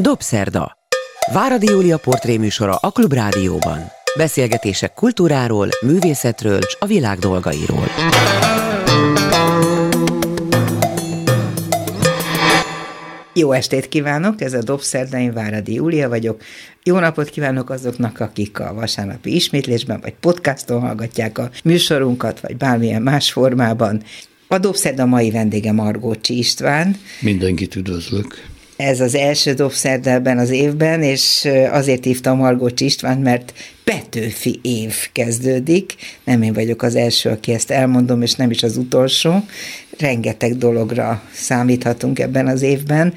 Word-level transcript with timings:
Dobszerda. 0.00 0.72
Váradi 1.32 1.66
Júlia 1.66 1.98
portréműsora 1.98 2.74
a 2.74 2.90
Klubrádióban. 2.90 3.78
Beszélgetések 4.16 4.94
kultúráról, 4.94 5.68
művészetről 5.80 6.58
és 6.58 6.76
a 6.78 6.86
világ 6.86 7.18
dolgairól. 7.18 7.84
Jó 13.34 13.52
estét 13.52 13.88
kívánok, 13.88 14.40
ez 14.40 14.52
a 14.52 14.62
Dobszerda, 14.62 15.18
én 15.18 15.32
Váradi 15.32 15.74
Júlia 15.74 16.08
vagyok. 16.08 16.42
Jó 16.82 16.98
napot 16.98 17.28
kívánok 17.28 17.70
azoknak, 17.70 18.20
akik 18.20 18.60
a 18.60 18.74
vasárnapi 18.74 19.34
ismétlésben 19.34 20.00
vagy 20.00 20.14
podcaston 20.20 20.80
hallgatják 20.80 21.38
a 21.38 21.50
műsorunkat, 21.64 22.40
vagy 22.40 22.56
bármilyen 22.56 23.02
más 23.02 23.32
formában. 23.32 24.02
A 24.48 24.58
Dobszerda 24.58 25.06
mai 25.06 25.30
vendége 25.30 25.72
Margócsi 25.72 26.38
István. 26.38 26.96
Mindenkit 27.20 27.76
üdvözlök. 27.76 28.49
Ez 28.80 29.00
az 29.00 29.14
első 29.14 29.52
dobszerda 29.52 30.10
ebben 30.10 30.38
az 30.38 30.50
évben, 30.50 31.02
és 31.02 31.48
azért 31.70 32.04
hívtam 32.04 32.38
Margócsi 32.38 32.84
István, 32.84 33.18
mert 33.18 33.52
Petőfi 33.84 34.58
év 34.62 34.94
kezdődik. 35.12 35.94
Nem 36.24 36.42
én 36.42 36.52
vagyok 36.52 36.82
az 36.82 36.94
első, 36.94 37.30
aki 37.30 37.52
ezt 37.52 37.70
elmondom, 37.70 38.22
és 38.22 38.34
nem 38.34 38.50
is 38.50 38.62
az 38.62 38.76
utolsó. 38.76 39.44
Rengeteg 39.98 40.56
dologra 40.56 41.22
számíthatunk 41.32 42.18
ebben 42.18 42.46
az 42.46 42.62
évben. 42.62 43.14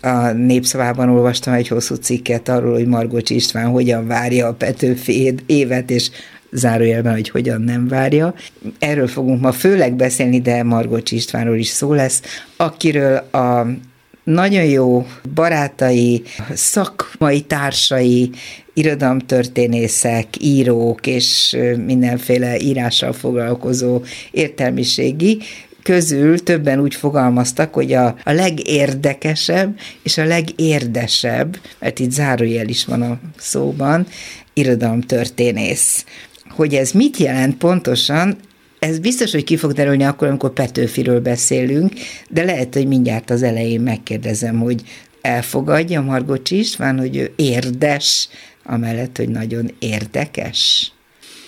A 0.00 0.30
Népszavában 0.30 1.08
olvastam 1.08 1.52
egy 1.52 1.68
hosszú 1.68 1.94
cikket 1.94 2.48
arról, 2.48 2.74
hogy 2.74 2.86
Margócsi 2.86 3.34
István 3.34 3.66
hogyan 3.66 4.06
várja 4.06 4.46
a 4.46 4.54
Petőfi 4.54 5.34
évet, 5.46 5.90
és 5.90 6.10
zárójelben, 6.52 7.12
hogy 7.12 7.28
hogyan 7.28 7.60
nem 7.60 7.88
várja. 7.88 8.34
Erről 8.78 9.08
fogunk 9.08 9.40
ma 9.40 9.52
főleg 9.52 9.94
beszélni, 9.94 10.40
de 10.40 10.62
Margócsi 10.62 11.16
Istvánról 11.16 11.56
is 11.56 11.68
szó 11.68 11.92
lesz, 11.92 12.22
akiről 12.56 13.16
a 13.16 13.66
nagyon 14.30 14.64
jó 14.64 15.06
barátai, 15.34 16.22
szakmai 16.54 17.40
társai, 17.40 18.30
irodalomtörténészek, 18.74 20.26
írók 20.40 21.06
és 21.06 21.56
mindenféle 21.86 22.58
írással 22.58 23.12
foglalkozó 23.12 24.00
értelmiségi 24.30 25.38
közül 25.82 26.42
többen 26.42 26.80
úgy 26.80 26.94
fogalmaztak, 26.94 27.74
hogy 27.74 27.92
a, 27.92 28.06
a 28.24 28.32
legérdekesebb 28.32 29.78
és 30.02 30.18
a 30.18 30.24
legérdesebb, 30.24 31.58
mert 31.78 31.98
itt 31.98 32.10
zárójel 32.10 32.68
is 32.68 32.84
van 32.84 33.02
a 33.02 33.18
szóban, 33.36 34.06
irodalomtörténész. 34.52 36.04
Hogy 36.48 36.74
ez 36.74 36.90
mit 36.90 37.16
jelent 37.16 37.56
pontosan, 37.56 38.36
ez 38.80 38.98
biztos, 38.98 39.32
hogy 39.32 39.44
ki 39.44 39.56
fog 39.56 39.72
derülni 39.72 40.02
akkor, 40.02 40.28
amikor 40.28 40.52
Petőfiről 40.52 41.20
beszélünk, 41.20 41.92
de 42.30 42.44
lehet, 42.44 42.74
hogy 42.74 42.86
mindjárt 42.86 43.30
az 43.30 43.42
elején 43.42 43.80
megkérdezem, 43.80 44.58
hogy 44.58 44.82
elfogadja 45.20 46.00
Margocsi 46.00 46.58
István, 46.58 46.98
hogy 46.98 47.16
ő 47.16 47.32
érdes, 47.36 48.28
amellett, 48.64 49.16
hogy 49.16 49.28
nagyon 49.28 49.70
érdekes, 49.78 50.92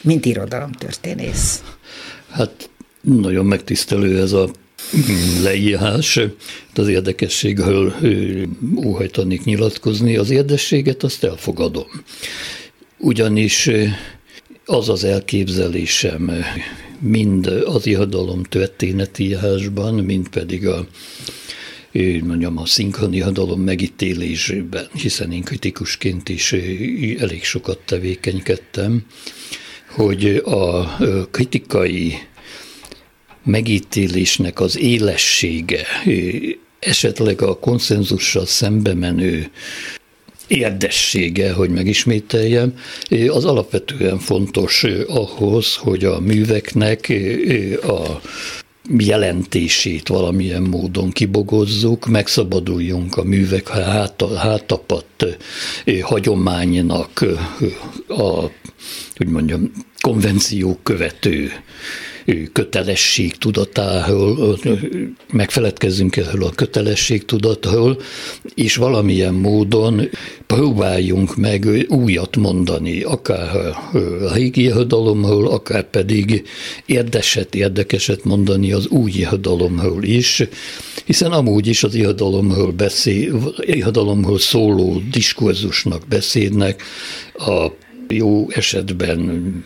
mint 0.01 0.25
irodalomtörténész. 0.25 1.63
Hát 2.31 2.71
nagyon 3.01 3.47
megtisztelő 3.47 4.21
ez 4.21 4.33
a 4.33 4.51
leírás, 5.43 6.21
az 6.75 6.89
érdekességről 6.89 7.95
óhajtanék 8.85 9.45
nyilatkozni, 9.45 10.17
az 10.17 10.31
érdességet 10.31 11.03
azt 11.03 11.25
elfogadom. 11.25 11.87
Ugyanis 12.99 13.71
az 14.65 14.89
az 14.89 15.05
elképzelésem 15.05 16.31
mind 17.03 17.47
az 17.47 17.87
irodalom 17.87 18.43
történetírásban, 18.43 19.95
mind 19.95 20.29
pedig 20.29 20.67
a 20.67 20.87
mondjam, 22.23 22.59
a 22.59 22.67
szinkronihadalom 22.67 23.61
megítélésében, 23.61 24.87
hiszen 24.93 25.33
én 25.33 25.43
kritikusként 25.43 26.29
is 26.29 26.53
elég 27.19 27.45
sokat 27.45 27.79
tevékenykedtem, 27.79 29.07
hogy 29.89 30.27
a 30.45 30.97
kritikai 31.31 32.15
megítélésnek 33.45 34.61
az 34.61 34.79
élessége, 34.79 35.87
esetleg 36.79 37.43
a 37.43 37.59
konszenzussal 37.59 38.47
szembe 38.47 38.95
menő 38.95 39.51
érdessége, 40.47 41.53
hogy 41.53 41.71
megismételjem, 41.71 42.75
az 43.29 43.45
alapvetően 43.45 44.19
fontos 44.19 44.85
ahhoz, 45.09 45.77
hogy 45.77 46.05
a 46.05 46.21
műveknek 46.21 47.13
a 47.83 48.21
jelentését 48.99 50.09
valamilyen 50.09 50.63
módon 50.63 51.11
kibogozzuk, 51.11 52.07
megszabaduljunk 52.07 53.17
a 53.17 53.23
művek 53.23 53.69
hátapadt 54.37 55.39
hagyománynak, 56.03 57.25
a, 58.09 58.41
hogy 59.17 59.27
mondjam, 59.27 59.73
konvenciók 60.01 60.83
követő 60.83 61.51
kötelesség 62.53 63.37
tudatáról, 63.37 64.59
megfeledkezzünk 65.33 66.17
erről 66.17 66.45
a 66.45 66.51
kötelesség 66.51 67.25
tudatról, 67.25 68.01
és 68.55 68.77
valamilyen 68.77 69.35
módon 69.35 70.09
próbáljunk 70.47 71.37
meg 71.37 71.87
újat 71.89 72.37
mondani, 72.37 73.03
akár 73.03 73.57
a 73.57 74.33
régi 74.35 74.63
irodalomról, 74.63 75.49
akár 75.49 75.91
pedig 75.91 76.49
érdeset, 76.87 77.55
érdekeset 77.55 78.25
mondani 78.25 78.73
az 78.73 78.87
új 78.87 79.11
irodalomról 79.11 80.03
is, 80.03 80.43
hiszen 81.05 81.33
amúgy 81.33 81.67
is 81.67 81.85
az 81.85 81.95
irodalomról, 81.95 82.73
beszél, 82.73 83.55
irodalomról 83.57 84.39
szóló 84.39 85.03
diskurzusnak, 85.11 86.03
beszédnek 86.09 86.83
a 87.35 87.67
jó 88.09 88.51
esetben 88.51 89.65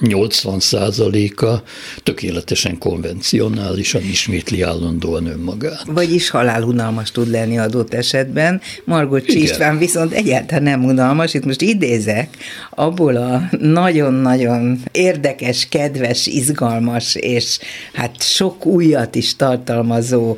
80 0.00 0.60
százaléka 0.60 1.62
tökéletesen 2.02 2.78
konvencionálisan 2.78 4.02
ismétli 4.02 4.62
állandóan 4.62 5.26
önmagát. 5.26 5.84
Vagyis 5.86 6.30
halálunalmas 6.30 7.10
tud 7.10 7.30
lenni 7.30 7.58
adott 7.58 7.94
esetben. 7.94 8.60
Margot 8.84 9.28
István 9.28 9.78
viszont 9.78 10.12
egyáltalán 10.12 10.62
nem 10.62 10.84
unalmas, 10.84 11.34
itt 11.34 11.44
most 11.44 11.60
idézek, 11.60 12.36
abból 12.70 13.16
a 13.16 13.42
nagyon-nagyon 13.58 14.78
érdekes, 14.92 15.68
kedves, 15.68 16.26
izgalmas 16.26 17.14
és 17.14 17.58
hát 17.92 18.22
sok 18.22 18.66
újat 18.66 19.14
is 19.14 19.36
tartalmazó 19.36 20.36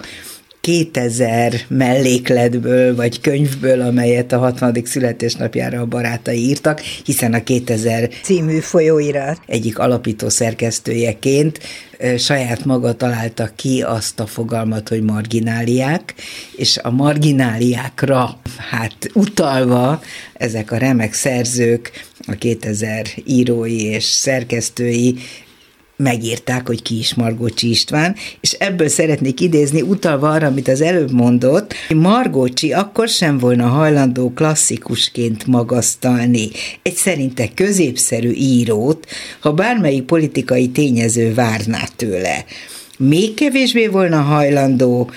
2000 0.69 1.55
mellékletből 1.69 2.95
vagy 2.95 3.21
könyvből, 3.21 3.81
amelyet 3.81 4.33
a 4.33 4.39
60. 4.39 4.83
születésnapjára 4.85 5.81
a 5.81 5.87
barátai 5.87 6.39
írtak, 6.39 6.81
hiszen 6.81 7.35
a 7.35 7.43
2000 7.43 8.09
című 8.23 8.59
folyóirat 8.59 9.41
egyik 9.47 9.79
alapító 9.79 10.29
szerkesztőjeként 10.29 11.59
saját 12.19 12.65
maga 12.65 12.93
találta 12.93 13.51
ki 13.57 13.83
azt 13.83 14.21
a 14.21 14.27
fogalmat, 14.27 14.89
hogy 14.89 15.03
margináliák, 15.03 16.15
és 16.57 16.79
a 16.83 16.91
margináliákra 16.91 18.41
hát 18.71 18.97
utalva 19.15 20.03
ezek 20.33 20.71
a 20.71 20.77
remek 20.77 21.13
szerzők, 21.13 21.91
a 22.27 22.33
2000 22.33 23.07
írói 23.25 23.83
és 23.83 24.05
szerkesztői 24.05 25.15
megírták, 25.99 26.67
hogy 26.67 26.83
ki 26.83 26.99
is 26.99 27.15
Margócsi 27.15 27.69
István, 27.69 28.17
és 28.41 28.53
ebből 28.53 28.89
szeretnék 28.89 29.41
idézni, 29.41 29.83
utalva 29.83 30.31
arra, 30.31 30.47
amit 30.47 30.69
az 30.69 30.81
előbb 30.81 31.13
mondott, 31.13 31.75
Margócsi 31.95 32.73
akkor 32.73 33.09
sem 33.09 33.39
volna 33.39 33.67
hajlandó 33.67 34.33
klasszikusként 34.33 35.47
magasztalni 35.47 36.49
egy 36.83 36.95
szerinte 36.95 37.49
középszerű 37.55 38.31
írót, 38.31 39.07
ha 39.41 39.53
bármelyik 39.53 40.03
politikai 40.03 40.69
tényező 40.69 41.35
várná 41.35 41.85
tőle. 41.97 42.45
Még 42.99 43.35
kevésbé 43.35 43.87
volna 43.87 44.21
hajlandó 44.21 45.11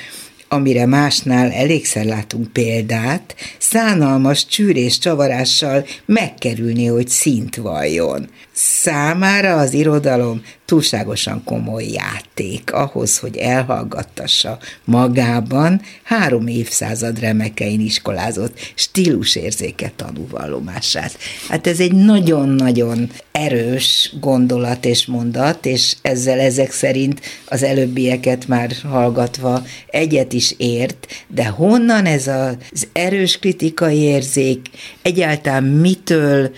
amire 0.53 0.85
másnál 0.85 1.51
elégszer 1.51 2.05
látunk 2.05 2.53
példát, 2.53 3.35
szánalmas 3.57 4.45
csűrés 4.45 4.97
csavarással 4.97 5.85
megkerülni, 6.05 6.85
hogy 6.85 7.07
szint 7.07 7.55
valljon. 7.55 8.29
Számára 8.63 9.57
az 9.57 9.73
irodalom 9.73 10.41
túlságosan 10.65 11.43
komoly 11.43 11.85
játék 11.85 12.73
ahhoz, 12.73 13.19
hogy 13.19 13.37
elhallgattassa 13.37 14.57
magában 14.83 15.81
három 16.03 16.47
évszázad 16.47 17.19
remekein 17.19 17.79
iskolázott 17.79 18.59
stílusérzéke 18.75 19.91
tanúvallomását. 19.95 21.17
Hát 21.49 21.67
ez 21.67 21.79
egy 21.79 21.93
nagyon-nagyon 21.93 23.09
erős 23.31 24.13
gondolat 24.19 24.85
és 24.85 25.05
mondat, 25.05 25.65
és 25.65 25.95
ezzel 26.01 26.39
ezek 26.39 26.71
szerint 26.71 27.21
az 27.45 27.63
előbbieket 27.63 28.47
már 28.47 28.71
hallgatva 28.89 29.63
egyet 29.87 30.33
is 30.33 30.53
ért, 30.57 31.07
de 31.27 31.47
honnan 31.47 32.05
ez 32.05 32.27
az 32.27 32.87
erős 32.93 33.39
kritikai 33.39 33.97
érzék, 33.97 34.69
egyáltalán 35.01 35.63
mitől 35.63 36.51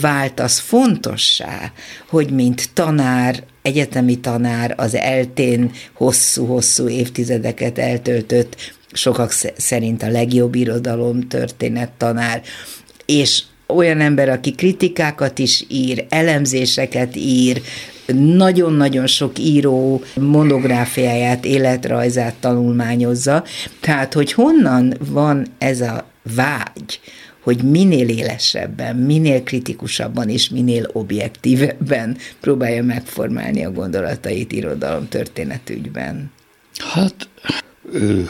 vált 0.00 0.40
az 0.40 0.58
fontossá, 0.58 1.72
hogy 2.08 2.30
mint 2.30 2.70
tanár, 2.72 3.42
egyetemi 3.62 4.20
tanár 4.20 4.74
az 4.76 4.94
eltén 4.94 5.70
hosszú-hosszú 5.92 6.88
évtizedeket 6.88 7.78
eltöltött 7.78 8.56
sokak 8.92 9.32
szerint 9.56 10.02
a 10.02 10.10
legjobb 10.10 10.54
irodalom 10.54 11.28
történet 11.28 11.90
tanár, 11.90 12.42
és 13.06 13.42
olyan 13.66 14.00
ember, 14.00 14.28
aki 14.28 14.52
kritikákat 14.52 15.38
is 15.38 15.64
ír, 15.68 16.06
elemzéseket 16.08 17.16
ír, 17.16 17.62
nagyon-nagyon 18.14 19.06
sok 19.06 19.38
író 19.38 20.02
monográfiáját, 20.14 21.44
életrajzát 21.44 22.34
tanulmányozza. 22.34 23.44
Tehát, 23.80 24.12
hogy 24.12 24.32
honnan 24.32 24.94
van 25.10 25.46
ez 25.58 25.80
a 25.80 26.04
vágy, 26.34 27.00
hogy 27.46 27.62
minél 27.62 28.08
élesebben, 28.08 28.96
minél 28.96 29.42
kritikusabban 29.42 30.28
és 30.28 30.48
minél 30.48 30.88
objektívebben 30.92 32.16
próbálja 32.40 32.82
megformálni 32.82 33.64
a 33.64 33.70
gondolatait 33.70 34.52
irodalom 34.52 35.08
történetügyben. 35.08 36.30
Hát 36.78 37.28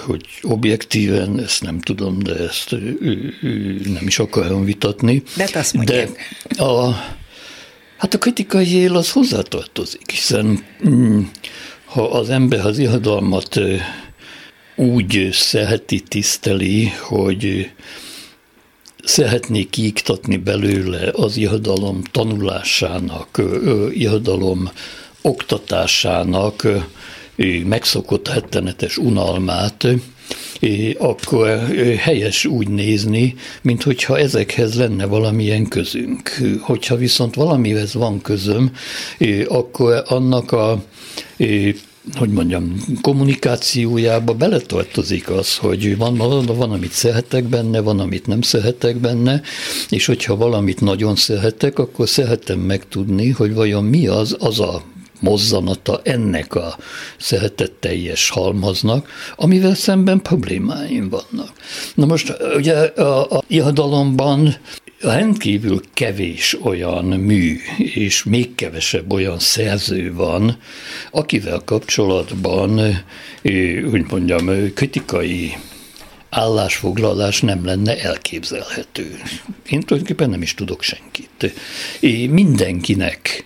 hogy 0.06 0.26
objektíven, 0.42 1.40
ezt 1.40 1.62
nem 1.62 1.80
tudom, 1.80 2.18
de 2.18 2.34
ezt 2.34 2.70
nem 3.84 4.06
is 4.06 4.18
akarom 4.18 4.64
vitatni. 4.64 5.22
De 5.36 5.42
hát 5.42 5.56
azt 5.56 5.74
mondják. 5.74 6.08
De 6.56 6.62
a, 6.62 6.94
hát 7.96 8.14
a 8.14 8.18
kritikai 8.18 8.74
él 8.74 8.96
az 8.96 9.12
hozzátartozik, 9.12 10.10
hiszen 10.10 10.64
mm, 10.88 11.20
ha 11.84 12.10
az 12.10 12.30
ember 12.30 12.66
az 12.66 12.78
irodalmat 12.78 13.60
úgy 14.74 15.28
szereti, 15.32 16.00
tiszteli, 16.00 16.88
hogy 16.88 17.70
szeretné 19.06 19.62
kiiktatni 19.62 20.36
belőle 20.36 21.10
az 21.12 21.36
irodalom 21.36 22.02
tanulásának, 22.12 23.42
irodalom 23.92 24.70
oktatásának 25.22 26.66
megszokott 27.64 28.28
rettenetes 28.28 28.96
unalmát, 28.96 29.86
akkor 30.98 31.48
helyes 31.98 32.44
úgy 32.44 32.68
nézni, 32.68 33.34
mint 33.62 33.82
hogyha 33.82 34.18
ezekhez 34.18 34.74
lenne 34.74 35.06
valamilyen 35.06 35.68
közünk. 35.68 36.30
Hogyha 36.60 36.96
viszont 36.96 37.34
valamihez 37.34 37.94
van 37.94 38.20
közöm, 38.20 38.70
akkor 39.48 40.02
annak 40.06 40.52
a 40.52 40.84
hogy 42.14 42.30
mondjam, 42.30 42.84
kommunikációjába 43.00 44.34
beletartozik 44.34 45.30
az, 45.30 45.56
hogy 45.56 45.96
van, 45.96 46.16
van, 46.46 46.70
amit 46.70 46.92
szeretek 46.92 47.44
benne, 47.44 47.80
van, 47.80 48.00
amit 48.00 48.26
nem 48.26 48.42
szeretek 48.42 48.96
benne, 48.96 49.42
és 49.88 50.06
hogyha 50.06 50.36
valamit 50.36 50.80
nagyon 50.80 51.16
szeretek, 51.16 51.78
akkor 51.78 52.08
szeretem 52.08 52.58
megtudni, 52.58 53.30
hogy 53.30 53.54
vajon 53.54 53.84
mi 53.84 54.06
az, 54.06 54.36
az 54.38 54.60
a 54.60 54.82
mozzanata 55.20 56.00
ennek 56.02 56.54
a 56.54 56.76
szeretetteljes 57.18 58.30
halmaznak, 58.30 59.08
amivel 59.36 59.74
szemben 59.74 60.22
problémáim 60.22 61.08
vannak. 61.08 61.52
Na 61.94 62.06
most 62.06 62.36
ugye 62.56 62.74
a, 62.74 63.36
a 63.36 63.42
irodalomban 63.46 64.56
rendkívül 65.00 65.80
kevés 65.94 66.56
olyan 66.62 67.04
mű, 67.04 67.56
és 67.78 68.24
még 68.24 68.54
kevesebb 68.54 69.12
olyan 69.12 69.38
szerző 69.38 70.14
van, 70.14 70.58
akivel 71.10 71.62
kapcsolatban, 71.64 72.80
úgy 73.92 74.10
mondjam, 74.10 74.72
kritikai 74.74 75.56
állásfoglalás 76.30 77.40
nem 77.40 77.64
lenne 77.64 78.00
elképzelhető. 78.00 79.20
Én 79.70 79.80
tulajdonképpen 79.80 80.30
nem 80.30 80.42
is 80.42 80.54
tudok 80.54 80.82
senkit. 80.82 81.54
Mindenkinek 82.30 83.44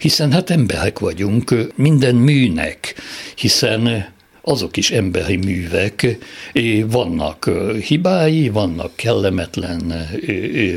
hiszen 0.00 0.32
hát 0.32 0.50
emberek 0.50 0.98
vagyunk, 0.98 1.54
minden 1.74 2.14
műnek, 2.14 2.94
hiszen 3.34 4.08
azok 4.42 4.76
is 4.76 4.90
emberi 4.90 5.36
művek, 5.36 6.18
vannak 6.86 7.50
hibái, 7.86 8.48
vannak 8.48 8.96
kellemetlen 8.96 10.08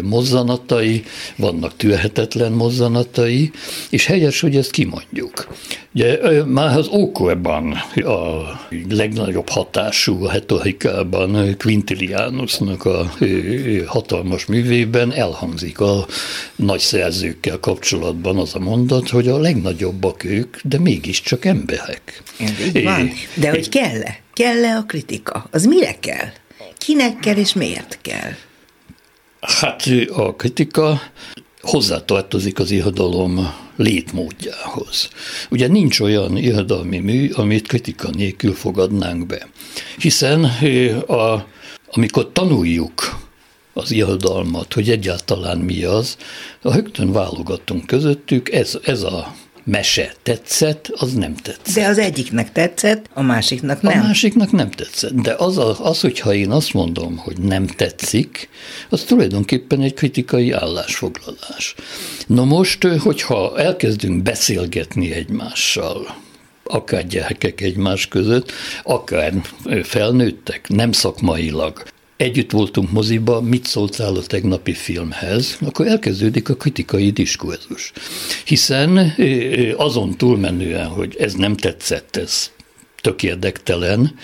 mozzanatai, 0.01 1.03
vannak 1.35 1.75
tűrhetetlen 1.75 2.51
mozzanatai, 2.51 3.51
és 3.89 4.05
helyes, 4.05 4.39
hogy 4.39 4.55
ezt 4.55 4.71
kimondjuk. 4.71 5.47
Ugye 5.95 6.43
már 6.45 6.77
az 6.77 6.87
ókorban 6.87 7.71
a 7.95 8.41
legnagyobb 8.89 9.49
hatású 9.49 10.23
hetorikában 10.23 11.55
Quintilianusnak 11.57 12.85
a 12.85 13.11
hatalmas 13.85 14.45
művében 14.45 15.13
elhangzik 15.13 15.79
a 15.79 16.05
nagy 16.55 16.79
szerzőkkel 16.79 17.59
kapcsolatban 17.59 18.37
az 18.37 18.55
a 18.55 18.59
mondat, 18.59 19.09
hogy 19.09 19.27
a 19.27 19.37
legnagyobbak 19.37 20.23
ők, 20.23 20.57
de 20.63 20.79
mégiscsak 20.79 21.45
emberek. 21.45 22.23
Így 22.65 22.83
van. 22.83 23.11
De 23.33 23.52
hogy 23.55 23.69
kell-e? 23.69 24.19
Kell-e 24.33 24.75
a 24.75 24.83
kritika? 24.83 25.47
Az 25.51 25.65
mire 25.65 25.99
kell? 25.99 26.31
Kinek 26.77 27.19
kell 27.19 27.35
és 27.35 27.53
miért 27.53 27.99
kell? 28.01 28.31
Hát 29.39 29.83
a 30.09 30.35
kritika 30.35 31.01
hozzátartozik 31.61 32.59
az 32.59 32.71
irodalom 32.71 33.53
létmódjához. 33.75 35.09
Ugye 35.49 35.67
nincs 35.67 35.99
olyan 35.99 36.37
irodalmi 36.37 36.97
mű, 36.97 37.29
amit 37.29 37.67
kritika 37.67 38.09
nélkül 38.09 38.53
fogadnánk 38.53 39.25
be. 39.25 39.47
Hiszen 39.97 40.43
a, 41.07 41.47
amikor 41.91 42.31
tanuljuk 42.31 43.19
az 43.73 43.91
irodalmat, 43.91 44.73
hogy 44.73 44.89
egyáltalán 44.89 45.57
mi 45.57 45.83
az, 45.83 46.17
a 46.61 46.73
högtön 46.73 47.11
válogatunk 47.11 47.85
közöttük, 47.85 48.51
ez, 48.51 48.77
ez 48.83 49.01
a 49.01 49.33
mese 49.63 50.13
tetszett, 50.23 50.91
az 50.95 51.13
nem 51.13 51.35
tetszett. 51.35 51.73
De 51.73 51.87
az 51.87 51.97
egyiknek 51.97 52.51
tetszett, 52.51 53.09
a 53.13 53.21
másiknak 53.21 53.81
nem. 53.81 53.99
A 53.99 54.03
másiknak 54.03 54.51
nem 54.51 54.71
tetszett. 54.71 55.13
De 55.13 55.33
az, 55.37 55.57
a, 55.57 55.85
az 55.85 56.01
hogyha 56.01 56.33
én 56.33 56.51
azt 56.51 56.73
mondom, 56.73 57.17
hogy 57.17 57.37
nem 57.37 57.67
tetszik, 57.67 58.49
az 58.89 59.03
tulajdonképpen 59.03 59.81
egy 59.81 59.93
kritikai 59.93 60.51
állásfoglalás. 60.51 61.75
Na 62.27 62.43
most, 62.43 62.83
hogyha 62.83 63.57
elkezdünk 63.57 64.23
beszélgetni 64.23 65.11
egymással, 65.11 66.15
akár 66.63 67.07
gyerekek 67.07 67.61
egymás 67.61 68.07
között, 68.07 68.51
akár 68.83 69.33
felnőttek, 69.83 70.69
nem 70.69 70.91
szakmailag, 70.91 71.83
együtt 72.23 72.51
voltunk 72.51 72.91
moziba, 72.91 73.41
mit 73.41 73.65
szóltál 73.65 74.15
a 74.15 74.21
tegnapi 74.21 74.73
filmhez, 74.73 75.57
akkor 75.61 75.87
elkezdődik 75.87 76.49
a 76.49 76.55
kritikai 76.55 77.09
diskurzus. 77.09 77.91
Hiszen 78.45 79.15
azon 79.77 80.17
túlmenően, 80.17 80.87
hogy 80.87 81.15
ez 81.19 81.33
nem 81.33 81.55
tetszett, 81.55 82.15
ez 82.15 82.51
tök 83.01 83.23
érdektelen, 83.23 84.15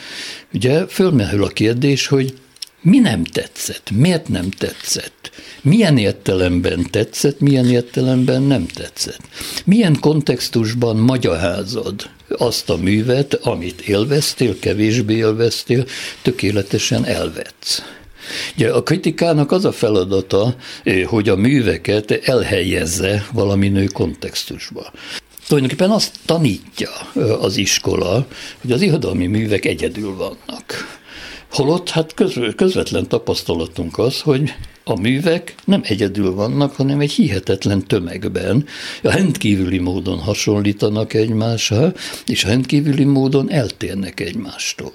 ugye 0.53 0.87
fölmerül 0.87 1.43
a 1.43 1.47
kérdés, 1.47 2.07
hogy 2.07 2.33
mi 2.81 2.99
nem 2.99 3.23
tetszett, 3.23 3.91
miért 3.91 4.27
nem 4.27 4.49
tetszett, 4.49 5.31
milyen 5.61 5.97
értelemben 5.97 6.87
tetszett, 6.91 7.39
milyen 7.39 7.69
értelemben 7.69 8.41
nem 8.41 8.65
tetszett, 8.67 9.21
milyen 9.65 9.99
kontextusban 9.99 10.97
magyarázod 10.97 12.09
azt 12.37 12.69
a 12.69 12.77
művet, 12.77 13.33
amit 13.33 13.81
élveztél, 13.81 14.59
kevésbé 14.59 15.15
élveztél, 15.15 15.85
tökéletesen 16.21 17.05
elvetsz. 17.05 17.83
Ugye 18.55 18.71
a 18.71 18.83
kritikának 18.83 19.51
az 19.51 19.65
a 19.65 19.71
feladata, 19.71 20.55
hogy 21.05 21.29
a 21.29 21.35
műveket 21.35 22.11
elhelyezze 22.11 23.27
valami 23.33 23.67
nő 23.67 23.85
kontextusba. 23.85 24.91
Tulajdonképpen 25.47 25.91
azt 25.91 26.15
tanítja 26.25 26.89
az 27.39 27.57
iskola, 27.57 28.27
hogy 28.61 28.71
az 28.71 28.81
irodalmi 28.81 29.27
művek 29.27 29.65
egyedül 29.65 30.15
vannak. 30.15 30.97
Holott 31.51 31.89
hát 31.89 32.13
közvetlen 32.55 33.07
tapasztalatunk 33.07 33.97
az, 33.97 34.21
hogy 34.21 34.53
a 34.89 34.99
művek 34.99 35.55
nem 35.65 35.81
egyedül 35.83 36.33
vannak, 36.33 36.75
hanem 36.75 36.99
egy 36.99 37.11
hihetetlen 37.11 37.87
tömegben, 37.87 38.65
rendkívüli 39.01 39.77
módon 39.77 40.19
hasonlítanak 40.19 41.13
egymásra, 41.13 41.93
és 42.25 42.43
rendkívüli 42.43 43.03
módon 43.03 43.51
eltérnek 43.51 44.19
egymástól. 44.19 44.91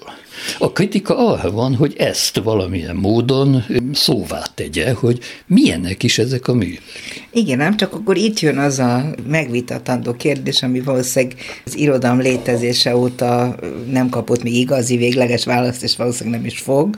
A 0.59 0.71
kritika 0.71 1.17
arra 1.31 1.51
van, 1.51 1.75
hogy 1.75 1.93
ezt 1.97 2.37
valamilyen 2.37 2.95
módon 2.95 3.65
szóvá 3.93 4.43
tegye, 4.55 4.93
hogy 4.93 5.19
milyenek 5.47 6.03
is 6.03 6.17
ezek 6.17 6.47
a 6.47 6.53
művek. 6.53 6.81
Igen, 7.31 7.57
nem 7.57 7.77
csak 7.77 7.93
akkor 7.93 8.17
itt 8.17 8.39
jön 8.39 8.57
az 8.57 8.79
a 8.79 9.15
megvitatandó 9.27 10.13
kérdés, 10.13 10.63
ami 10.63 10.79
valószínűleg 10.79 11.37
az 11.65 11.77
irodalom 11.77 12.19
létezése 12.19 12.95
óta 12.95 13.55
nem 13.91 14.09
kapott 14.09 14.43
még 14.43 14.53
igazi 14.53 14.97
végleges 14.97 15.45
választ, 15.45 15.83
és 15.83 15.95
valószínűleg 15.95 16.39
nem 16.39 16.49
is 16.49 16.59
fog, 16.59 16.95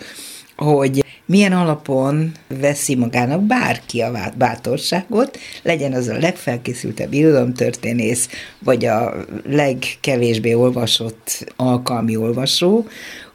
hogy 0.55 1.03
milyen 1.27 1.51
alapon 1.51 2.31
veszi 2.47 2.95
magának 2.95 3.43
bárki 3.43 4.01
a 4.01 4.31
bátorságot, 4.37 5.37
legyen 5.61 5.93
az 5.93 6.07
a 6.07 6.17
legfelkészültebb 6.17 7.13
irodalomtörténész, 7.13 8.29
vagy 8.59 8.85
a 8.85 9.25
legkevésbé 9.49 10.53
olvasott 10.53 11.53
alkalmi 11.55 12.15
olvasó, 12.15 12.87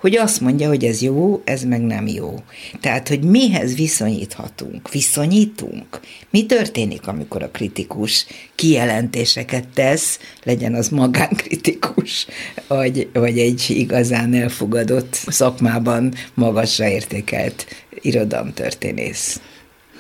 hogy 0.03 0.17
azt 0.17 0.41
mondja, 0.41 0.69
hogy 0.69 0.85
ez 0.85 1.03
jó, 1.03 1.43
ez 1.45 1.63
meg 1.63 1.81
nem 1.81 2.07
jó. 2.07 2.35
Tehát, 2.81 3.09
hogy 3.09 3.23
mihez 3.23 3.75
viszonyíthatunk, 3.75 4.91
viszonyítunk. 4.91 6.01
Mi 6.31 6.47
történik, 6.47 7.07
amikor 7.07 7.43
a 7.43 7.51
kritikus 7.51 8.27
kijelentéseket 8.55 9.69
tesz, 9.75 10.19
legyen 10.43 10.75
az 10.75 10.89
magánkritikus, 10.89 12.27
vagy, 12.69 13.09
vagy 13.13 13.39
egy 13.39 13.67
igazán 13.69 14.35
elfogadott 14.35 15.15
szakmában 15.15 16.15
magasra 16.35 16.89
értékelt 16.89 17.67
irodalomtörténész? 18.03 19.41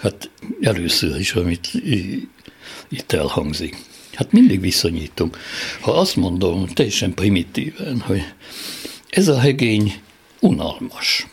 Hát 0.00 0.30
először 0.60 1.20
is, 1.20 1.32
amit 1.32 1.70
itt 2.88 3.12
elhangzik. 3.12 3.76
Hát 4.12 4.32
mindig 4.32 4.60
viszonyítunk. 4.60 5.38
Ha 5.80 5.92
azt 5.92 6.16
mondom 6.16 6.66
teljesen 6.66 7.14
primitíven, 7.14 8.00
hogy 8.00 8.22
ez 9.08 9.28
a 9.28 9.38
hegény 9.38 9.94
unalmas. 10.40 11.26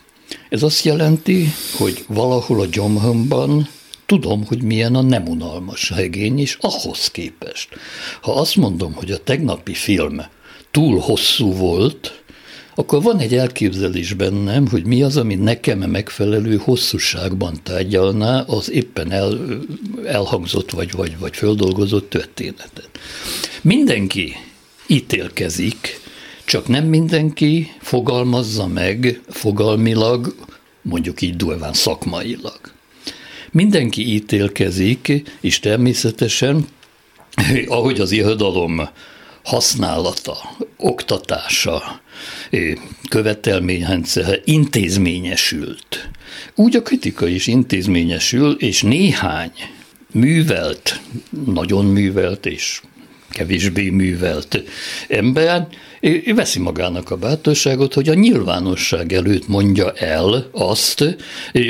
Ez 0.50 0.64
azt 0.64 0.84
jelenti, 0.84 1.48
hogy 1.78 2.04
valahol 2.08 2.62
a 2.62 2.66
gyomromban 2.66 3.68
tudom, 4.06 4.46
hogy 4.46 4.62
milyen 4.62 4.96
a 4.96 5.02
nem 5.02 5.28
unalmas 5.28 5.90
hegény, 5.90 6.40
és 6.40 6.58
ahhoz 6.60 7.12
képest. 7.12 7.70
Ha 8.22 8.32
azt 8.32 8.56
mondom, 8.56 8.94
hogy 8.94 9.12
a 9.12 9.24
tegnapi 9.24 9.74
film 9.74 10.22
túl 10.72 11.00
hosszú 11.00 11.54
volt, 11.54 12.24
akkor 12.80 13.02
van 13.02 13.20
egy 13.20 13.36
elképzelés 13.36 14.14
bennem, 14.14 14.68
hogy 14.68 14.86
mi 14.86 15.04
az, 15.04 15.18
ami 15.18 15.36
nekem 15.36 15.80
megfelelő 15.80 16.58
hosszúságban 16.58 17.60
tárgyalná 17.64 18.42
az 18.42 18.72
éppen 18.72 19.12
el, 19.12 19.40
elhangzott 20.06 20.72
vagy, 20.72 20.92
vagy, 20.92 21.18
vagy 21.20 21.36
földolgozott 21.36 22.10
történetet. 22.10 22.90
Mindenki 23.62 24.36
ítélkezik, 24.88 26.02
csak 26.46 26.68
nem 26.68 26.86
mindenki 26.86 27.72
fogalmazza 27.80 28.68
meg 28.68 29.22
fogalmilag, 29.28 30.36
mondjuk 30.82 31.22
így 31.22 31.36
durván 31.36 31.74
szakmailag. 31.74 32.60
Mindenki 33.52 34.14
ítélkezik, 34.14 35.24
és 35.42 35.60
természetesen, 35.60 36.68
ahogy 37.68 38.00
az 38.00 38.12
irodalom 38.12 38.90
használata, 39.44 40.38
oktatása, 40.78 42.02
követelményrendszer 43.10 44.42
intézményesült. 44.46 46.10
Úgy 46.56 46.76
a 46.76 46.82
kritika 46.82 47.28
is 47.28 47.48
intézményesül, 47.48 48.52
és 48.60 48.82
néhány 48.82 49.52
művelt, 50.12 51.00
nagyon 51.46 51.86
művelt 51.86 52.46
és 52.46 52.82
kevésbé 53.30 53.90
művelt 53.90 54.64
ember 55.08 55.68
veszi 56.36 56.60
magának 56.60 57.10
a 57.10 57.18
bátorságot, 57.18 57.94
hogy 57.94 58.10
a 58.10 58.14
nyilvánosság 58.14 59.14
előtt 59.14 59.48
mondja 59.48 59.92
el 59.92 60.50
azt, 60.52 61.18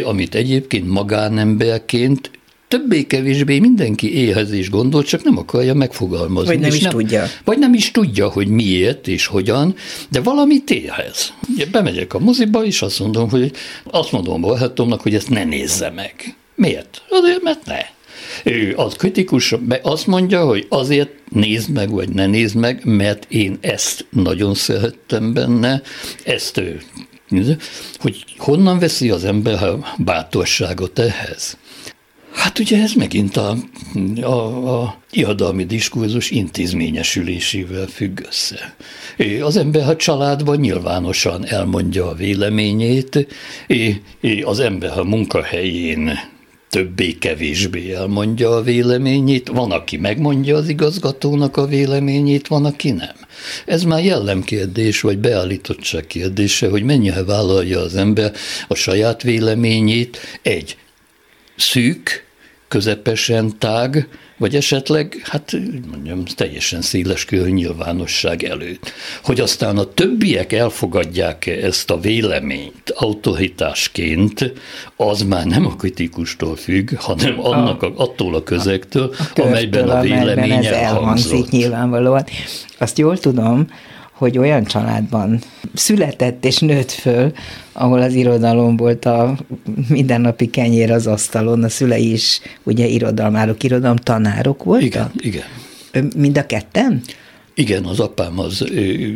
amit 0.03 0.36
egyébként 0.36 0.88
magánemberként 0.88 2.31
többé-kevésbé 2.69 3.59
mindenki 3.59 4.17
éhez 4.17 4.51
is 4.51 4.69
gondol, 4.69 5.03
csak 5.03 5.23
nem 5.23 5.38
akarja 5.38 5.73
megfogalmazni. 5.73 6.49
Vagy 6.49 6.59
nem 6.59 6.73
is 6.73 6.81
nem, 6.81 6.91
tudja. 6.91 7.25
Vagy 7.43 7.57
nem 7.57 7.73
is 7.73 7.91
tudja, 7.91 8.29
hogy 8.29 8.47
miért 8.47 9.07
és 9.07 9.25
hogyan, 9.25 9.75
de 10.09 10.21
valami 10.21 10.63
téhez. 10.63 11.33
Bemegyek 11.71 12.13
a 12.13 12.19
moziba, 12.19 12.65
és 12.65 12.81
azt 12.81 12.99
mondom, 12.99 13.29
hogy 13.29 13.51
azt 13.83 14.11
mondom 14.11 14.41
Barhatomnak, 14.41 15.01
hogy 15.01 15.15
ezt 15.15 15.29
ne 15.29 15.43
nézze 15.43 15.89
meg. 15.89 16.35
Miért? 16.55 17.01
Azért, 17.09 17.41
mert 17.41 17.65
ne. 17.65 17.79
Ő 18.43 18.73
az 18.75 18.93
kritikus 18.93 19.55
azt 19.81 20.07
mondja, 20.07 20.45
hogy 20.45 20.65
azért 20.69 21.11
nézd 21.29 21.69
meg, 21.69 21.89
vagy 21.89 22.09
ne 22.09 22.25
nézd 22.25 22.55
meg, 22.55 22.81
mert 22.83 23.25
én 23.29 23.57
ezt 23.61 24.05
nagyon 24.09 24.55
szerettem 24.55 25.33
benne, 25.33 25.81
ezt 26.23 26.57
ő 26.57 26.81
hogy 27.97 28.23
honnan 28.38 28.79
veszi 28.79 29.09
az 29.09 29.23
ember 29.23 29.63
a 29.63 29.79
bátorságot 29.97 30.99
ehhez? 30.99 31.57
Hát 32.39 32.60
ugye 32.60 32.81
ez 32.81 32.93
megint 32.93 33.38
a, 33.38 33.55
a, 34.22 34.79
a 34.81 34.98
irodalmi 35.12 35.65
diskurzus 35.65 36.29
intézményesülésével 36.29 37.88
függ 37.88 38.19
össze. 38.27 38.75
Az 39.41 39.58
ember 39.58 39.89
a 39.89 39.96
családban 39.96 40.58
nyilvánosan 40.58 41.46
elmondja 41.46 42.08
a 42.10 42.13
véleményét, 42.13 43.27
az 44.43 44.60
ember 44.60 45.00
a 45.00 45.03
munkahelyén 45.03 46.19
többé-kevésbé 46.69 47.93
elmondja 47.93 48.55
a 48.55 48.62
véleményét, 48.62 49.48
van, 49.48 49.72
aki 49.72 49.98
megmondja 49.98 50.55
az 50.55 50.69
igazgatónak 50.69 51.58
a 51.58 51.65
véleményét, 51.65 52.48
van, 52.48 52.65
aki 52.65 52.91
nem. 52.91 53.15
Ez 53.65 53.84
már 53.84 54.03
jellemkérdés, 54.03 55.01
vagy 55.01 55.17
beállítottság 55.17 56.08
kérdése, 56.08 56.69
hogy 56.69 56.84
mennyire 56.84 57.24
vállalja 57.24 57.79
az 57.79 57.96
ember 57.96 58.31
a 58.67 58.75
saját 58.75 59.22
véleményét 59.22 60.19
egy 60.41 60.77
szűk, 61.55 62.27
közepesen 62.69 63.57
tág, 63.57 64.07
vagy 64.38 64.55
esetleg, 64.55 65.21
hát 65.23 65.55
mondjam, 65.91 66.25
teljesen 66.25 66.81
széles 66.81 67.25
nyilvánosság 67.29 68.43
előtt. 68.43 68.91
Hogy 69.23 69.39
aztán 69.39 69.77
a 69.77 69.83
többiek 69.83 70.53
elfogadják 70.53 71.45
-e 71.45 71.51
ezt 71.51 71.89
a 71.89 71.99
véleményt 71.99 72.93
autoritásként, 72.95 74.53
az 74.95 75.21
már 75.21 75.45
nem 75.45 75.65
a 75.65 75.75
kritikustól 75.75 76.55
függ, 76.55 76.95
hanem 76.95 77.39
annak 77.39 77.83
a, 77.83 77.91
attól 77.95 78.35
a 78.35 78.43
közektől, 78.43 79.15
a 79.35 79.41
amelyben 79.41 79.89
a 79.89 80.01
vélemény 80.01 80.65
ez 80.65 80.73
elhangzik 80.73 81.49
nyilvánvalóan. 81.49 82.23
Azt 82.77 82.97
jól 82.97 83.17
tudom, 83.17 83.67
hogy 84.19 84.38
olyan 84.38 84.63
családban 84.63 85.39
született 85.73 86.45
és 86.45 86.59
nőtt 86.59 86.91
föl, 86.91 87.31
ahol 87.71 88.01
az 88.01 88.13
irodalom 88.13 88.77
volt 88.77 89.05
a 89.05 89.38
mindennapi 89.89 90.49
kenyér 90.49 90.91
az 90.91 91.07
asztalon, 91.07 91.63
a 91.63 91.69
szülei 91.69 92.11
is 92.11 92.39
ugye 92.63 92.85
irodalmárok, 92.85 93.63
irodalom 93.63 93.95
tanárok 93.95 94.63
voltak? 94.63 95.11
Igen, 95.15 95.45
igen. 95.93 96.11
Mind 96.15 96.38
a 96.38 96.45
ketten? 96.45 97.01
Igen, 97.60 97.86
az 97.86 98.00
apám 98.00 98.39
az 98.39 98.63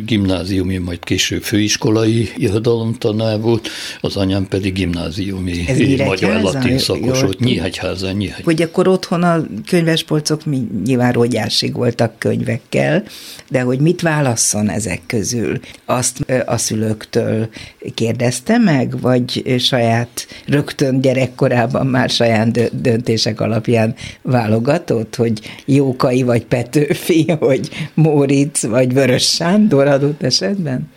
gimnáziumi, 0.06 0.76
majd 0.76 0.98
később 1.04 1.42
főiskolai 1.42 2.28
irodalomtanár 2.36 3.40
volt, 3.40 3.68
az 4.00 4.16
anyám 4.16 4.48
pedig 4.48 4.72
gimnáziumi 4.72 5.64
magyar-latin 6.06 6.78
szakos 6.78 7.20
volt. 7.20 7.38
Nyíregyházán, 7.38 8.14
Nyíregyházán. 8.14 8.44
Hogy 8.44 8.62
akkor 8.62 8.88
otthon 8.88 9.22
a 9.22 9.46
könyvespolcok 9.66 10.40
nyilván 10.84 11.12
rogyásig 11.12 11.74
voltak 11.74 12.18
könyvekkel, 12.18 13.04
de 13.50 13.60
hogy 13.60 13.78
mit 13.78 14.00
válasszon 14.00 14.70
ezek 14.70 15.00
közül? 15.06 15.60
Azt 15.84 16.24
a 16.46 16.56
szülőktől 16.56 17.48
kérdezte 17.94 18.58
meg, 18.58 19.00
vagy 19.00 19.54
saját 19.58 20.26
rögtön 20.46 21.00
gyerekkorában 21.00 21.86
már 21.86 22.10
saját 22.10 22.80
döntések 22.80 23.40
alapján 23.40 23.94
válogatott, 24.22 25.16
hogy 25.16 25.40
Jókai 25.64 26.22
vagy 26.22 26.44
Petőfi, 26.44 27.30
hogy 27.38 27.68
Móri 27.94 28.32
Móricz 28.34 28.66
vagy 28.66 28.92
Vörös 28.92 29.26
Sándor 29.26 29.86
adott 29.86 30.22
esetben? 30.22 30.92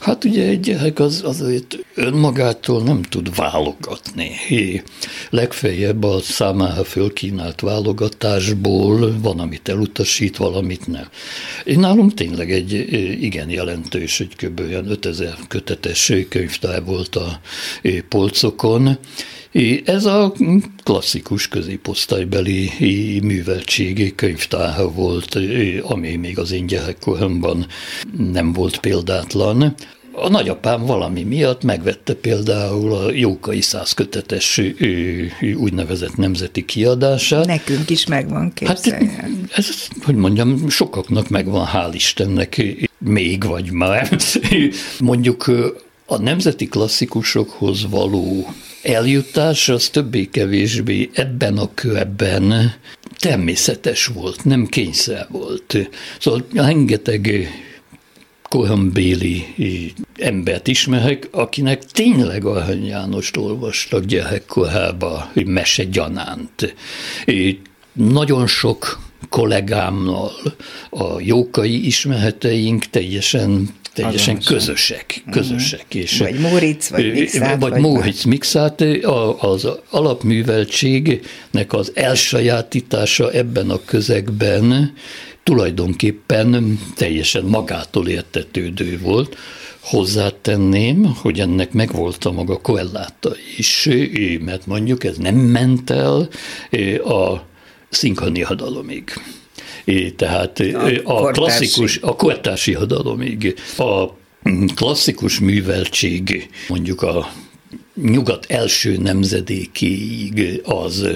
Hát 0.00 0.24
ugye 0.24 0.44
egy 0.46 0.60
gyerek 0.60 0.98
az 0.98 1.22
azért 1.24 1.78
önmagától 1.94 2.82
nem 2.82 3.02
tud 3.02 3.34
válogatni. 3.34 4.30
Hé, 4.46 4.82
legfeljebb 5.30 6.04
a 6.04 6.20
számára 6.20 6.84
fölkínált 6.84 7.60
válogatásból 7.60 9.18
van, 9.22 9.38
amit 9.38 9.68
elutasít, 9.68 10.36
valamit 10.36 10.86
nem. 10.86 11.08
Én 11.64 11.78
nálunk 11.78 12.14
tényleg 12.14 12.52
egy 12.52 12.72
igen 13.22 13.50
jelentős, 13.50 14.20
egy 14.20 14.36
kb. 14.36 14.60
5000 14.60 15.34
kötetes 15.48 16.12
könyvtár 16.28 16.84
volt 16.84 17.16
a 17.16 17.40
polcokon, 18.08 18.98
ez 19.84 20.04
a 20.04 20.32
klasszikus 20.82 21.48
középosztálybeli 21.48 22.70
műveltségi 23.22 24.14
könyvtár 24.14 24.92
volt, 24.94 25.38
ami 25.82 26.16
még 26.16 26.38
az 26.38 26.52
én 26.52 26.66
gyerekkoromban 26.66 27.66
nem 28.16 28.52
volt 28.52 28.80
példátlan. 28.80 29.74
A 30.12 30.28
nagyapám 30.28 30.86
valami 30.86 31.22
miatt 31.22 31.62
megvette 31.62 32.14
például 32.14 32.92
a 32.92 33.12
Jókai 33.12 33.60
százkötetes 33.60 34.60
úgynevezett 35.54 36.16
nemzeti 36.16 36.64
kiadását. 36.64 37.46
Nekünk 37.46 37.90
is 37.90 38.06
megvan, 38.06 38.52
képzeljen. 38.52 39.08
Hát 39.50 39.58
ez, 39.58 39.88
hogy 40.02 40.14
mondjam, 40.14 40.68
sokaknak 40.68 41.28
megvan, 41.28 41.68
hál' 41.74 41.90
Istennek, 41.92 42.62
még 42.98 43.44
vagy 43.44 43.70
már. 43.70 44.18
Mondjuk 44.98 45.50
a 46.06 46.18
nemzeti 46.18 46.66
klasszikusokhoz 46.66 47.86
való 47.90 48.46
eljutás 48.82 49.68
az 49.68 49.88
többé-kevésbé 49.88 51.10
ebben 51.12 51.58
a 51.58 51.74
körben 51.74 52.74
természetes 53.18 54.06
volt, 54.06 54.44
nem 54.44 54.66
kényszer 54.66 55.26
volt. 55.30 55.76
Szóval 56.20 56.46
rengeteg 56.52 57.48
korambéli 58.42 59.46
embert 60.16 60.68
ismerek, 60.68 61.28
akinek 61.30 61.84
tényleg 61.84 62.44
Arany 62.44 62.86
Jánost 62.86 63.36
olvastak 63.36 64.04
gyerekkorába, 64.04 65.30
mese 65.44 65.84
gyanánt. 65.84 66.74
Nagyon 67.92 68.46
sok 68.46 69.00
kollégámnal 69.28 70.32
a 70.90 71.20
jókai 71.20 71.86
ismereteink 71.86 72.84
teljesen 72.84 73.68
teljesen 73.94 74.36
Azonosan. 74.36 74.56
közösek, 74.56 75.22
közösek. 75.30 75.84
Uh-huh. 75.86 76.02
És, 76.02 76.18
vagy 76.18 76.38
Móricz, 76.38 76.90
vagy 76.90 77.12
Mixát. 77.12 77.60
Vagy, 77.60 77.70
vagy 77.70 77.80
Móricz, 77.80 78.24
Mixát, 78.24 78.80
az 79.38 79.68
alapműveltségnek 79.90 81.72
az 81.72 81.92
elsajátítása 81.94 83.30
ebben 83.30 83.70
a 83.70 83.80
közegben 83.84 84.92
tulajdonképpen 85.42 86.78
teljesen 86.94 87.44
magától 87.44 88.08
értetődő 88.08 88.98
volt. 89.02 89.36
Hozzátenném, 89.80 91.04
hogy 91.04 91.40
ennek 91.40 91.72
megvolt 91.72 92.24
a 92.24 92.32
maga 92.32 92.56
koelláta 92.60 93.32
is, 93.56 93.88
mert 94.44 94.66
mondjuk 94.66 95.04
ez 95.04 95.16
nem 95.16 95.34
ment 95.34 95.90
el 95.90 96.28
a 97.04 97.42
szinkani 97.88 98.42
hadalomig. 98.42 99.12
Tehát 100.16 100.60
a, 101.04 101.26
a 101.26 101.30
klasszikus, 101.30 101.98
a 102.02 102.16
kortási 102.16 102.72
hadalomig, 102.72 103.54
a 103.76 104.04
klasszikus 104.74 105.38
műveltség, 105.38 106.48
mondjuk 106.68 107.02
a 107.02 107.32
nyugat 107.94 108.46
első 108.48 108.96
nemzedékéig 108.96 110.60
az 110.64 111.06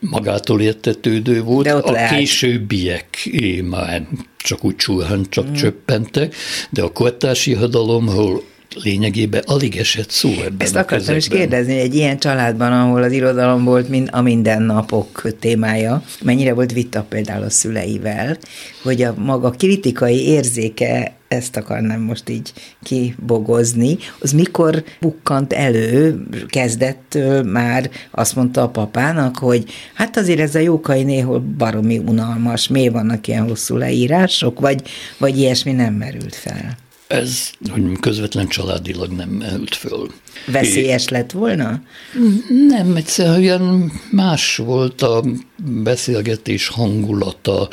magától 0.00 0.60
értetődő 0.60 1.42
volt, 1.42 1.64
de 1.64 1.72
a 1.72 1.90
lehet. 1.90 2.16
későbbiek 2.16 3.30
már 3.62 4.08
csak 4.36 4.64
úgy 4.64 4.76
csulhan, 4.76 5.26
csak 5.28 5.48
mm. 5.48 5.52
csöppentek, 5.52 6.34
de 6.70 6.82
a 6.82 6.92
kortási 6.92 7.52
hadalom, 7.52 8.08
ahol 8.08 8.42
lényegében 8.74 9.42
alig 9.46 9.76
esett 9.76 10.10
szó 10.10 10.28
ebben 10.28 10.56
Ezt 10.58 10.76
a 10.76 10.78
akartam 10.78 11.16
is 11.16 11.28
kérdezni, 11.28 11.72
hogy 11.72 11.82
egy 11.82 11.94
ilyen 11.94 12.18
családban, 12.18 12.72
ahol 12.72 13.02
az 13.02 13.12
irodalom 13.12 13.64
volt 13.64 13.88
mind 13.88 14.08
a 14.12 14.20
mindennapok 14.20 15.38
témája, 15.38 16.02
mennyire 16.22 16.54
volt 16.54 16.72
vita 16.72 17.02
például 17.08 17.42
a 17.42 17.50
szüleivel, 17.50 18.38
hogy 18.82 19.02
a 19.02 19.14
maga 19.16 19.50
kritikai 19.50 20.26
érzéke 20.26 21.16
ezt 21.28 21.56
akarnám 21.56 22.00
most 22.00 22.28
így 22.28 22.52
kibogozni, 22.82 23.96
az 24.20 24.32
mikor 24.32 24.84
bukkant 25.00 25.52
elő, 25.52 26.22
kezdett 26.46 27.18
már 27.44 27.90
azt 28.10 28.34
mondta 28.34 28.62
a 28.62 28.68
papának, 28.68 29.38
hogy 29.38 29.64
hát 29.94 30.16
azért 30.16 30.40
ez 30.40 30.54
a 30.54 30.58
jókai 30.58 31.02
néhol 31.02 31.40
baromi 31.40 31.98
unalmas, 31.98 32.68
miért 32.68 32.92
vannak 32.92 33.26
ilyen 33.26 33.48
hosszú 33.48 33.76
leírások, 33.76 34.60
vagy, 34.60 34.82
vagy 35.18 35.38
ilyesmi 35.38 35.72
nem 35.72 35.94
merült 35.94 36.34
fel? 36.34 36.76
Ez, 37.08 37.50
hogy 37.70 37.98
közvetlen 38.00 38.48
családilag 38.48 39.10
nem 39.10 39.28
merült 39.28 39.74
föl. 39.74 40.10
Veszélyes 40.46 41.04
é, 41.04 41.08
lett 41.10 41.30
volna? 41.30 41.82
Nem, 42.68 42.96
egyszerűen 42.96 43.92
más 44.10 44.56
volt 44.56 45.02
a 45.02 45.24
beszélgetés 45.82 46.68
hangulata. 46.68 47.68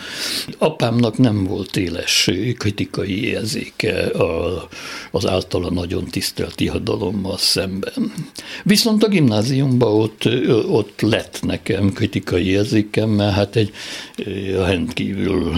Apámnak 0.58 1.18
nem 1.18 1.44
volt 1.44 1.78
éles 1.78 2.30
kritikai 2.58 3.24
érzéke 3.24 4.12
az 5.12 5.28
általa 5.28 5.70
nagyon 5.70 6.06
tisztelt 6.06 6.60
ihadalommal 6.60 7.38
szemben. 7.38 8.14
Viszont 8.64 9.04
a 9.04 9.08
gimnáziumban 9.08 9.94
ott, 9.94 10.30
ott 10.68 11.02
lett 11.02 11.40
nekem 11.42 11.94
kritikai 11.94 12.46
érzékem, 12.46 13.10
mert 13.10 13.36
hát 13.36 13.56
egy 13.56 13.74
rendkívül 14.56 15.54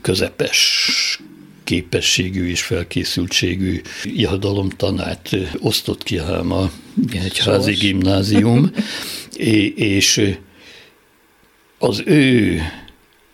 közepes 0.00 0.88
képességű 1.64 2.48
és 2.48 2.62
felkészültségű 2.62 3.80
tanát 4.76 5.36
osztott 5.58 6.02
ki 6.02 6.18
ám 6.18 6.52
a 6.52 6.70
egyházi 7.12 7.72
gimnázium, 7.72 8.70
és 9.74 10.36
az 11.78 12.02
ő 12.06 12.62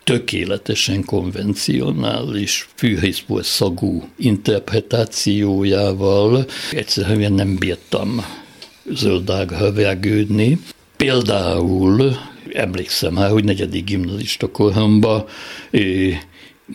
tökéletesen 0.04 1.04
konvencionális, 1.04 2.68
fűhészból 2.74 3.42
szagú 3.42 4.08
interpretációjával 4.16 6.46
egyszerűen 6.70 7.32
nem 7.32 7.56
bírtam 7.56 8.24
zöldágra 8.92 9.72
vergődni. 9.72 10.58
Például 10.96 12.16
emlékszem 12.52 13.12
már, 13.12 13.30
hogy 13.30 13.44
negyedik 13.44 13.84
gimnazista 13.84 14.50
koromban 14.50 15.24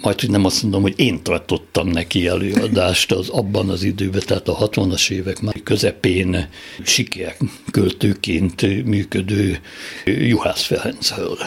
majd 0.02 0.20
hogy 0.20 0.30
nem 0.30 0.46
azt 0.46 0.62
mondom, 0.62 0.82
hogy 0.82 0.94
én 0.96 1.24
tartottam 1.24 1.88
neki 1.88 2.28
előadást 2.28 3.12
az 3.12 3.30
abban 3.30 3.70
az 3.70 3.84
időben, 3.84 4.22
tehát 4.25 4.48
a 4.48 4.70
60-as 4.70 5.10
évek 5.10 5.42
már 5.42 5.56
közepén 5.64 6.48
költőként 7.72 8.86
működő 8.86 9.60
Juhász 10.06 10.64
Ferencről. 10.64 11.38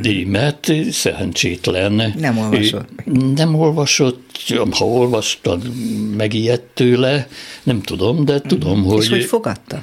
Uh-huh. 0.00 0.24
Mert 0.24 0.72
szerencsétlen. 0.90 2.14
Nem 2.18 2.38
olvasott. 2.38 2.88
Nem 3.34 3.54
olvasott, 3.54 4.44
ha 4.70 4.84
olvastad, 4.84 5.70
megijedt 6.16 6.74
tőle, 6.74 7.28
nem 7.62 7.82
tudom, 7.82 8.24
de 8.24 8.40
tudom, 8.40 8.78
uh-huh. 8.78 8.92
hogy... 8.92 9.02
És 9.02 9.08
hogy 9.08 9.24
fogadta? 9.24 9.82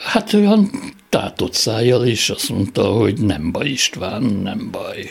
Hát 0.00 0.32
olyan 0.32 0.70
tátott 1.08 1.54
szájjal, 1.54 2.06
és 2.06 2.30
azt 2.30 2.48
mondta, 2.48 2.82
hogy 2.82 3.20
nem 3.20 3.52
baj 3.52 3.68
István, 3.68 4.22
nem 4.22 4.70
baj. 4.70 5.10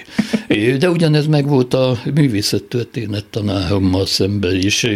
De 0.77 0.89
ugyanez 0.89 1.27
meg 1.27 1.47
volt 1.47 1.73
a 1.73 1.97
művészettörténet 2.13 3.25
tanárommal 3.25 4.05
szemben 4.05 4.55
is, 4.55 4.87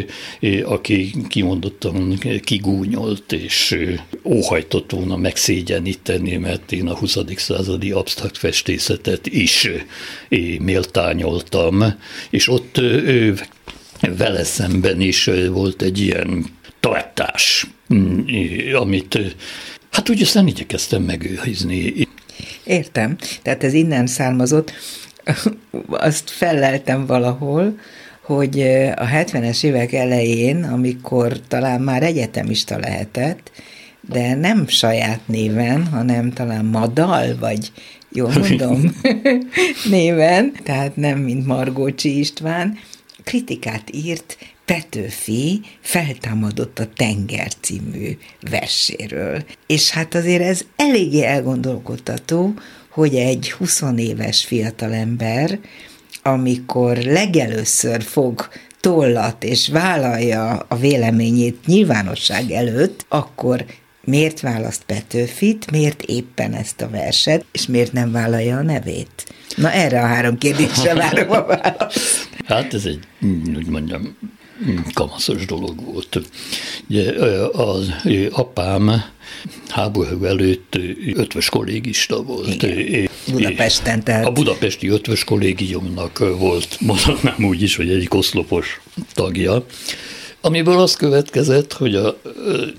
aki 0.63 1.13
kimondottan 1.27 2.19
kigúnyolt, 2.43 3.31
és 3.31 3.77
óhajtott 4.23 4.91
volna 4.91 5.15
megszégyeníteni, 5.15 6.35
mert 6.37 6.71
én 6.71 6.87
a 6.87 6.95
20. 6.95 7.17
századi 7.35 7.91
absztrakt 7.91 8.37
festészetet 8.37 9.27
is 9.27 9.69
méltányoltam, 10.59 11.83
és 12.29 12.47
ott 12.47 12.81
vele 14.17 14.43
szemben 14.43 15.01
is 15.01 15.29
volt 15.49 15.81
egy 15.81 15.99
ilyen 15.99 16.45
tartás, 16.79 17.67
amit 18.73 19.35
Hát 19.93 20.09
úgy 20.09 20.21
aztán 20.21 20.47
igyekeztem 20.47 21.01
megőrizni. 21.01 22.07
Értem. 22.63 23.17
Tehát 23.41 23.63
ez 23.63 23.73
innen 23.73 24.07
származott. 24.07 24.73
Azt 25.87 26.29
felleltem 26.29 27.05
valahol, 27.05 27.79
hogy 28.21 28.61
a 28.95 29.05
70-es 29.05 29.63
évek 29.63 29.93
elején, 29.93 30.63
amikor 30.63 31.39
talán 31.47 31.81
már 31.81 32.03
egyetemista 32.03 32.79
lehetett, 32.79 33.51
de 34.09 34.35
nem 34.35 34.67
saját 34.67 35.27
néven, 35.27 35.87
hanem 35.87 36.31
talán 36.31 36.65
Madal, 36.65 37.37
vagy 37.39 37.71
jól 38.11 38.33
mondom, 38.47 38.81
néven, 39.89 40.51
tehát 40.63 40.95
nem 40.95 41.19
mint 41.19 41.45
Margócsi 41.45 42.19
István, 42.19 42.77
kritikát 43.23 43.89
írt 43.91 44.37
Petőfi 44.65 45.61
feltámadott 45.79 46.79
a 46.79 46.87
tenger 46.95 47.53
című 47.61 48.17
verséről. 48.49 49.43
És 49.67 49.89
hát 49.89 50.15
azért 50.15 50.43
ez 50.43 50.61
eléggé 50.75 51.23
elgondolkodtató, 51.23 52.53
hogy 52.89 53.15
egy 53.15 53.51
20 53.51 53.83
éves 53.97 54.45
fiatalember, 54.45 55.59
amikor 56.23 56.97
legelőször 56.97 58.01
fog 58.01 58.47
tollat 58.79 59.43
és 59.43 59.67
vállalja 59.67 60.65
a 60.67 60.75
véleményét 60.75 61.65
nyilvánosság 61.65 62.51
előtt, 62.51 63.05
akkor 63.09 63.65
miért 64.05 64.39
választ 64.39 64.83
Petőfit, 64.83 65.71
miért 65.71 66.01
éppen 66.01 66.53
ezt 66.53 66.81
a 66.81 66.89
verset, 66.89 67.45
és 67.51 67.67
miért 67.67 67.91
nem 67.91 68.11
vállalja 68.11 68.57
a 68.57 68.61
nevét? 68.61 69.33
Na 69.55 69.71
erre 69.71 70.01
a 70.01 70.05
három 70.05 70.37
kérdésre 70.37 70.93
várom 70.93 71.31
a 71.31 71.45
választ. 71.45 72.29
Hát 72.45 72.73
ez 72.73 72.85
egy, 72.85 72.99
úgy 73.55 73.67
mondjam, 73.67 74.17
kamaszos 74.93 75.45
dolog 75.45 75.85
volt. 75.85 76.21
Ugye, 76.89 77.11
az 77.51 77.93
apám 78.31 79.03
háború 79.67 80.23
előtt 80.25 80.77
ötvös 81.13 81.49
kollégista 81.49 82.23
volt. 82.23 82.63
Igen. 82.63 83.09
Budapesten, 83.31 84.03
tehát. 84.03 84.25
A 84.25 84.31
budapesti 84.31 84.87
ötvös 84.87 85.23
kollégiumnak 85.23 86.17
volt, 86.37 86.77
mondhatnám 86.79 87.45
úgy 87.45 87.61
is, 87.61 87.75
hogy 87.75 87.89
egyik 87.89 88.13
oszlopos 88.13 88.81
tagja. 89.13 89.65
Amiből 90.41 90.79
az 90.79 90.95
következett, 90.95 91.73
hogy 91.73 91.95
a 91.95 92.21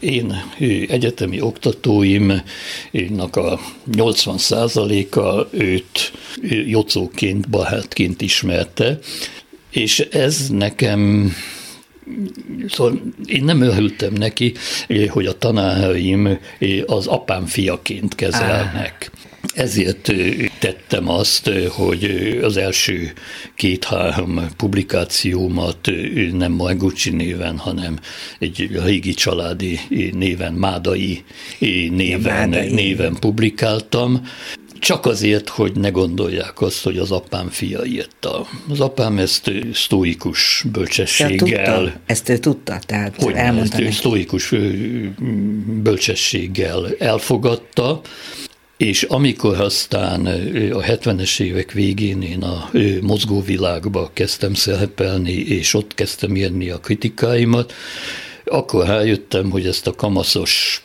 én 0.00 0.42
egyetemi 0.88 1.40
oktatóimnak 1.40 3.36
a 3.36 3.60
80 3.94 4.38
a 5.10 5.48
őt 5.50 6.12
jocóként, 6.66 7.48
bahátként 7.48 8.20
ismerte, 8.22 8.98
és 9.70 9.98
ez 9.98 10.48
nekem 10.48 11.32
Szóval 12.68 13.02
én 13.24 13.44
nem 13.44 13.60
örültem 13.60 14.12
neki, 14.12 14.52
hogy 15.08 15.26
a 15.26 15.38
tanáraim 15.38 16.38
az 16.86 17.06
apám 17.06 17.46
fiaként 17.46 18.14
kezelnek. 18.14 19.10
Ezért 19.54 20.12
tettem 20.58 21.08
azt, 21.08 21.50
hogy 21.68 22.04
az 22.42 22.56
első 22.56 23.12
két-három 23.54 24.48
publikációmat 24.56 25.90
nem 26.32 26.52
Majgucsi 26.52 27.10
néven, 27.10 27.58
hanem 27.58 27.98
egy 28.38 28.80
régi 28.84 29.14
családi 29.14 29.78
néven, 30.12 30.52
Mádai 30.52 31.24
néven, 31.90 32.48
Mádai. 32.48 32.72
néven 32.72 33.16
publikáltam 33.20 34.26
csak 34.84 35.06
azért, 35.06 35.48
hogy 35.48 35.76
ne 35.76 35.88
gondolják 35.88 36.60
azt, 36.60 36.82
hogy 36.82 36.98
az 36.98 37.10
apám 37.10 37.48
fia 37.48 37.84
írta. 37.84 38.46
Az 38.68 38.80
apám 38.80 39.18
ezt 39.18 39.50
sztóikus 39.72 40.64
bölcsességgel... 40.72 41.82
Ja, 41.82 42.00
ezt 42.06 42.28
ő 42.28 42.38
tudta, 42.38 42.78
tehát 42.86 43.22
hogy 43.22 43.34
elmondta 43.34 43.78
ezt 43.78 43.98
sztóikus 43.98 44.52
bölcsességgel 45.82 46.94
elfogadta, 46.98 48.00
és 48.76 49.02
amikor 49.02 49.60
aztán 49.60 50.26
a 50.72 50.80
70-es 50.80 51.40
évek 51.40 51.72
végén 51.72 52.22
én 52.22 52.42
a 52.42 52.70
mozgóvilágba 53.00 54.10
kezdtem 54.12 54.54
szerepelni, 54.54 55.32
és 55.32 55.74
ott 55.74 55.94
kezdtem 55.94 56.36
írni 56.36 56.70
a 56.70 56.78
kritikáimat, 56.78 57.72
akkor 58.44 58.86
rájöttem, 58.86 59.50
hogy 59.50 59.66
ezt 59.66 59.86
a 59.86 59.94
kamaszos 59.94 60.84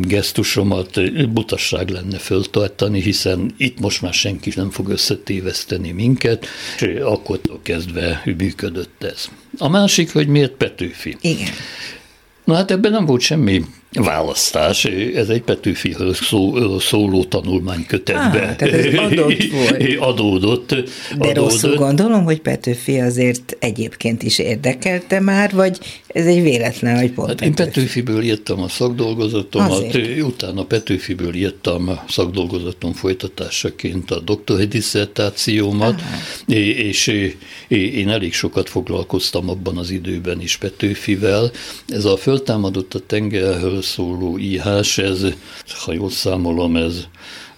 gesztusomat 0.00 1.00
butasság 1.32 1.88
lenne 1.88 2.18
föltartani, 2.18 3.00
hiszen 3.00 3.54
itt 3.56 3.80
most 3.80 4.02
már 4.02 4.12
senki 4.12 4.52
nem 4.54 4.70
fog 4.70 4.88
összetéveszteni 4.88 5.90
minket, 5.90 6.46
és 6.80 7.00
akkor 7.00 7.40
kezdve 7.62 8.22
működött 8.38 9.02
ez. 9.02 9.28
A 9.58 9.68
másik, 9.68 10.12
hogy 10.12 10.26
miért 10.28 10.52
Petőfi. 10.52 11.16
Igen. 11.20 11.50
Na 12.44 12.54
hát 12.54 12.70
ebben 12.70 12.92
nem 12.92 13.06
volt 13.06 13.20
semmi 13.20 13.64
választás. 13.96 14.84
Ez 15.14 15.28
egy 15.28 15.42
Petőfiről 15.42 16.14
szó, 16.14 16.78
szóló 16.78 17.24
tanulmánykötetbe 17.24 18.56
ah, 18.60 18.68
ez 18.68 18.94
adott 18.94 19.50
volt. 19.52 19.96
adódott. 19.98 20.68
De 20.68 20.84
adódott. 21.18 21.34
rosszul 21.34 21.74
gondolom, 21.74 22.24
hogy 22.24 22.40
Petőfi 22.40 22.98
azért 22.98 23.56
egyébként 23.58 24.22
is 24.22 24.38
érdekelte 24.38 25.20
már, 25.20 25.52
vagy 25.52 25.78
ez 26.06 26.26
egy 26.26 26.42
véletlen, 26.42 26.98
hogy 26.98 27.12
pont 27.12 27.28
hát 27.28 27.38
Petőfi. 27.38 27.60
Én 27.60 27.66
Petőfiből 27.66 28.22
írtam 28.22 28.60
a 28.60 28.68
szakdolgozatomat, 28.68 29.70
azért. 29.70 30.22
utána 30.22 30.64
Petőfiből 30.64 31.34
írtam 31.34 31.88
a 31.88 32.04
szakdolgozatom 32.08 32.92
folytatásaként 32.92 34.10
a 34.10 34.20
doktori 34.20 34.64
diszertációmat, 34.64 36.02
és 36.46 37.06
én 37.68 38.08
elég 38.08 38.32
sokat 38.32 38.68
foglalkoztam 38.68 39.48
abban 39.48 39.76
az 39.78 39.90
időben 39.90 40.40
is 40.40 40.56
Petőfivel. 40.56 41.50
Ez 41.88 42.04
a 42.04 42.16
föltámadott 42.16 42.94
a 42.94 42.98
tengerről 43.06 43.82
szóló 43.86 44.38
íhás, 44.38 44.98
ez, 44.98 45.24
ha 45.84 45.92
jól 45.92 46.10
számolom, 46.10 46.76
ez 46.76 47.06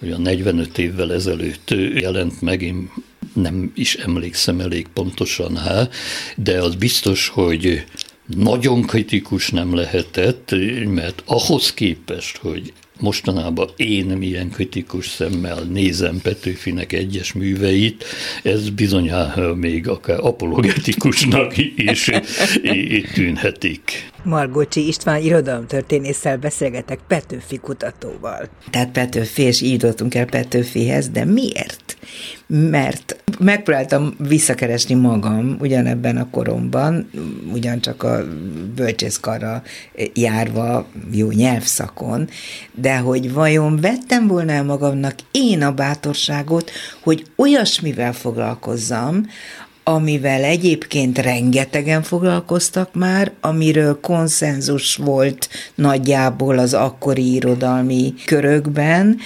olyan 0.02 0.20
45 0.20 0.78
évvel 0.78 1.12
ezelőtt 1.12 1.70
jelent 1.94 2.40
meg, 2.40 2.62
én 2.62 2.90
nem 3.34 3.72
is 3.74 3.94
emlékszem 3.94 4.60
elég 4.60 4.86
pontosan 4.92 5.56
há, 5.56 5.88
de 6.36 6.62
az 6.62 6.74
biztos, 6.74 7.28
hogy 7.28 7.84
nagyon 8.26 8.82
kritikus 8.82 9.50
nem 9.50 9.74
lehetett, 9.74 10.54
mert 10.84 11.22
ahhoz 11.26 11.74
képest, 11.74 12.36
hogy 12.36 12.72
mostanában 13.00 13.68
én 13.76 14.04
milyen 14.04 14.50
kritikus 14.50 15.08
szemmel 15.08 15.62
nézem 15.62 16.20
Petőfinek 16.22 16.92
egyes 16.92 17.32
műveit, 17.32 18.04
ez 18.42 18.70
bizonyára 18.70 19.54
még 19.54 19.88
akár 19.88 20.18
apologetikusnak 20.20 21.56
is 21.76 22.11
tűnhetik. 23.14 24.11
Margócsi 24.22 24.87
István 24.87 25.22
irodalomtörténésszel 25.22 26.37
beszélgetek 26.38 26.98
Petőfi 27.08 27.56
kutatóval. 27.56 28.48
Tehát 28.70 28.90
Petőfi, 28.90 29.42
és 29.42 29.61
így 29.61 29.72
jutottunk 29.72 30.14
el 30.14 30.24
Petőfihez, 30.24 31.08
de 31.08 31.24
miért? 31.24 31.88
Mert 32.46 33.16
megpróbáltam 33.38 34.14
visszakeresni 34.28 34.94
magam 34.94 35.56
ugyanebben 35.61 36.16
a 36.16 36.30
koromban, 36.30 37.11
ugyancsak 37.52 38.02
a 38.02 38.24
bölcsészkarra 38.74 39.62
járva 40.14 40.87
jó 41.12 41.30
nyelvszakon, 41.30 42.28
de 42.74 42.96
hogy 42.96 43.32
vajon 43.32 43.76
vettem 43.80 44.26
volna 44.26 44.52
el 44.52 44.64
magamnak 44.64 45.14
én 45.30 45.62
a 45.62 45.72
bátorságot, 45.72 46.70
hogy 47.00 47.24
olyasmivel 47.37 48.12
foglalkozzam, 48.12 49.26
amivel 49.88 50.44
egyébként 50.44 51.18
rengetegen 51.18 52.02
foglalkoztak 52.02 52.94
már, 52.94 53.32
amiről 53.40 54.00
konszenzus 54.00 54.96
volt 54.96 55.48
nagyjából 55.74 56.58
az 56.58 56.74
akkori 56.74 57.34
irodalmi 57.34 58.14
körökben. 58.24 59.18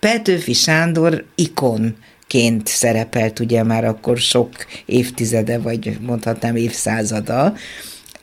Petőfi 0.00 0.52
Sándor 0.52 1.24
ikon 1.34 1.96
ként 2.26 2.66
szerepelt 2.66 3.40
ugye 3.40 3.62
már 3.62 3.84
akkor 3.84 4.18
sok 4.18 4.50
évtizede, 4.86 5.58
vagy 5.58 5.98
mondhatnám 6.00 6.56
évszázada, 6.56 7.54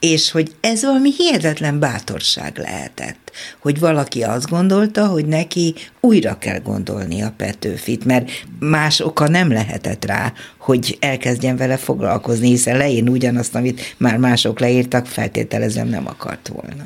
és 0.02 0.32
hogy 0.32 0.52
ez 0.62 0.82
valami 0.82 1.12
hihetetlen 1.18 1.80
bátorság 1.80 2.58
lehetett, 2.58 3.32
hogy 3.60 3.80
valaki 3.80 4.24
azt 4.24 4.50
gondolta, 4.50 5.08
hogy 5.08 5.26
neki 5.26 5.76
újra 6.00 6.38
kell 6.38 6.60
gondolni 6.60 7.22
a 7.22 7.34
Petőfit, 7.38 8.06
mert 8.06 8.30
más 8.60 9.00
oka 9.00 9.28
nem 9.28 9.52
lehetett 9.52 10.06
rá, 10.06 10.34
hogy 10.58 10.98
elkezdjen 11.00 11.58
vele 11.58 11.78
foglalkozni, 11.78 12.48
hiszen 12.48 12.78
leírni 12.78 13.10
ugyanazt, 13.10 13.56
amit 13.56 13.96
már 13.98 14.18
mások 14.18 14.60
leírtak, 14.60 15.06
feltételezem 15.06 15.88
nem 15.88 16.08
akart 16.08 16.48
volna. 16.48 16.84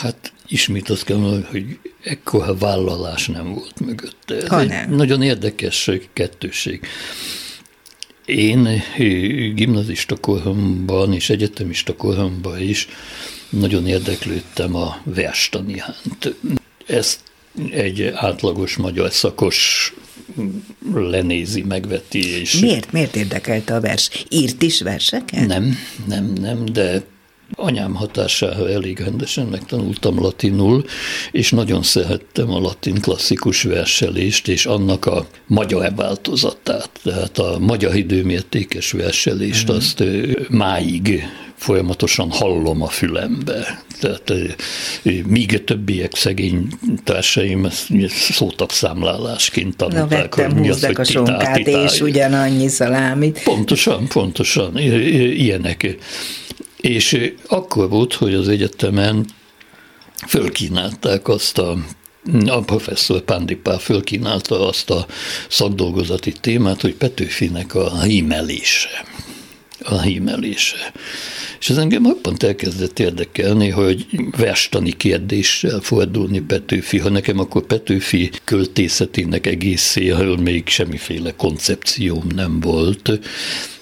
Hát 0.00 0.32
ismét 0.50 0.88
azt 0.88 1.04
kell 1.04 1.16
mondani, 1.16 1.44
hogy 1.50 1.78
ekkora 2.04 2.56
vállalás 2.56 3.26
nem 3.26 3.54
volt 3.54 3.80
mögötte. 3.80 4.34
Ez 4.36 4.48
ha 4.48 4.64
nem. 4.64 4.94
nagyon 4.94 5.22
érdekes 5.22 5.90
kettőség. 6.12 6.80
Én 8.24 8.82
gimnazista 9.54 10.16
koromban 10.16 11.12
és 11.12 11.30
egyetemista 11.30 11.96
koromban 11.96 12.60
is 12.60 12.88
nagyon 13.48 13.86
érdeklődtem 13.86 14.74
a 14.74 15.00
verstani 15.04 15.78
hánt. 15.78 16.34
Ezt 16.86 17.20
egy 17.70 18.02
átlagos 18.14 18.76
magyar 18.76 19.12
szakos 19.12 19.92
lenézi, 20.94 21.62
megveti. 21.62 22.40
És 22.40 22.58
miért? 22.60 22.92
Miért 22.92 23.16
érdekelte 23.16 23.74
a 23.74 23.80
vers? 23.80 24.24
Írt 24.28 24.62
is 24.62 24.80
verseket? 24.80 25.46
Nem, 25.46 25.78
nem, 26.06 26.32
nem, 26.40 26.64
de 26.64 27.04
anyám 27.54 27.94
hatására 27.94 28.68
elég 28.70 28.98
rendesen 28.98 29.46
megtanultam 29.46 30.20
latinul, 30.20 30.84
és 31.32 31.50
nagyon 31.50 31.82
szerettem 31.82 32.50
a 32.50 32.60
latin 32.60 33.00
klasszikus 33.00 33.62
verselést, 33.62 34.48
és 34.48 34.66
annak 34.66 35.06
a 35.06 35.26
magyar 35.46 35.92
változatát, 35.96 36.90
tehát 37.02 37.38
a 37.38 37.58
magyar 37.58 37.96
időmértékes 37.96 38.92
verselést, 38.92 39.72
mm. 39.72 39.74
azt 39.74 40.04
máig 40.48 41.22
folyamatosan 41.60 42.30
hallom 42.30 42.82
a 42.82 42.88
fülembe. 42.88 43.82
Tehát 44.00 44.32
míg 45.26 45.54
a 45.54 45.64
többiek 45.64 46.14
szegény 46.14 46.68
társaim 47.04 47.68
szótapszámlálásként 48.08 49.76
tanulták, 49.76 50.36
Na, 50.36 50.44
hogy 50.44 50.54
mi 50.54 50.70
az, 50.70 50.84
hogy 50.84 51.00
a 51.00 51.04
sonkát, 51.04 51.66
és 51.66 52.00
ugyanannyi 52.00 52.68
szalámit. 52.68 53.42
Pontosan, 53.42 54.08
pontosan, 54.08 54.78
ilyenek. 54.78 55.96
És 56.80 57.32
akkor 57.46 57.88
volt, 57.88 58.14
hogy 58.14 58.34
az 58.34 58.48
egyetemen 58.48 59.26
fölkínálták 60.26 61.28
azt 61.28 61.58
a 61.58 61.76
a 62.46 62.60
professzor 62.60 63.20
Pándipá 63.20 63.78
fölkínálta 63.78 64.68
azt 64.68 64.90
a 64.90 65.06
szakdolgozati 65.48 66.32
témát, 66.32 66.80
hogy 66.80 66.94
Petőfinek 66.94 67.74
a 67.74 68.02
hímelése. 68.02 69.04
A 69.82 70.00
hímelése. 70.00 70.92
És 71.60 71.70
ez 71.70 71.76
engem 71.76 72.06
abban 72.06 72.36
elkezdett 72.38 72.98
érdekelni, 72.98 73.68
hogy 73.68 74.06
verstani 74.36 74.92
kérdéssel 74.92 75.80
fordulni 75.80 76.40
Petőfi, 76.40 76.98
ha 76.98 77.08
nekem 77.08 77.38
akkor 77.38 77.66
Petőfi 77.66 78.30
költészetének 78.44 79.46
egészéről 79.46 80.36
még 80.36 80.68
semmiféle 80.68 81.34
koncepcióm 81.36 82.26
nem 82.34 82.60
volt, 82.60 83.20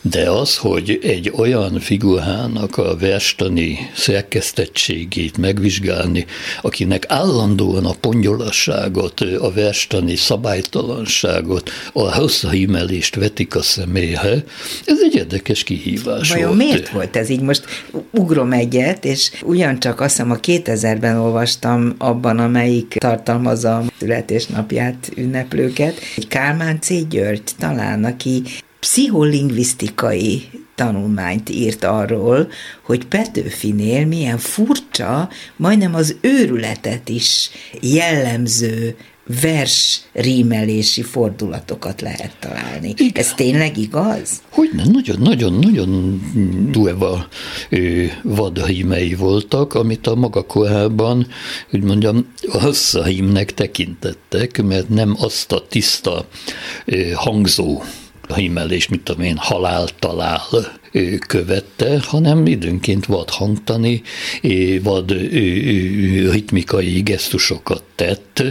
de 0.03 0.31
az, 0.31 0.57
hogy 0.57 0.99
egy 1.03 1.33
olyan 1.37 1.81
figurának 1.81 2.77
a 2.77 2.97
verstani 2.97 3.79
szerkesztettségét 3.95 5.37
megvizsgálni, 5.37 6.27
akinek 6.63 7.05
állandóan 7.09 7.87
a 7.87 7.95
pongyolasságot, 8.01 9.21
a 9.21 9.53
verstani 9.53 10.17
szabálytalanságot, 10.17 11.71
a 11.93 12.15
hosszahímelést 12.15 13.15
vetik 13.15 13.55
a 13.55 13.63
személyhe, 13.63 14.45
ez 14.85 14.99
egy 15.03 15.15
érdekes 15.15 15.65
kihívás 15.65 16.29
Vajon 16.29 16.47
volt. 16.47 16.59
miért 16.59 16.89
volt 16.89 17.17
ez 17.17 17.29
így? 17.29 17.41
Most 17.41 17.65
ugrom 18.11 18.53
egyet, 18.53 19.05
és 19.05 19.31
ugyancsak 19.43 20.01
azt 20.01 20.11
hiszem 20.11 20.31
a 20.31 20.37
2000-ben 20.37 21.17
olvastam 21.17 21.95
abban, 21.99 22.39
amelyik 22.39 22.87
tartalmazza 22.99 23.77
a 23.77 23.85
születésnapját 23.99 25.11
ünneplőket, 25.17 26.01
egy 26.17 26.29
Kálmán 26.29 26.81
C. 26.81 27.09
György 27.09 27.43
talán, 27.59 28.05
aki 28.05 28.43
pszicholingvisztikai 28.81 30.49
tanulmányt 30.75 31.49
írt 31.49 31.85
arról, 31.85 32.51
hogy 32.83 33.07
Petőfinél 33.07 34.07
milyen 34.07 34.39
furcsa, 34.39 35.29
majdnem 35.57 35.95
az 35.95 36.17
őrületet 36.21 37.09
is 37.09 37.51
jellemző 37.81 38.97
vers 39.43 40.01
rímelési 40.13 41.03
fordulatokat 41.03 42.01
lehet 42.01 42.37
találni. 42.41 42.95
Igen. 42.97 43.11
Ez 43.15 43.35
tényleg 43.35 43.77
igaz? 43.77 44.31
Hogy 44.51 44.71
nem, 44.73 44.91
nagyon-nagyon-nagyon 44.91 46.23
durva 46.71 47.29
vadhímei 48.23 49.15
voltak, 49.15 49.75
amit 49.75 50.07
a 50.07 50.15
maga 50.15 50.43
korában, 50.43 51.27
hogy 51.71 51.83
mondjam, 51.83 52.27
hasszahímnek 52.49 53.55
tekintettek, 53.55 54.63
mert 54.63 54.89
nem 54.89 55.15
azt 55.19 55.53
a 55.53 55.67
tiszta 55.69 56.29
hangzó 57.15 57.83
hímelés, 58.35 58.89
mit 58.89 59.01
tudom 59.01 59.23
én, 59.23 59.37
halál 59.37 59.89
talál 59.99 60.41
követte, 61.27 62.01
hanem 62.01 62.47
időnként 62.47 63.07
vad 63.07 63.31
hangtani, 63.31 64.03
vad 64.83 65.11
ritmikai 66.31 67.01
gesztusokat 67.01 67.83
tett. 67.95 68.43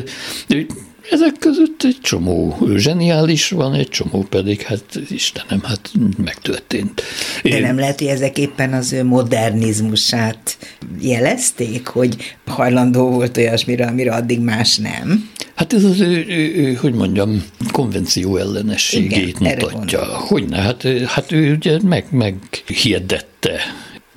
Ezek 1.11 1.33
között 1.39 1.83
egy 1.83 1.97
csomó 2.01 2.57
zseniális 2.75 3.49
van, 3.49 3.73
egy 3.73 3.89
csomó 3.89 4.25
pedig, 4.29 4.61
hát 4.61 4.99
Istenem, 5.09 5.63
hát 5.63 5.91
megtörtént. 6.17 7.01
De 7.43 7.59
nem 7.59 7.79
lehet, 7.79 7.99
hogy 7.99 8.07
ezek 8.07 8.37
éppen 8.37 8.73
az 8.73 8.93
ő 8.93 9.03
modernizmusát 9.03 10.57
jelezték, 11.01 11.87
hogy 11.87 12.35
hajlandó 12.45 13.09
volt 13.09 13.37
olyasmire, 13.37 13.85
amire 13.85 14.13
addig 14.13 14.39
más 14.39 14.77
nem? 14.77 15.29
Hát 15.55 15.73
ez 15.73 15.83
az 15.83 15.99
ő, 15.99 16.25
ő, 16.27 16.73
hogy 16.73 16.93
mondjam, 16.93 17.43
konvenció 17.71 18.37
ellenességét 18.37 19.39
Igen, 19.39 19.57
mutatja. 19.57 20.05
Hogyne, 20.05 20.57
hát, 20.57 20.87
hát 21.05 21.31
ő 21.31 21.53
ugye 21.53 21.77
meg, 21.83 22.05
meghirdette 22.11 23.59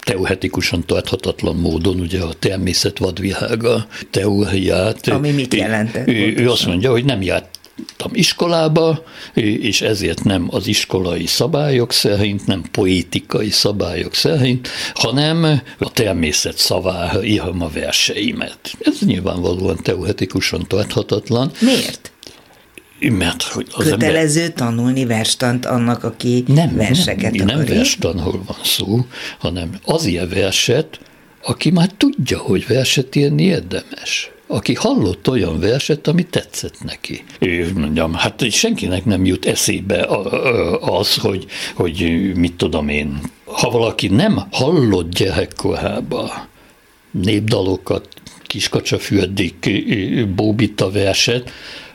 teoretikusan 0.00 0.86
tarthatatlan 0.86 1.56
módon 1.56 2.00
ugye 2.00 2.20
a 2.20 2.32
természet 2.38 2.98
vadvilága 2.98 3.86
teóriát. 4.10 5.08
Ami 5.08 5.30
mit 5.30 5.54
jelentett? 5.54 6.08
Ő, 6.08 6.34
ő 6.36 6.50
azt 6.50 6.66
mondja, 6.66 6.90
hogy 6.90 7.04
nem 7.04 7.22
járt 7.22 7.58
iskolába, 8.12 9.02
és 9.34 9.80
ezért 9.80 10.24
nem 10.24 10.48
az 10.50 10.66
iskolai 10.66 11.26
szabályok 11.26 11.92
szerint, 11.92 12.46
nem 12.46 12.62
poétikai 12.70 13.50
szabályok 13.50 14.14
szerint, 14.14 14.68
hanem 14.94 15.62
a 15.78 15.92
természet 15.92 16.56
szavára 16.56 17.24
írom 17.24 17.62
a 17.62 17.68
verseimet. 17.68 18.60
Ez 18.80 18.98
nyilvánvalóan 19.00 19.78
teoretikusan 19.82 20.64
tarthatatlan. 20.68 21.50
Miért? 21.60 22.12
Mert 23.08 23.42
hogy 23.42 23.66
az 23.72 23.84
Kötelező 23.84 24.40
ember... 24.40 24.54
tanulni 24.54 25.04
verstant 25.04 25.66
annak, 25.66 26.04
aki 26.04 26.44
nem, 26.46 26.76
verseket 26.76 27.32
nem, 27.32 27.46
nem 27.46 27.64
verstanról 27.64 28.42
van 28.46 28.56
szó, 28.64 29.06
hanem 29.38 29.70
az 29.84 30.04
ilyen 30.04 30.28
verset, 30.28 31.00
aki 31.42 31.70
már 31.70 31.88
tudja, 31.96 32.38
hogy 32.38 32.66
verset 32.66 33.16
írni 33.16 33.42
érdemes. 33.42 34.30
Aki 34.46 34.74
hallott 34.74 35.28
olyan 35.28 35.60
verset, 35.60 36.06
ami 36.06 36.22
tetszett 36.22 36.84
neki. 36.84 37.24
Ő 37.38 37.72
mondjam, 37.74 38.14
hát 38.14 38.50
senkinek 38.50 39.04
nem 39.04 39.24
jut 39.24 39.46
eszébe 39.46 40.06
az, 40.80 41.14
hogy, 41.16 41.46
hogy 41.74 42.30
mit 42.34 42.54
tudom 42.54 42.88
én, 42.88 43.20
ha 43.44 43.70
valaki 43.70 44.08
nem 44.08 44.42
hallott 44.50 45.14
gyerekkorában 45.14 46.30
népdalokat, 47.10 48.08
kiskacsafürdik, 48.42 49.70
bóbita 50.34 50.90
verset, 50.90 51.50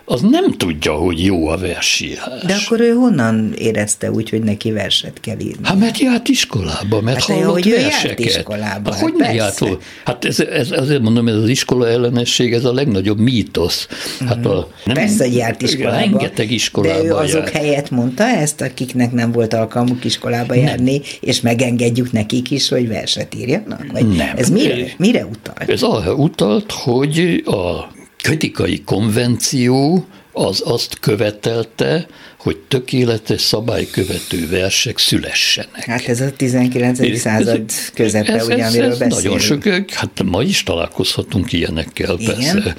az 0.06 0.22
nem 0.22 0.52
tudja, 0.52 0.94
hogy 0.94 1.24
jó 1.24 1.48
a 1.48 1.58
versírás. 1.58 2.42
De 2.46 2.56
akkor 2.66 2.80
ő 2.80 2.94
honnan 2.94 3.54
érezte 3.58 4.12
úgy, 4.12 4.30
hogy 4.30 4.44
neki 4.44 4.72
verset 4.72 5.20
kell 5.22 5.40
írni? 5.40 5.60
Hát 5.64 5.80
mert 5.80 5.98
járt 5.98 6.28
iskolába, 6.28 7.02
mert 7.02 7.18
hát 7.18 7.38
hallott 7.38 7.54
hogy 7.54 7.70
verseket. 7.70 8.20
Járt 8.20 8.20
iskolába, 8.20 8.92
hát, 8.92 9.02
hogy 9.02 9.14
hát 9.20 9.36
járt? 9.36 9.64
Hát 10.06 10.26
ez, 10.26 10.40
ez, 10.40 10.72
azért 10.72 11.02
mondom, 11.02 11.28
ez 11.28 11.36
az 11.36 11.50
iskola 11.50 11.88
ellenesség, 11.88 12.54
ez 12.54 12.66
a 12.66 12.74
legnagyobb 12.74 13.20
mítosz. 13.20 13.88
Hát 14.28 14.46
a, 14.46 14.68
nem, 14.86 14.96
Persze, 14.96 15.24
hogy 15.24 15.36
járt 15.36 15.62
iskolába. 15.62 15.98
Rengeteg 15.98 16.52
iskolába 16.52 17.02
De 17.02 17.08
ő 17.08 17.14
azok 17.14 17.42
járt. 17.42 17.50
helyett 17.50 17.90
mondta 17.90 18.24
ezt, 18.24 18.62
akiknek 18.62 19.12
nem 19.12 19.32
volt 19.32 19.54
alkalmuk 19.54 20.06
iskolába 20.06 20.56
nem. 20.56 20.64
járni, 20.64 21.02
és 21.20 21.42
megengedjük 21.42 22.12
nekik 22.12 22.52
is, 22.52 22.70
hogy 22.70 22.88
verset 22.88 23.36
írjanak? 23.36 23.86
Vagy 23.92 24.08
nem. 24.08 24.38
Ez 24.38 24.50
mire, 24.50 24.76
mire 24.98 25.26
utalt? 25.26 25.70
Ez 25.70 25.82
arra 25.82 26.14
utalt, 26.14 26.72
hogy 26.72 27.44
a 27.46 27.94
kritikai 28.26 28.84
konvenció 28.84 30.06
az 30.32 30.62
azt 30.66 31.00
követelte, 31.00 32.08
hogy 32.46 32.58
tökéletes 32.58 33.42
szabálykövető 33.42 34.50
versek 34.50 34.98
szülessenek. 34.98 35.86
Hát 35.86 36.08
ez 36.08 36.22
a 36.22 36.32
19. 36.32 37.00
É, 37.00 37.16
század 37.16 37.64
közepe, 37.94 38.34
ez, 38.34 38.48
ugye, 38.48 38.66
amiről 38.66 38.92
ez, 38.92 39.02
ez 39.02 39.14
Nagyon 39.14 39.40
sok, 39.40 39.64
hát 39.90 40.24
ma 40.24 40.42
is 40.42 40.64
találkozhatunk 40.64 41.54
ilyenekkel, 41.54 42.16
Igen? 42.20 42.36
persze. 42.36 42.76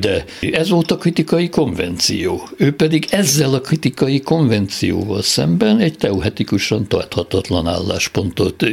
De 0.00 0.24
ez 0.52 0.68
volt 0.68 0.90
a 0.90 0.96
kritikai 0.96 1.48
konvenció. 1.48 2.48
Ő 2.56 2.72
pedig 2.72 3.06
ezzel 3.10 3.54
a 3.54 3.60
kritikai 3.60 4.20
konvencióval 4.20 5.22
szemben 5.22 5.78
egy 5.78 5.96
teoretikusan 5.96 6.88
tarthatatlan 6.88 7.66
álláspontot 7.66 8.64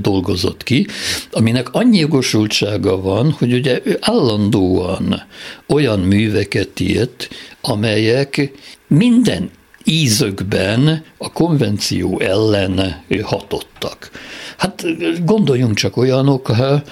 dolgozott 0.00 0.62
ki, 0.62 0.86
aminek 1.30 1.72
annyi 1.72 1.98
jogosultsága 1.98 3.00
van, 3.00 3.30
hogy 3.30 3.52
ugye 3.52 3.80
ő 3.84 3.98
állandóan 4.00 5.22
olyan 5.66 6.00
műveket 6.00 6.80
írt, 6.80 7.28
amelyek 7.60 8.50
minden 8.88 9.50
ízökben 9.86 11.04
a 11.18 11.32
konvenció 11.32 12.20
ellen 12.20 13.02
hatottak. 13.22 14.10
Hát 14.56 14.84
gondoljunk 15.24 15.74
csak 15.74 15.96
olyanokra, 15.96 16.82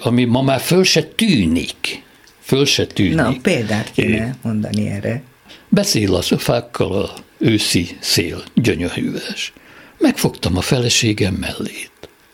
ami 0.00 0.24
ma 0.24 0.42
már 0.42 0.60
föl 0.60 0.84
se 0.84 1.02
tűnik. 1.02 2.02
Föl 2.40 2.64
se 2.64 2.86
tűnik. 2.86 3.14
Na, 3.14 3.34
példát 3.42 3.92
kéne 3.92 4.36
mondani 4.42 4.88
erre. 4.88 5.22
Beszél 5.68 6.14
a 6.14 6.22
fákkal 6.22 7.02
a 7.02 7.14
őszi 7.38 7.96
szél, 8.00 8.42
gyönyörűves. 8.54 9.52
Megfogtam 9.98 10.56
a 10.56 10.60
feleségem 10.60 11.34
mellét. 11.34 11.90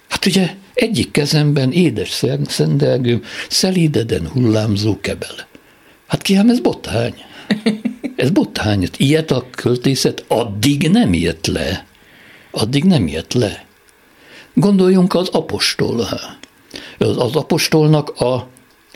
Hát 0.08 0.26
ugye 0.26 0.54
egyik 0.74 1.10
kezemben 1.10 1.72
édes 1.72 2.22
szendelgőm, 2.46 3.22
szelídeden 3.48 4.28
hullámzó 4.28 5.00
kebele. 5.00 5.46
Hát 6.06 6.22
ki, 6.22 6.36
ez 6.36 6.60
bothány. 6.60 7.14
Ez 8.22 8.30
bothány. 8.30 8.88
Ilyet 8.96 9.30
a 9.30 9.46
költészet 9.50 10.24
addig 10.28 10.88
nem 10.90 11.14
jött 11.14 11.46
le. 11.46 11.86
Addig 12.50 12.84
nem 12.84 13.08
jött 13.08 13.32
le. 13.32 13.64
Gondoljunk 14.54 15.14
az 15.14 15.28
apostolra. 15.28 16.38
Az, 16.98 17.16
az 17.18 17.36
apostolnak 17.36 18.08
a 18.08 18.48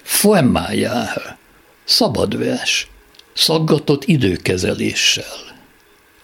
foemájára. 0.02 1.38
Szabad 1.84 2.38
vers. 2.38 2.88
Szaggatott 3.34 4.04
időkezeléssel. 4.04 5.54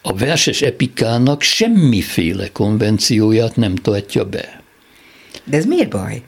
A 0.02 0.14
verses 0.14 0.62
epikának 0.62 1.42
semmiféle 1.42 2.52
konvencióját 2.52 3.56
nem 3.56 3.74
tartja 3.74 4.24
be. 4.24 4.62
De 5.44 5.56
ez 5.56 5.64
miért 5.64 5.90
baj? 5.90 6.22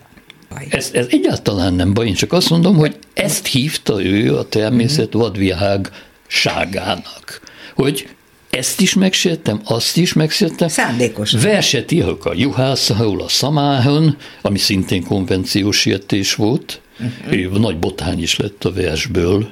baj. 0.49 0.67
Ez, 0.71 0.91
ez 0.93 1.07
egyáltalán 1.11 1.75
nem 1.75 1.95
baj, 1.95 2.07
én 2.07 2.15
csak 2.15 2.33
azt 2.33 2.51
mondom, 2.51 2.77
hogy 2.77 2.99
ezt 3.13 3.47
hívta 3.47 4.03
ő 4.03 4.37
a 4.37 4.49
természet 4.49 5.13
vadvilág 5.13 5.91
ságának, 6.35 7.40
hogy 7.75 8.09
ezt 8.51 8.81
is 8.81 8.94
megsértem, 8.94 9.61
azt 9.64 9.97
is 9.97 10.12
megsértem. 10.12 10.68
Szándékosan. 10.68 11.40
Verset 11.40 11.92
írok 11.92 12.25
a 12.25 12.33
juhászahol, 12.35 13.20
a 13.20 13.29
szamáhon, 13.29 14.16
ami 14.42 14.59
szintén 14.59 15.05
konvenciós 15.05 15.79
sértés 15.79 16.35
volt. 16.35 16.81
Uh-huh. 17.29 17.59
Nagy 17.59 17.79
bothány 17.79 18.23
is 18.23 18.37
lett 18.37 18.64
a 18.64 18.73
versből 18.73 19.49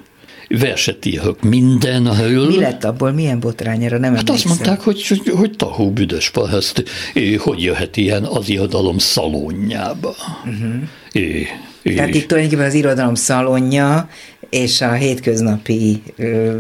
verset 0.59 1.07
írok 1.07 1.43
minden 1.43 2.07
a 2.07 2.15
hől. 2.15 2.47
Mi 2.47 2.59
lett 2.59 2.85
abból, 2.85 3.13
milyen 3.13 3.41
botrányra? 3.41 3.99
Nem 3.99 4.15
hát 4.15 4.31
azt 4.31 4.45
mondták, 4.45 4.81
hogy, 4.81 5.07
hogy, 5.07 5.29
hogy 5.29 5.51
tahó 5.57 5.91
büdös 5.91 6.31
paraszt, 6.31 6.85
hogy 7.39 7.63
jöhet 7.63 7.97
ilyen 7.97 8.25
az 8.25 8.49
irodalom 8.49 8.99
szalonjába. 8.99 10.15
Uh-huh. 10.45 10.73
É, 11.13 11.47
Tehát 11.83 12.15
itt 12.15 12.29
tulajdonképpen 12.29 12.67
az 12.67 12.75
irodalom 12.75 13.15
szalonja 13.15 14.09
és 14.53 14.81
a 14.81 14.93
hétköznapi 14.93 16.03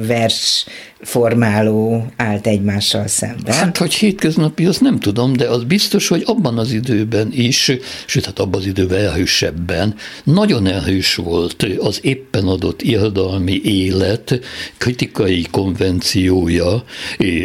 vers 0.07 0.66
formáló 1.00 2.07
állt 2.16 2.46
egymással 2.46 3.07
szemben. 3.07 3.55
Hát, 3.55 3.76
hogy 3.76 3.94
hétköznapi, 3.94 4.64
azt 4.64 4.81
nem 4.81 5.00
tudom, 5.00 5.33
de 5.33 5.48
az 5.48 5.64
biztos, 5.64 6.09
hogy 6.09 6.22
abban 6.26 6.59
az 6.59 6.72
időben 6.72 7.28
is, 7.33 7.72
sőt, 8.07 8.24
hát 8.24 8.38
abban 8.38 8.61
az 8.61 8.66
időben 8.66 9.05
elhősebben, 9.05 9.94
nagyon 10.24 10.66
elhős 10.66 11.14
volt 11.14 11.66
az 11.78 11.98
éppen 12.02 12.46
adott 12.46 12.83
irodalmi 12.83 13.61
élet 13.64 14.40
kritikai 14.78 15.46
konvenciója, 15.50 16.85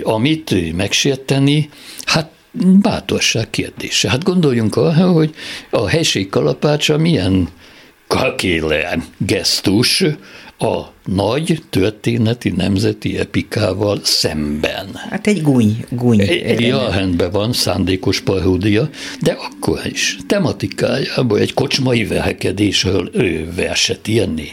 amit 0.03 0.75
megsérteni, 0.75 1.69
hát 2.05 2.31
bátorság 2.81 3.49
kérdése. 3.49 4.09
Hát 4.09 4.23
gondoljunk 4.23 4.75
arra, 4.75 5.11
hogy 5.11 5.33
a 5.69 5.87
helység 5.87 6.29
kalapácsa 6.29 6.97
milyen 6.97 7.47
kakélen 8.07 9.03
gesztus 9.17 10.03
a 10.59 10.81
nagy 11.05 11.63
történeti 11.69 12.49
nemzeti 12.49 13.17
epikával 13.17 13.99
szemben. 14.03 14.95
Hát 15.09 15.27
egy 15.27 15.41
gúny. 15.41 15.85
gúny 15.89 16.19
ja, 16.57 16.89
rendben 16.89 17.31
van, 17.31 17.53
szándékos 17.53 18.21
paródia, 18.21 18.89
de 19.21 19.31
akkor 19.31 19.79
is 19.85 20.17
tematikájában 20.27 21.39
egy 21.39 21.53
kocsmai 21.53 22.05
vehekedésről 22.05 23.09
ő 23.13 23.51
verset 23.55 24.07
írni. 24.07 24.49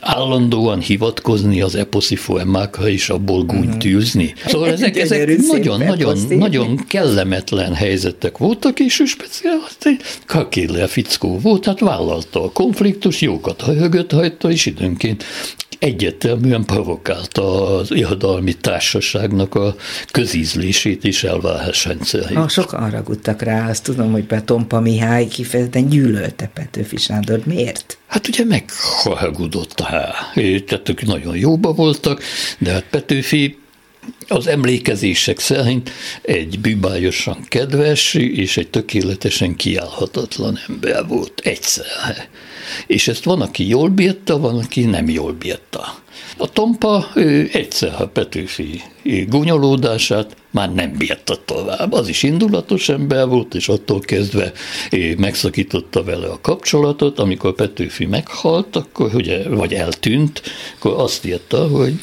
Állandóan 0.00 0.80
hivatkozni 0.80 1.60
az 1.60 1.74
eposzifoemákra 1.74 2.88
és 2.88 3.08
abból 3.08 3.44
mhm. 3.44 3.86
űzni. 3.86 4.34
Szóval 4.46 4.70
ezek, 4.70 4.96
ezek 4.96 5.36
nagyon, 5.36 5.80
nagyon, 5.80 6.18
nagyon 6.28 6.76
kellemetlen 6.88 7.74
helyzetek 7.74 8.38
voltak, 8.38 8.80
és 8.80 9.00
ő 9.00 9.04
speciál 9.04 9.58
egy 9.82 10.00
kakéle 10.26 10.86
fickó 10.86 11.38
volt, 11.38 11.64
hát 11.64 11.80
vállalta 11.80 12.44
a 12.44 12.52
konfliktus, 12.52 13.20
jókat 13.20 13.60
hajögött 13.60 14.12
hagyta, 14.12 14.50
és 14.50 14.66
időnként 14.66 15.24
egyértelműen 15.84 16.64
provokálta 16.64 17.76
az 17.76 17.90
irodalmi 17.90 18.52
társaságnak 18.52 19.54
a 19.54 19.74
közízlését 20.10 21.04
és 21.04 21.24
elvárásrendszerét. 21.24 22.36
Ah, 22.36 22.48
sokan 22.48 22.80
haragudtak 22.80 23.42
rá, 23.42 23.68
azt 23.68 23.82
tudom, 23.82 24.12
hogy 24.12 24.26
Tompa 24.44 24.80
Mihály 24.80 25.26
kifejezetten 25.26 25.88
gyűlölte 25.88 26.50
Petőfi 26.54 26.96
Sándor. 26.96 27.40
Miért? 27.44 27.98
Hát 28.06 28.28
ugye 28.28 28.44
megharagudott 28.44 29.80
rá. 29.90 30.14
Tehát 30.66 30.88
ők 30.88 31.02
nagyon 31.02 31.36
jóba 31.36 31.72
voltak, 31.72 32.22
de 32.58 32.72
hát 32.72 32.84
Petőfi 32.90 33.58
az 34.28 34.46
emlékezések 34.46 35.38
szerint 35.38 35.90
egy 36.22 36.60
bűbájosan 36.60 37.44
kedves 37.48 38.14
és 38.14 38.56
egy 38.56 38.68
tökéletesen 38.68 39.56
kiállhatatlan 39.56 40.58
ember 40.68 41.06
volt 41.06 41.40
egyszerre. 41.44 42.28
És 42.86 43.08
ezt 43.08 43.24
van, 43.24 43.40
aki 43.40 43.68
jól 43.68 43.88
bírta, 43.88 44.38
van, 44.38 44.58
aki 44.58 44.84
nem 44.84 45.08
jól 45.08 45.32
bírta. 45.32 46.02
A 46.36 46.52
Tompa 46.52 47.10
ő 47.14 47.48
egyszer 47.52 47.94
a 48.00 48.08
Petőfi 48.08 48.82
gúnyolódását 49.28 50.36
már 50.50 50.72
nem 50.72 50.92
bírta 50.96 51.36
tovább. 51.44 51.92
Az 51.92 52.08
is 52.08 52.22
indulatos 52.22 52.88
ember 52.88 53.26
volt, 53.26 53.54
és 53.54 53.68
attól 53.68 54.00
kezdve 54.00 54.52
megszakította 55.16 56.04
vele 56.04 56.26
a 56.26 56.40
kapcsolatot. 56.40 57.18
Amikor 57.18 57.54
Petőfi 57.54 58.06
meghalt, 58.06 58.76
akkor 58.76 59.14
ugye, 59.14 59.48
vagy 59.48 59.72
eltűnt, 59.72 60.42
akkor 60.78 60.92
azt 61.02 61.24
írta, 61.24 61.68
hogy, 61.68 62.00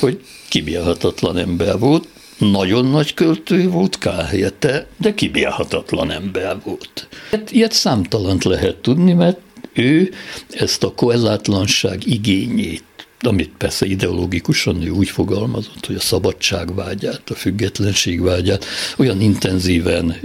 hogy 0.00 0.20
kibírhatatlan 0.50 1.36
ember 1.36 1.78
volt, 1.78 2.08
nagyon 2.38 2.86
nagy 2.86 3.14
költő 3.14 3.68
volt, 3.68 3.98
kárhelyete, 3.98 4.86
de 4.96 5.14
kibírhatatlan 5.14 6.10
ember 6.10 6.56
volt. 6.64 7.08
Hát 7.30 7.50
ilyet 7.50 7.72
számtalant 7.72 8.44
lehet 8.44 8.76
tudni, 8.76 9.12
mert 9.12 9.38
ő 9.72 10.12
ezt 10.50 10.82
a 10.84 10.94
koellátlanság 10.94 12.06
igényét 12.06 12.84
amit 13.26 13.50
persze 13.58 13.86
ideológikusan 13.86 14.82
ő 14.82 14.90
úgy 14.90 15.08
fogalmazott, 15.08 15.86
hogy 15.86 15.96
a 15.96 16.00
szabadságvágyát, 16.00 17.30
a 17.30 17.34
függetlenségvágyát 17.34 18.64
olyan 18.96 19.20
intenzíven 19.20 20.16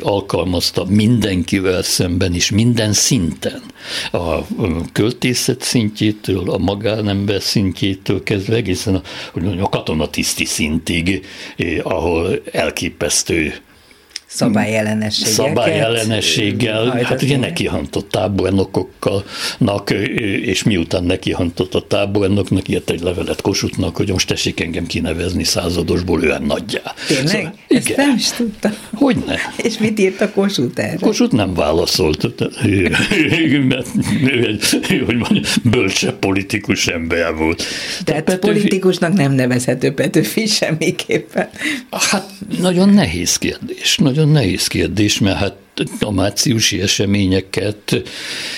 alkalmazta 0.00 0.84
mindenkivel 0.84 1.82
szemben 1.82 2.34
és 2.34 2.50
minden 2.50 2.92
szinten. 2.92 3.62
A 4.12 4.46
költészet 4.92 5.62
szintjétől, 5.62 6.50
a 6.50 6.58
magánember 6.58 7.42
szintjétől 7.42 8.22
kezdve 8.22 8.54
egészen 8.54 8.94
a, 8.94 9.02
a 9.60 9.68
katonatiszti 9.68 10.44
szintig, 10.44 11.26
ahol 11.82 12.42
elképesztő 12.52 13.54
szabályellenességgel. 14.30 15.32
Szabályellenességgel, 15.32 16.90
hát 17.02 17.22
ugye 17.22 17.36
nekihantott 17.36 18.10
tábornokokkal, 18.10 19.24
és 20.42 20.62
miután 20.62 21.04
nekihantott 21.04 21.74
a 21.74 21.86
tábornoknak, 21.86 22.68
írt 22.68 22.90
egy 22.90 23.00
levelet 23.00 23.40
Kossuthnak, 23.40 23.96
hogy 23.96 24.10
most 24.10 24.28
tessék 24.28 24.60
engem 24.60 24.86
kinevezni 24.86 25.44
századosból 25.44 26.20
olyan 26.20 26.42
nagyjá. 26.42 26.82
Tényleg? 27.06 27.28
Szóval, 27.28 27.54
Ezt 27.68 27.88
igen. 27.88 28.06
nem 28.06 28.16
is 28.16 28.30
tudtam. 28.30 28.72
Hogyne. 28.94 29.38
És 29.56 29.78
mit 29.78 29.98
írt 29.98 30.20
a 30.20 30.30
Kossuth 30.30 30.84
erre? 30.84 30.96
Kossuth 31.00 31.34
nem 31.34 31.54
válaszolt, 31.54 32.22
mert 33.68 33.96
hogy 35.06 35.16
mondjam, 35.16 35.44
bölcsebb 35.64 36.18
politikus 36.18 36.86
ember 36.86 37.34
volt. 37.34 37.62
Tehát 38.04 38.24
Petőfi... 38.24 38.58
politikusnak 38.58 39.12
nem 39.12 39.32
nevezhető 39.32 39.92
Petőfi 39.92 40.46
semmiképpen. 40.46 41.48
Hát 41.90 42.30
nagyon 42.60 42.88
nehéz 42.88 43.36
kérdés, 43.36 43.96
nagyon 43.96 44.19
nagyon 44.20 44.34
nehéz 44.34 44.66
kérdés, 44.66 45.18
mert 45.18 45.36
hát 45.36 45.56
a 46.00 46.10
márciusi 46.10 46.80
eseményeket 46.80 48.02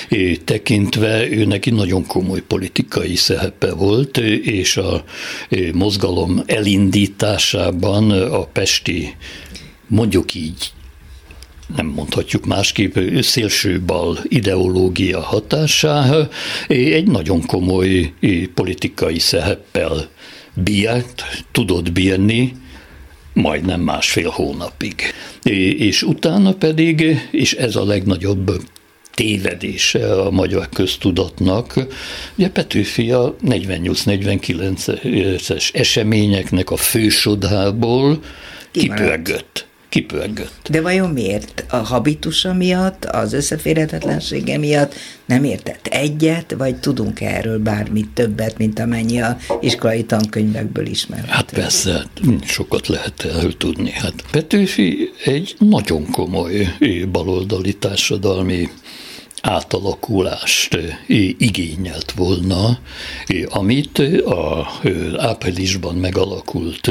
eh, 0.08 0.34
tekintve 0.44 1.30
ő 1.30 1.44
neki 1.44 1.70
nagyon 1.70 2.06
komoly 2.06 2.40
politikai 2.40 3.16
szerepe 3.16 3.74
volt, 3.74 4.18
és 4.42 4.76
a 4.76 5.04
eh, 5.48 5.72
mozgalom 5.72 6.42
elindításában 6.46 8.10
a 8.10 8.44
pesti, 8.44 9.16
mondjuk 9.86 10.34
így, 10.34 10.72
nem 11.76 11.86
mondhatjuk 11.86 12.46
másképp, 12.46 12.98
szélsőbal 13.20 14.18
ideológia 14.22 15.20
hatására 15.20 16.28
eh, 16.68 16.76
egy 16.76 17.06
nagyon 17.06 17.46
komoly 17.46 18.12
politikai 18.54 19.18
szereppel 19.18 20.08
bírt, 20.54 21.22
tudott 21.52 21.92
bírni, 21.92 22.52
majdnem 23.32 23.80
másfél 23.80 24.28
hónapig. 24.28 25.02
És 25.78 26.02
utána 26.02 26.54
pedig, 26.54 27.28
és 27.30 27.52
ez 27.52 27.76
a 27.76 27.84
legnagyobb 27.84 28.50
tévedése 29.14 30.22
a 30.22 30.30
magyar 30.30 30.68
köztudatnak. 30.68 31.74
Ugye 32.36 32.50
Petőfi 32.50 33.10
a 33.10 33.36
48-49-es 33.46 35.74
eseményeknek 35.74 36.70
a 36.70 36.76
fősodából 36.76 38.22
kipörgött 38.70 39.66
kipörgött. 39.92 40.68
De 40.70 40.80
vajon 40.80 41.10
miért? 41.10 41.64
A 41.70 41.76
habitusa 41.76 42.54
miatt, 42.54 43.04
az 43.04 43.32
összeférhetetlensége 43.32 44.58
miatt 44.58 44.94
nem 45.24 45.44
értett 45.44 45.86
egyet, 45.86 46.54
vagy 46.58 46.76
tudunk 46.76 47.20
erről 47.20 47.58
bármit 47.58 48.08
többet, 48.08 48.58
mint 48.58 48.78
amennyi 48.78 49.20
a 49.20 49.36
iskolai 49.60 50.04
tankönyvekből 50.04 50.86
ismer? 50.86 51.24
Hát 51.24 51.52
persze, 51.52 52.06
sokat 52.44 52.88
lehet 52.88 53.24
erről 53.24 53.56
tudni. 53.56 53.90
Hát 53.90 54.14
Petőfi 54.30 55.10
egy 55.24 55.54
nagyon 55.58 56.10
komoly 56.10 56.68
baloldali 57.10 57.72
társadalmi 57.72 58.68
átalakulást 59.42 60.78
igényelt 61.38 62.12
volna, 62.12 62.78
amit 63.44 63.98
a 64.24 64.70
áprilisban 65.16 65.94
megalakult 65.94 66.90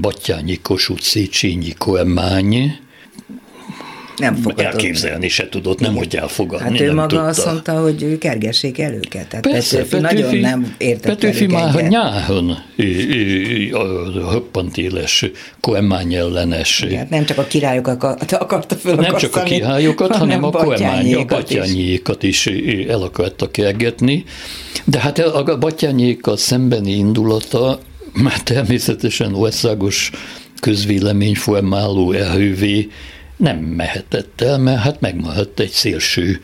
Battyányi 0.00 0.58
Kossuth 0.62 1.02
Széchenyi 1.02 1.72
kormány 1.78 2.78
nem 4.20 4.34
fogadott. 4.34 4.64
Elképzelni 4.64 5.28
se 5.28 5.48
tudott, 5.48 5.80
nem 5.80 5.96
hogy 5.96 6.16
elfogadni. 6.16 6.70
Hát 6.70 6.80
ő 6.80 6.86
nem 6.86 6.94
maga 6.94 7.06
tudta. 7.06 7.24
azt 7.24 7.46
mondta, 7.46 7.80
hogy 7.80 8.18
kergessék 8.18 8.78
el 8.78 8.94
őket. 8.94 9.28
Tehát 9.28 9.48
Persze, 9.50 9.76
Petőfi, 9.76 10.00
Petőfi 10.00 10.22
nagyon 10.22 10.40
nem 10.40 10.74
értett 10.78 11.14
Petőfi 11.14 11.46
már 11.46 11.88
nyáron 11.88 12.58
höppant 14.30 14.76
éles, 14.76 15.24
kormány 15.60 16.14
ellenes. 16.14 16.80
Igen, 16.80 17.06
nem 17.10 17.24
csak 17.24 17.38
a 17.38 17.44
királyokat 17.44 18.32
akarta 18.32 18.74
föl 18.74 18.94
Nem 18.94 19.16
csak 19.16 19.36
a 19.36 19.42
királyokat, 19.42 20.16
hanem 20.16 20.44
a 20.44 20.50
kormány, 20.50 21.14
a 21.14 21.24
batyányékat 21.24 22.22
is. 22.22 22.46
is 22.46 22.86
el 22.88 23.02
akarta 23.02 23.50
kergetni. 23.50 24.24
De 24.84 24.98
hát 24.98 25.18
a 25.18 25.58
batyányékkal 25.58 26.36
szembeni 26.36 26.90
indulata 26.90 27.78
már 28.12 28.42
természetesen 28.42 29.34
országos 29.34 30.10
közvélemény 30.60 31.34
formáló 31.34 32.12
erővé 32.12 32.88
nem 33.40 33.58
mehetett 33.58 34.40
el, 34.40 34.58
mert 34.58 34.80
hát 34.80 35.00
megmaradt 35.00 35.60
egy 35.60 35.70
szélső 35.70 36.40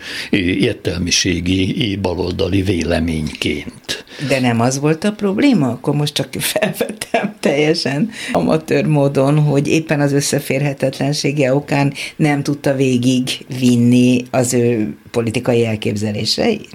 értelmiségi 0.60 1.96
baloldali 1.96 2.62
véleményként. 2.62 4.04
De 4.28 4.40
nem 4.40 4.60
az 4.60 4.80
volt 4.80 5.04
a 5.04 5.12
probléma? 5.12 5.68
Akkor 5.68 5.94
most 5.94 6.14
csak 6.14 6.28
felvettem 6.38 7.34
teljesen 7.40 8.10
amatőr 8.32 8.86
módon, 8.86 9.38
hogy 9.38 9.68
éppen 9.68 10.00
az 10.00 10.12
összeférhetetlensége 10.12 11.54
okán 11.54 11.92
nem 12.16 12.42
tudta 12.42 12.74
végig 12.74 13.46
vinni 13.58 14.24
az 14.30 14.54
ő 14.54 14.96
politikai 15.10 15.66
elképzeléseit? 15.66 16.68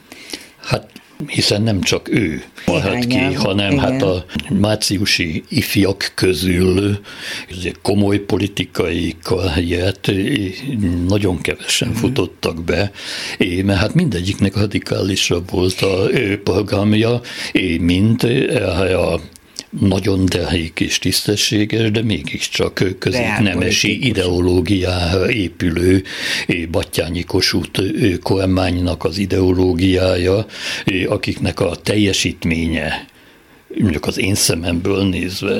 Hát 0.62 1.01
hiszen 1.28 1.62
nem 1.62 1.82
csak 1.82 2.10
ő 2.10 2.44
maradt 2.66 3.06
ki, 3.06 3.34
hanem 3.34 3.72
igen. 3.72 3.80
hát 3.80 4.02
a 4.02 4.26
márciusi 4.50 5.44
ifjak 5.50 6.12
közül 6.16 7.00
komoly 7.82 8.18
politikai 8.18 9.16
karriert 9.24 10.12
nagyon 11.08 11.42
kevesen 11.42 11.88
uh-huh. 11.88 12.04
futottak 12.04 12.64
be, 12.64 12.92
mert 13.64 13.80
hát 13.80 13.94
mindegyiknek 13.94 14.56
radikálisabb 14.56 15.50
volt 15.50 15.82
a 15.82 16.08
programja, 16.44 17.22
mint 17.80 18.24
a 18.94 19.20
nagyon 19.80 20.26
dehék 20.26 20.80
és 20.80 21.00
tisztességes, 21.00 21.92
de 21.92 22.02
mégiscsak 22.02 22.84
középnemesi 23.00 24.08
ideológiára 24.08 25.32
épülő 25.32 26.04
Battyányi 26.72 27.24
Kossuth 27.24 27.84
kormánynak 28.22 29.04
az 29.04 29.18
ideológiája, 29.18 30.46
akiknek 31.08 31.60
a 31.60 31.76
teljesítménye 31.76 33.10
mondjuk 33.80 34.06
az 34.06 34.18
én 34.18 34.36
szememből 34.36 35.04
nézve 35.08 35.60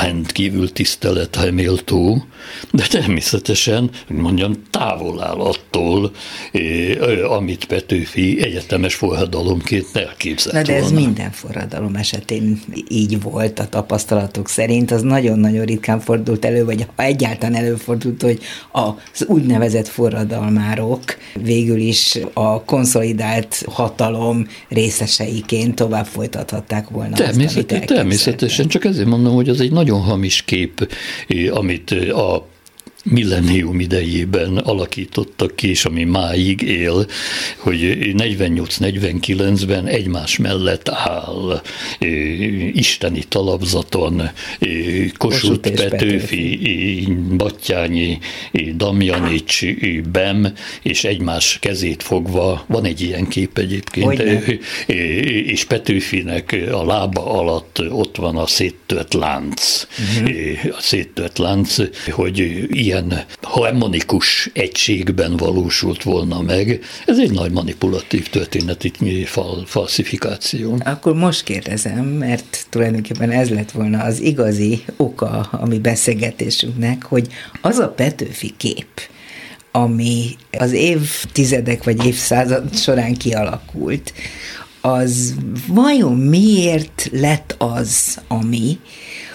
rendkívül 0.00 0.72
tiszteletre 0.72 1.50
méltó, 1.50 2.24
de 2.72 2.86
természetesen, 2.90 3.90
hogy 4.06 4.16
mondjam, 4.16 4.52
távol 4.70 5.22
áll 5.22 5.38
attól, 5.40 6.10
amit 7.28 7.64
Petőfi 7.64 8.42
egyetemes 8.42 8.94
forradalomként 8.94 9.86
elképzelt 9.92 10.54
Na 10.54 10.62
de 10.62 10.74
ez 10.74 10.82
volna. 10.82 11.00
minden 11.00 11.30
forradalom 11.30 11.94
esetén 11.96 12.60
így 12.88 13.22
volt 13.22 13.58
a 13.58 13.68
tapasztalatok 13.68 14.48
szerint, 14.48 14.90
az 14.90 15.02
nagyon-nagyon 15.02 15.64
ritkán 15.64 16.00
fordult 16.00 16.44
elő, 16.44 16.64
vagy 16.64 16.86
ha 16.96 17.02
egyáltalán 17.02 17.54
előfordult, 17.54 18.22
hogy 18.22 18.40
az 18.72 19.24
úgynevezett 19.26 19.88
forradalmárok 19.88 21.02
végül 21.42 21.78
is 21.78 22.18
a 22.32 22.64
konszolidált 22.64 23.64
hatalom 23.68 24.46
részeseiként 24.68 25.74
tovább 25.74 26.06
folytathatták 26.06 26.88
volna 26.88 27.16
Természet, 27.16 27.72
azt, 27.72 27.84
Természetesen, 27.84 28.68
csak 28.68 28.84
ezért 28.84 29.08
mondom, 29.08 29.34
hogy 29.34 29.48
az 29.48 29.60
egy 29.64 29.72
nagyon 29.72 30.00
hamis 30.00 30.42
kép, 30.42 30.88
eh, 31.26 31.56
amit 31.56 31.92
eh, 31.92 32.18
a 32.18 32.46
millennium 33.04 33.80
idejében 33.80 34.56
alakítottak 34.56 35.56
ki, 35.56 35.68
és 35.68 35.84
ami 35.84 36.04
máig 36.04 36.62
él, 36.62 37.06
hogy 37.58 37.98
48-49-ben 38.00 39.86
egymás 39.86 40.36
mellett 40.36 40.88
áll 40.88 41.62
isteni 42.72 43.22
talapzaton 43.28 44.22
Kossuth, 45.16 45.70
Petőfi, 45.70 47.08
Battyányi, 47.36 48.18
Damjanics, 48.74 49.64
Bem, 50.12 50.52
és 50.82 51.04
egymás 51.04 51.58
kezét 51.60 52.02
fogva, 52.02 52.64
van 52.66 52.84
egy 52.84 53.00
ilyen 53.00 53.28
kép 53.28 53.58
egyébként, 53.58 54.22
és 55.46 55.64
Petőfinek 55.64 56.56
a 56.72 56.84
lába 56.84 57.32
alatt 57.38 57.82
ott 57.90 58.16
van 58.16 58.36
a 58.36 58.46
széttört 58.46 59.14
lánc, 59.14 59.86
uh-huh. 60.18 60.76
a 60.76 60.80
széttört 60.80 61.38
lánc, 61.38 61.76
hogy 62.10 62.66
ilyen 62.70 62.93
ilyen 62.94 63.24
harmonikus 63.42 64.50
egységben 64.52 65.36
valósult 65.36 66.02
volna 66.02 66.42
meg. 66.42 66.80
Ez 67.06 67.18
egy 67.18 67.30
nagy 67.30 67.50
manipulatív 67.50 68.28
történeti 68.28 69.24
fal, 69.24 69.62
falsifikáció. 69.66 70.78
Akkor 70.84 71.14
most 71.14 71.42
kérdezem, 71.42 72.04
mert 72.04 72.66
tulajdonképpen 72.70 73.30
ez 73.30 73.50
lett 73.50 73.70
volna 73.70 74.02
az 74.02 74.20
igazi 74.20 74.84
oka 74.96 75.48
a 75.50 75.66
mi 75.66 75.78
beszélgetésünknek, 75.78 77.04
hogy 77.04 77.26
az 77.60 77.78
a 77.78 77.88
Petőfi 77.88 78.54
kép, 78.56 78.88
ami 79.70 80.36
az 80.58 80.72
évtizedek 80.72 81.84
vagy 81.84 82.06
évszázad 82.06 82.76
során 82.76 83.14
kialakult, 83.14 84.12
az 84.80 85.34
vajon 85.66 86.16
miért 86.16 87.08
lett 87.12 87.54
az, 87.58 88.18
ami, 88.28 88.78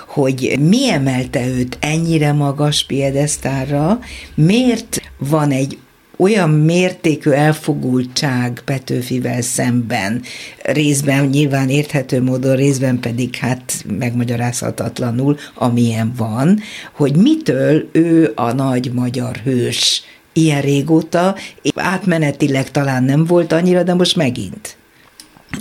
hogy 0.09 0.57
mi 0.59 0.89
emelte 0.89 1.47
őt 1.47 1.77
ennyire 1.79 2.31
magas 2.31 2.85
piedesztára, 2.85 3.99
miért 4.35 5.01
van 5.17 5.51
egy 5.51 5.77
olyan 6.17 6.49
mértékű 6.49 7.29
elfogultság 7.29 8.61
Petőfivel 8.65 9.41
szemben, 9.41 10.21
részben 10.63 11.25
nyilván 11.25 11.69
érthető 11.69 12.21
módon, 12.21 12.55
részben 12.55 12.99
pedig 12.99 13.35
hát 13.35 13.85
megmagyarázhatatlanul, 13.99 15.37
amilyen 15.53 16.13
van, 16.17 16.59
hogy 16.93 17.15
mitől 17.15 17.89
ő 17.91 18.31
a 18.35 18.51
nagy 18.51 18.91
magyar 18.93 19.35
hős 19.35 20.01
ilyen 20.33 20.61
régóta, 20.61 21.35
átmenetileg 21.75 22.71
talán 22.71 23.03
nem 23.03 23.25
volt 23.25 23.51
annyira, 23.51 23.83
de 23.83 23.93
most 23.93 24.15
megint. 24.15 24.77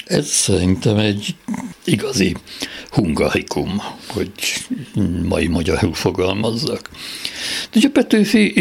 Ez 0.06 0.26
szerintem 0.26 0.96
egy 0.96 1.36
igazi 1.84 2.36
hungarikum, 2.98 3.82
hogy 4.06 4.30
mai 5.28 5.46
magyarul 5.46 5.94
fogalmazzak. 5.94 6.90
De 7.72 7.80
a 7.82 7.90
Petőfi 7.92 8.54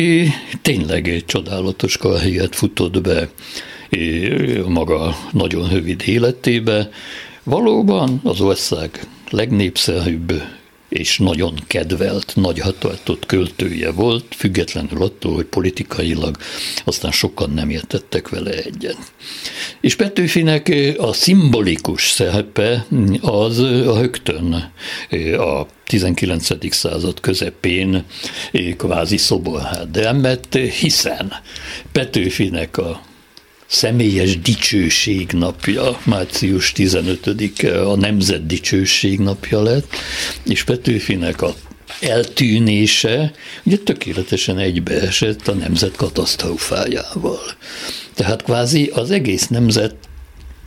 tényleg 0.61 1.07
egy 1.07 1.25
csodálatos 1.25 1.97
karriert 1.97 2.55
futott 2.55 3.01
be 3.01 3.29
maga 4.67 5.17
nagyon 5.31 5.69
rövid 5.69 6.01
életébe. 6.05 6.89
Valóban 7.43 8.19
az 8.23 8.41
ország 8.41 9.07
legnépszerűbb 9.29 10.33
és 10.89 11.17
nagyon 11.17 11.59
kedvelt, 11.67 12.31
nagy 12.35 12.59
hataltott 12.59 13.25
költője 13.25 13.91
volt, 13.91 14.25
függetlenül 14.35 15.03
attól, 15.03 15.33
hogy 15.33 15.45
politikailag 15.45 16.38
aztán 16.85 17.11
sokan 17.11 17.49
nem 17.49 17.69
értettek 17.69 18.29
vele 18.29 18.51
egyen. 18.51 18.95
És 19.81 19.95
Petőfinek 19.95 20.73
a 20.97 21.13
szimbolikus 21.13 22.09
szerepe 22.09 22.85
az 23.21 23.59
a 23.59 23.99
högtön 23.99 24.71
a 25.38 25.65
19. 25.85 26.73
század 26.73 27.19
közepén 27.19 28.05
kvázi 28.77 29.17
szoborhát 29.17 29.91
dermedt, 29.91 30.55
hiszen 30.55 31.33
Petőfinek 31.91 32.77
a 32.77 33.01
személyes 33.68 34.39
dicsőség 34.39 35.32
napja, 35.32 35.99
március 36.03 36.74
15-e 36.76 37.88
a 37.88 37.95
Nemzet 37.95 38.45
dicsőség 38.45 39.20
napja 39.20 39.61
lett, 39.61 39.95
és 40.43 40.63
Petőfinek 40.63 41.41
a 41.41 41.55
eltűnése 42.01 43.32
ugye 43.63 43.78
tökéletesen 43.78 44.57
egybeesett 44.57 45.47
a 45.47 45.53
nemzet 45.53 45.95
katasztrófájával. 45.95 47.41
Tehát 48.13 48.43
kvázi 48.43 48.91
az 48.93 49.11
egész 49.11 49.47
nemzet 49.47 49.95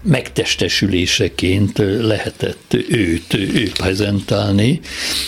megtestesüléseként 0.03 1.79
lehetett 2.01 2.75
őt, 2.89 3.35
őt 3.35 3.73
prezentálni, 3.73 4.81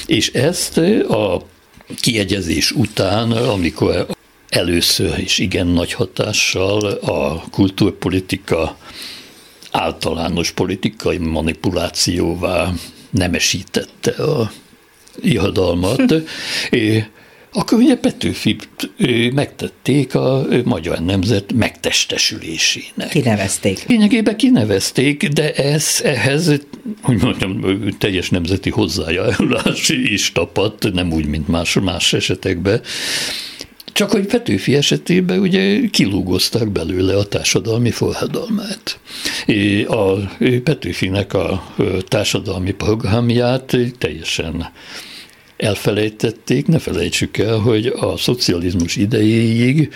és 0.06 0.28
ezt 0.28 0.78
a 1.08 1.46
kiegyezés 2.00 2.70
után, 2.70 3.30
amikor 3.30 4.06
először 4.52 5.18
is 5.18 5.38
igen 5.38 5.66
nagy 5.66 5.92
hatással 5.92 6.84
a 6.86 7.44
kultúrpolitika 7.50 8.76
általános 9.70 10.50
politikai 10.50 11.18
manipulációvá 11.18 12.72
nemesítette 13.10 14.10
a 14.10 14.52
ihadalmat. 15.22 16.14
Akkor 17.52 17.78
ugye 17.78 17.96
Petőfi 17.96 18.56
megtették 19.34 20.14
a 20.14 20.46
magyar 20.64 20.98
nemzet 20.98 21.52
megtestesülésének. 21.52 23.08
Kinevezték. 23.08 23.84
Lényegében 23.86 24.36
kinevezték, 24.36 25.28
de 25.28 25.54
ez, 25.54 26.00
ehhez, 26.04 26.60
hogy 27.02 27.22
mondjam, 27.22 27.78
teljes 27.98 28.30
nemzeti 28.30 28.70
hozzájárulás 28.70 29.88
is 29.88 30.32
tapadt, 30.32 30.92
nem 30.92 31.12
úgy, 31.12 31.26
mint 31.26 31.48
más, 31.48 31.74
más 31.74 32.12
esetekben. 32.12 32.80
Csak 33.92 34.10
hogy 34.10 34.26
Petőfi 34.26 34.74
esetében 34.74 35.38
ugye 35.38 35.80
kilúgozták 35.90 36.68
belőle 36.68 37.16
a 37.16 37.24
társadalmi 37.24 37.90
forradalmát. 37.90 38.98
A 39.86 40.12
Petőfinek 40.64 41.34
a 41.34 41.74
társadalmi 42.08 42.72
programját 42.72 43.76
teljesen 43.98 44.66
elfelejtették, 45.56 46.66
ne 46.66 46.78
felejtsük 46.78 47.36
el, 47.36 47.58
hogy 47.58 47.86
a 47.86 48.16
szocializmus 48.16 48.96
idejéig 48.96 49.92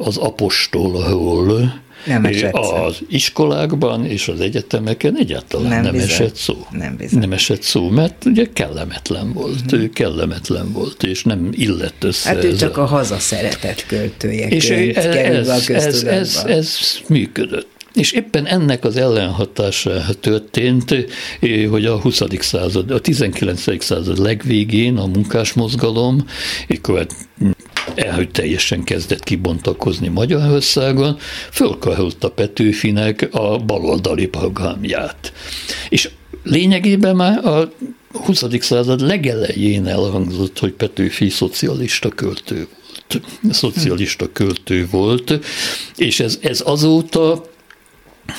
az 0.00 0.16
apostolról 0.16 1.82
nem 2.06 2.24
esett 2.24 2.54
az 2.54 2.94
szó. 2.94 3.04
iskolákban 3.08 4.06
és 4.06 4.28
az 4.28 4.40
egyetemeken 4.40 5.18
egyáltalán 5.18 5.68
nem, 5.68 5.82
nem 5.82 5.94
esett 5.94 6.34
szó. 6.34 6.66
Nem, 6.70 6.98
nem 7.10 7.32
esett 7.32 7.62
szó, 7.62 7.88
mert 7.88 8.24
ugye 8.24 8.46
kellemetlen 8.52 9.32
volt, 9.32 9.76
mm. 9.76 9.84
kellemetlen 9.92 10.72
volt, 10.72 11.02
és 11.02 11.24
nem 11.24 11.48
illett 11.52 12.04
össze. 12.04 12.28
Hát 12.28 12.44
ő 12.44 12.54
csak 12.54 12.76
a, 12.76 12.82
a 12.82 12.86
hazaszeretet 12.86 13.86
költője. 13.86 14.48
És 14.48 14.70
ez, 14.70 15.48
ez, 15.48 15.68
ez, 15.68 16.02
ez, 16.02 16.42
ez 16.46 16.78
működött. 17.08 17.72
És 17.94 18.12
éppen 18.12 18.46
ennek 18.46 18.84
az 18.84 18.96
ellenhatása 18.96 20.04
történt, 20.20 21.06
hogy 21.70 21.86
a 21.86 22.00
20. 22.00 22.22
század, 22.38 22.90
a 22.90 23.00
19. 23.00 23.84
század 23.84 24.18
legvégén 24.18 24.96
a 24.96 25.06
munkásmozgalom, 25.06 26.26
akkor 27.94 28.14
hogy 28.14 28.30
teljesen 28.30 28.84
kezdett 28.84 29.24
kibontakozni 29.24 30.08
Magyarországon, 30.08 31.18
fölkarolta 31.50 32.30
Petőfinek 32.30 33.28
a 33.30 33.58
baloldali 33.58 34.26
programját. 34.26 35.32
És 35.88 36.10
lényegében 36.42 37.16
már 37.16 37.46
a 37.46 37.72
20. 38.12 38.44
század 38.60 39.00
legelején 39.00 39.86
elhangzott, 39.86 40.58
hogy 40.58 40.72
Petőfi 40.72 41.28
szocialista 41.28 42.08
költő 42.08 42.56
volt. 42.56 43.24
Szocialista 43.50 44.32
költő 44.32 44.86
volt, 44.90 45.38
és 45.96 46.20
ez, 46.20 46.38
ez 46.42 46.62
azóta 46.64 47.52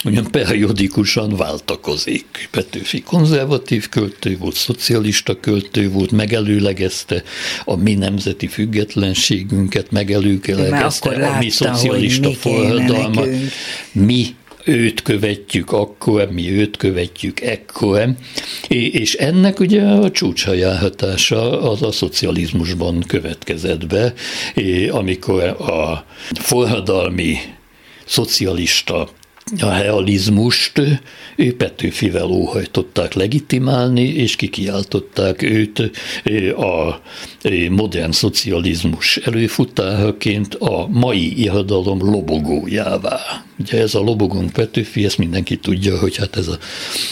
ugyan 0.03 0.31
periódikusan 0.31 1.35
váltakozik. 1.35 2.47
Petőfi 2.51 3.01
konzervatív 3.01 3.89
költő 3.89 4.37
volt, 4.37 4.55
szocialista 4.55 5.39
költő 5.39 5.89
volt, 5.89 6.11
megelőlegezte 6.11 7.23
a 7.65 7.75
mi 7.75 7.93
nemzeti 7.93 8.47
függetlenségünket, 8.47 9.91
megelőlegezte 9.91 11.27
a 11.27 11.37
mi 11.37 11.49
szocialista 11.49 12.31
forradalmat. 12.31 13.29
Mi 13.91 14.35
őt 14.65 15.01
követjük 15.01 15.71
akkor, 15.71 16.31
mi 16.31 16.51
őt 16.51 16.77
követjük 16.77 17.41
ekkor, 17.41 18.15
és 18.67 19.13
ennek 19.13 19.59
ugye 19.59 19.81
a 19.81 20.11
csúcshajáhatása 20.11 21.61
az 21.61 21.81
a 21.81 21.91
szocializmusban 21.91 23.03
következett 23.07 23.87
be, 23.87 24.13
amikor 24.89 25.43
a 25.43 26.05
forradalmi 26.33 27.37
szocialista 28.05 29.09
a 29.59 29.77
realizmust 29.77 30.81
ő 31.35 31.55
Petőfivel 31.55 32.25
óhajtották 32.25 33.13
legitimálni, 33.13 34.03
és 34.03 34.35
kikiáltották 34.35 35.41
őt 35.41 35.91
a 36.57 37.01
modern 37.69 38.11
szocializmus 38.11 39.17
előfutáraként 39.17 40.55
a 40.55 40.87
mai 40.87 41.41
irodalom 41.41 41.99
lobogójává. 42.11 43.19
Ugye 43.59 43.79
ez 43.79 43.95
a 43.95 43.99
lobogónk 43.99 44.51
Petőfi, 44.51 45.05
ezt 45.05 45.17
mindenki 45.17 45.57
tudja, 45.57 45.99
hogy 45.99 46.17
hát 46.17 46.35
ez 46.35 46.47
a 46.47 46.57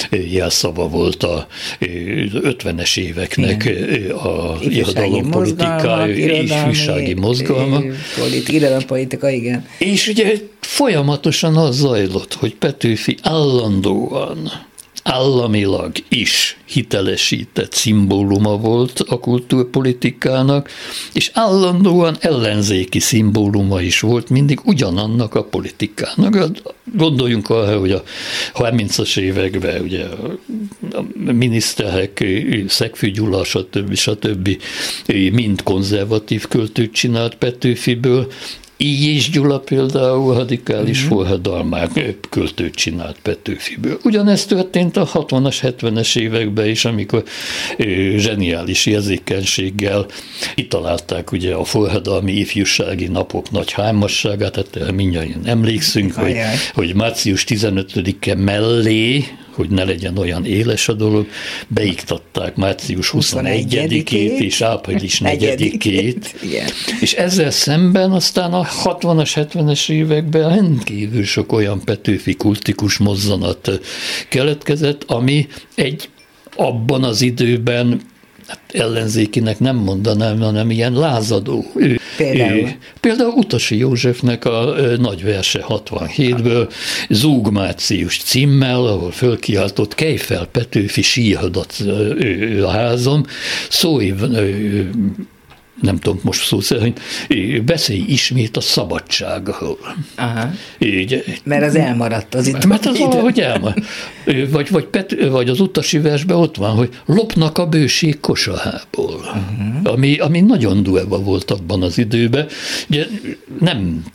jelszava 0.09 0.88
volt 0.88 1.23
a 1.23 1.47
50-es 1.79 2.97
éveknek 2.97 3.65
Igen. 3.65 4.11
a 4.11 4.57
irodalom 4.61 5.29
politikája, 5.29 6.41
ifjúsági 6.41 7.13
mozgalma. 7.13 7.81
Irodalom 8.47 8.86
politika, 8.86 9.29
igen. 9.29 9.65
És 9.77 10.07
ugye 10.07 10.38
folyamatosan 10.59 11.57
az 11.57 11.75
zajlott, 11.75 12.22
hogy 12.32 12.55
Petőfi 12.55 13.17
állandóan 13.21 14.51
államilag 15.03 15.91
is 16.09 16.57
hitelesített 16.65 17.74
szimbóluma 17.74 18.57
volt 18.57 18.99
a 18.99 19.19
kultúrpolitikának, 19.19 20.69
és 21.13 21.32
állandóan 21.34 22.17
ellenzéki 22.19 22.99
szimbóluma 22.99 23.82
is 23.82 23.99
volt 23.99 24.30
mindig 24.30 24.59
ugyanannak 24.63 25.36
a 25.36 25.43
politikának. 25.43 26.36
Hát 26.36 26.76
gondoljunk 26.95 27.49
arra, 27.49 27.80
hogy 27.80 27.91
a 27.91 28.03
30-as 28.53 29.17
években 29.17 29.82
ugye 29.82 30.03
a 30.93 31.32
miniszterek, 31.32 32.26
Szegfű 32.67 33.11
Gyula, 33.11 33.43
stb. 33.43 33.95
stb. 33.95 34.61
mind 35.32 35.63
konzervatív 35.63 36.47
költőt 36.47 36.93
csinált 36.93 37.36
Petőfiből, 37.36 38.32
így 38.84 39.03
is 39.03 39.29
Gyula 39.29 39.59
például 39.59 40.34
radikális 40.34 41.03
uh-huh. 41.03 41.17
forradalmák 41.17 42.17
költőt 42.29 42.75
csinált 42.75 43.17
Petőfiből. 43.21 43.99
Ugyanezt 44.03 44.47
történt 44.47 44.97
a 44.97 45.07
60-as, 45.13 45.57
70-es 45.61 46.17
években 46.17 46.67
is, 46.67 46.86
amikor 46.86 47.23
zseniális 48.15 48.86
érzékenységgel 48.86 50.05
találták 50.67 51.31
ugye 51.31 51.53
a 51.53 51.63
forradalmi 51.63 52.31
ifjúsági 52.31 53.07
napok 53.07 53.51
nagy 53.51 53.71
hámasságát, 53.71 54.67
tehát 54.71 54.91
mindjárt 54.91 55.29
emlékszünk, 55.43 56.13
hogy, 56.13 56.36
hogy 56.73 56.95
március 56.95 57.45
15-e 57.47 58.36
mellé 58.36 59.25
hogy 59.54 59.70
ne 59.70 59.84
legyen 59.84 60.18
olyan 60.18 60.45
éles 60.45 60.88
a 60.88 60.93
dolog, 60.93 61.28
beiktatták 61.68 62.56
március 62.56 63.12
21-ét 63.14 64.39
és 64.39 64.62
április 64.62 65.22
4-ét, 65.24 66.26
és 67.01 67.14
ezzel 67.14 67.51
szemben 67.51 68.12
aztán 68.12 68.54
a 68.54 68.66
60-as, 68.84 69.32
70-es 69.36 69.89
években 69.89 70.49
rendkívül 70.49 71.24
sok 71.24 71.51
olyan 71.51 71.82
Petőfi 71.86 72.34
kultikus 72.34 72.97
mozzanat 72.97 73.80
keletkezett, 74.30 75.04
ami 75.04 75.47
egy 75.76 76.10
abban 76.56 77.04
az 77.04 77.22
időben 77.22 78.01
hát 78.47 78.60
ellenzékinek 78.74 79.60
nem 79.60 79.76
mondanám, 79.76 80.39
hanem 80.39 80.72
ilyen 80.72 80.93
lázadó. 80.93 81.66
Ő, 81.76 81.99
például? 82.18 82.70
Például 82.99 83.34
Utasi 83.36 83.78
Józsefnek 83.78 84.45
a 84.45 84.76
nagy 84.97 85.24
verse 85.24 85.66
67-ből, 85.68 86.72
Zúg 87.09 87.51
Március 87.51 88.18
címmel, 88.18 88.86
ahol 88.86 89.11
fölkiáltott 89.11 89.95
Kejfel 89.95 90.45
Petőfi 90.45 91.01
síhadat 91.01 91.76
a 92.64 92.70
házam, 92.70 93.26
szólj 93.70 94.14
nem 95.82 95.99
tudom 95.99 96.20
most 96.24 96.45
szó 96.45 96.59
szerint, 96.59 96.99
beszélj 97.66 98.05
ismét 98.07 98.57
a 98.57 98.61
szabadságról. 98.61 99.78
Aha. 100.16 100.49
Így, 100.80 101.24
mert 101.43 101.64
az 101.64 101.76
elmaradt 101.76 102.36
az 102.36 102.47
itt. 102.47 102.66
Mert 102.66 102.86
az 102.86 102.97
hogy 103.22 103.39
elmaradt. 103.39 103.86
Vagy, 104.49 104.70
vagy, 104.70 104.86
Pet, 104.86 105.28
vagy 105.30 105.49
az 105.49 105.59
utasi 105.59 105.99
versben 105.99 106.38
ott 106.38 106.55
van, 106.55 106.76
hogy 106.76 106.89
lopnak 107.05 107.57
a 107.57 107.68
bőség 107.68 108.20
kosahából, 108.20 109.16
uh-huh. 109.16 109.62
Ami, 109.84 110.17
ami 110.17 110.41
nagyon 110.41 110.84
durva 110.84 111.19
volt 111.19 111.51
abban 111.51 111.81
az 111.81 111.97
időben. 111.97 112.47
Ugye 112.89 113.05
nem 113.59 114.05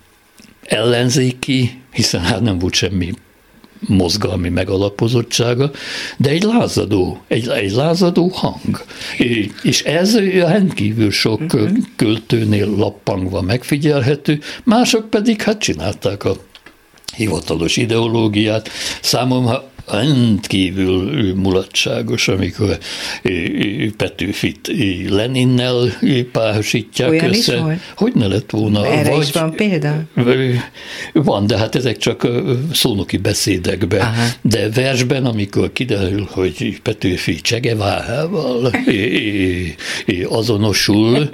ellenzéki, 0.63 1.81
hiszen 1.93 2.21
hát 2.21 2.41
nem 2.41 2.59
volt 2.59 2.75
semmi 2.75 3.13
mozgalmi 3.87 4.49
megalapozottsága, 4.49 5.71
de 6.17 6.31
egy 6.31 6.43
lázadó, 6.43 7.23
egy, 7.29 7.49
egy 7.49 7.71
lázadó 7.71 8.29
hang. 8.29 8.85
És 9.63 9.83
ez 9.83 10.19
rendkívül 10.19 11.11
sok 11.11 11.41
uh-huh. 11.41 11.71
költőnél 11.97 12.69
lappangva 12.77 13.43
megfigyelhető, 13.43 14.41
mások 14.65 15.11
pedig 15.11 15.43
hát 15.43 15.59
csinálták 15.59 16.25
a 16.25 16.37
hivatalos 17.17 17.77
ideológiát. 17.77 18.69
Számomra 19.01 19.71
rendkívül 19.91 21.35
mulatságos, 21.35 22.29
amikor 22.29 22.79
Petőfit 23.97 24.71
Leninnel 25.09 25.99
párosítják 26.33 27.11
Olyan 27.11 27.29
össze. 27.29 27.55
Is 27.55 27.61
volt? 27.61 27.79
Hogy 27.97 28.13
ne 28.15 28.27
lett 28.27 28.51
volna? 28.51 28.87
Erre 28.87 29.11
Vagy, 29.11 29.23
is 29.23 29.33
van 29.33 29.55
példa? 29.55 30.03
Van, 31.13 31.47
de 31.47 31.59
hát 31.59 31.75
ezek 31.75 31.97
csak 31.97 32.29
szónoki 32.73 33.17
beszédekben. 33.17 34.01
Aha. 34.01 34.27
De 34.43 34.71
versben, 34.71 35.25
amikor 35.25 35.73
kiderül, 35.73 36.29
hogy 36.31 36.81
Petőfi 36.83 37.35
Csegevárával 37.35 38.71
azonosul, 40.39 41.31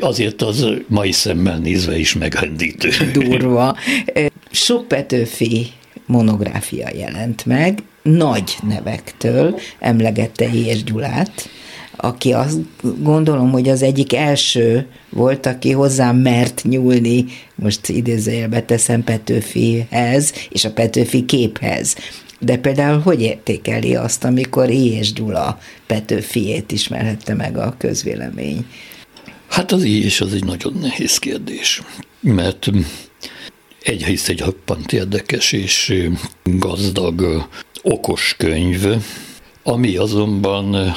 azért 0.00 0.42
az 0.42 0.66
mai 0.86 1.12
szemmel 1.12 1.58
nézve 1.58 1.98
is 1.98 2.14
megrendítő. 2.14 2.90
Durva. 3.12 3.76
Sok 4.50 4.88
Petőfi 4.88 5.66
monográfia 6.10 6.88
jelent 6.94 7.46
meg, 7.46 7.82
nagy 8.02 8.56
nevektől, 8.68 9.58
emlegette 9.78 10.48
Hérs 10.48 10.84
Gyulát, 10.84 11.48
aki 11.96 12.32
azt 12.32 12.58
gondolom, 13.02 13.50
hogy 13.50 13.68
az 13.68 13.82
egyik 13.82 14.14
első 14.14 14.86
volt, 15.10 15.46
aki 15.46 15.70
hozzám 15.70 16.16
mert 16.16 16.62
nyúlni, 16.64 17.24
most 17.54 17.88
idézőjelbe 17.88 18.62
teszem 18.62 19.04
Petőfihez, 19.04 20.32
és 20.50 20.64
a 20.64 20.72
Petőfi 20.72 21.24
képhez. 21.24 21.96
De 22.38 22.56
például 22.56 23.00
hogy 23.00 23.20
értékeli 23.22 23.94
azt, 23.94 24.24
amikor 24.24 24.70
és 24.70 25.12
Gyula 25.12 25.58
Petőfiét 25.86 26.72
ismerhette 26.72 27.34
meg 27.34 27.58
a 27.58 27.74
közvélemény? 27.78 28.66
Hát 29.48 29.72
az 29.72 29.82
és 29.82 30.20
az 30.20 30.34
egy 30.34 30.44
nagyon 30.44 30.78
nehéz 30.80 31.18
kérdés, 31.18 31.82
mert 32.20 32.70
Egyrészt 33.82 34.28
egy 34.28 34.40
hoppant 34.40 34.92
érdekes 34.92 35.52
és 35.52 35.94
gazdag, 36.44 37.46
okos 37.82 38.34
könyv, 38.38 38.86
ami 39.62 39.96
azonban, 39.96 40.94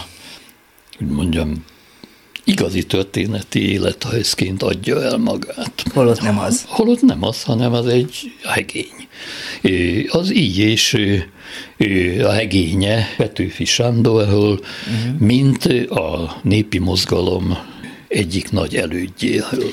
hogy 0.97 1.07
mondjam, 1.07 1.65
igazi 2.43 2.83
történeti 2.83 3.71
élethajszként 3.71 4.63
adja 4.63 5.03
el 5.03 5.17
magát. 5.17 5.83
Holott 5.93 6.21
nem 6.21 6.39
az. 6.39 6.65
Holott 6.67 7.01
nem 7.01 7.23
az, 7.23 7.43
hanem 7.43 7.73
az 7.73 7.87
egy 7.87 8.31
hegény. 8.43 9.07
Az 10.09 10.33
így 10.33 10.57
és 10.57 10.97
a 12.23 12.29
hegénye 12.29 13.13
Petőfi 13.17 13.65
Sándorról, 13.65 14.51
uh-huh. 14.51 15.19
mint 15.19 15.65
a 15.89 16.39
népi 16.43 16.79
mozgalom 16.79 17.57
egyik 18.13 18.51
nagy 18.51 18.75
elődjéről. 18.75 19.71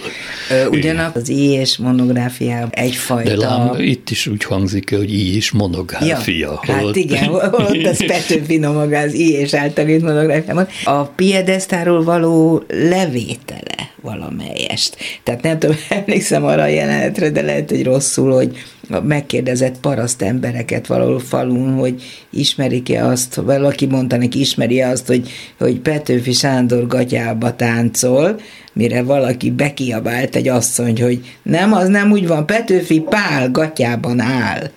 Ugyanak 0.70 1.16
az 1.16 1.28
I 1.28 1.50
és 1.50 1.76
monográfia 1.76 2.68
egyfajta... 2.70 3.30
De 3.30 3.36
lám, 3.36 3.74
itt 3.78 4.10
is 4.10 4.26
úgy 4.26 4.44
hangzik 4.44 4.96
hogy 4.96 5.12
I 5.12 5.36
és 5.36 5.50
monográfia. 5.50 6.60
Ja, 6.66 6.74
hát 6.74 6.96
igen, 6.96 7.24
holott 7.50 7.84
az 7.84 8.04
Petőfi 8.06 8.58
maga 8.58 8.98
az 8.98 9.14
I 9.14 9.32
és 9.32 9.54
általít 9.54 10.02
monográfiában. 10.02 10.66
A 10.84 11.02
piedesztáról 11.02 12.04
való 12.04 12.64
levétele 12.68 13.69
valamelyest. 14.02 14.96
Tehát 15.22 15.42
nem 15.42 15.58
tudom, 15.58 15.76
emlékszem 16.04 16.44
arra 16.44 16.62
a 16.62 16.66
jelenetre, 16.66 17.30
de 17.30 17.42
lehet, 17.42 17.70
hogy 17.70 17.84
rosszul, 17.84 18.32
hogy 18.32 18.56
megkérdezett 19.02 19.80
paraszt 19.80 20.22
embereket 20.22 20.86
valahol 20.86 21.20
falun, 21.20 21.74
hogy 21.74 22.02
ismerik-e 22.30 23.06
azt, 23.06 23.34
valaki 23.34 23.86
mondta 23.86 24.16
neki, 24.16 24.40
ismeri 24.40 24.82
azt, 24.82 25.06
hogy, 25.06 25.30
hogy 25.58 25.78
Petőfi 25.78 26.32
Sándor 26.32 26.86
gatyába 26.86 27.56
táncol, 27.56 28.40
mire 28.72 29.02
valaki 29.02 29.50
bekiabált 29.50 30.36
egy 30.36 30.48
asszony, 30.48 31.02
hogy 31.02 31.36
nem, 31.42 31.72
az 31.72 31.88
nem 31.88 32.10
úgy 32.10 32.26
van, 32.26 32.46
Petőfi 32.46 33.00
Pál 33.00 33.50
gatyában 33.50 34.20
áll. 34.20 34.70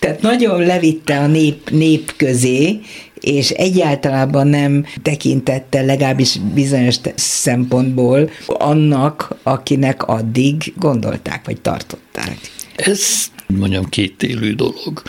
Tehát 0.00 0.22
nagyon 0.22 0.62
levitte 0.66 1.18
a 1.18 1.26
nép, 1.26 1.70
nép 1.70 2.16
közé, 2.16 2.80
és 3.20 3.50
egyáltalán 3.50 4.48
nem 4.48 4.84
tekintette 5.02 5.82
legalábbis 5.82 6.38
bizonyos 6.54 6.96
szempontból 7.14 8.30
annak, 8.46 9.36
akinek 9.42 10.02
addig 10.08 10.72
gondolták, 10.76 11.44
vagy 11.44 11.60
tartották. 11.60 12.38
Ez 12.76 13.30
mondjam, 13.46 13.88
két 13.88 14.22
élő 14.22 14.52
dolog. 14.52 15.02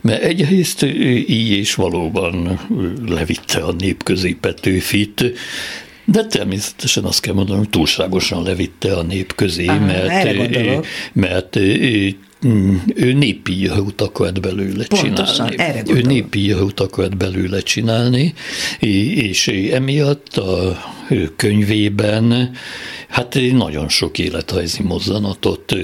Mert 0.00 0.22
egyrészt 0.22 0.82
így 1.28 1.50
és 1.50 1.74
valóban 1.74 2.60
levitte 3.08 3.58
a 3.58 3.72
nép 3.72 4.02
közé 4.02 4.36
Petőfit, 4.40 5.24
de 6.04 6.24
természetesen 6.24 7.04
azt 7.04 7.20
kell 7.20 7.34
mondanom, 7.34 7.60
hogy 7.60 7.70
túlságosan 7.70 8.42
levitte 8.42 8.96
a 8.96 9.02
nép 9.02 9.34
közé, 9.34 9.66
Aha, 9.66 9.84
mert, 9.84 10.36
mert 11.12 11.58
Mm, 12.46 12.76
ő 12.94 13.12
népi 13.12 13.68
akart 14.00 14.40
belőle 14.40 14.86
Pontosan, 14.86 15.26
csinálni. 15.48 15.54
Erre 15.58 15.82
ő 15.86 16.00
népi 16.00 16.52
akart 16.76 17.16
belőle 17.16 17.60
csinálni, 17.60 18.34
és 18.78 19.48
emiatt 19.48 20.36
a 20.36 20.76
könyvében 21.36 22.50
hát 23.08 23.38
nagyon 23.52 23.88
sok 23.88 24.18
életrajzi 24.18 24.82
mozzanatot 24.82 25.74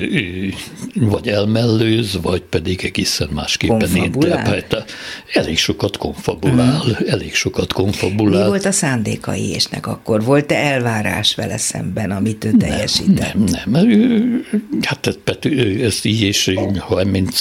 vagy 0.95 1.29
elmellőz, 1.29 2.19
vagy 2.23 2.43
pedig 2.43 2.85
egészen 2.85 3.29
másképpen 3.33 3.97
interpretál. 3.97 4.85
Elég 5.33 5.59
sokat 5.59 5.97
konfabulál, 5.97 6.81
hmm. 6.81 6.95
elég 7.07 7.35
sokat 7.35 7.73
konfabulál. 7.73 8.43
Mi 8.43 8.49
volt 8.49 8.65
a 8.65 8.73
szándéka 8.73 9.35
Iésnek 9.35 9.87
akkor? 9.87 10.25
Volt-e 10.25 10.55
elvárás 10.55 11.35
vele 11.35 11.57
szemben, 11.57 12.11
amit 12.11 12.45
ő 12.45 12.51
teljesített? 12.51 13.35
Nem, 13.35 13.45
nem, 13.45 13.71
nem. 13.71 13.91
Ő, 13.91 14.45
hát 14.83 15.19
Pető, 15.25 15.85
ezt 15.85 16.05
Iés 16.05 16.51
30 16.79 17.41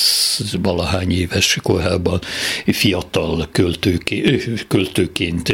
valahány 0.62 1.12
éves 1.12 1.58
korában 1.62 2.20
fiatal 2.66 3.48
költőként, 3.52 4.68
költőként 4.68 5.50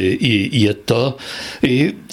írta, 0.52 1.16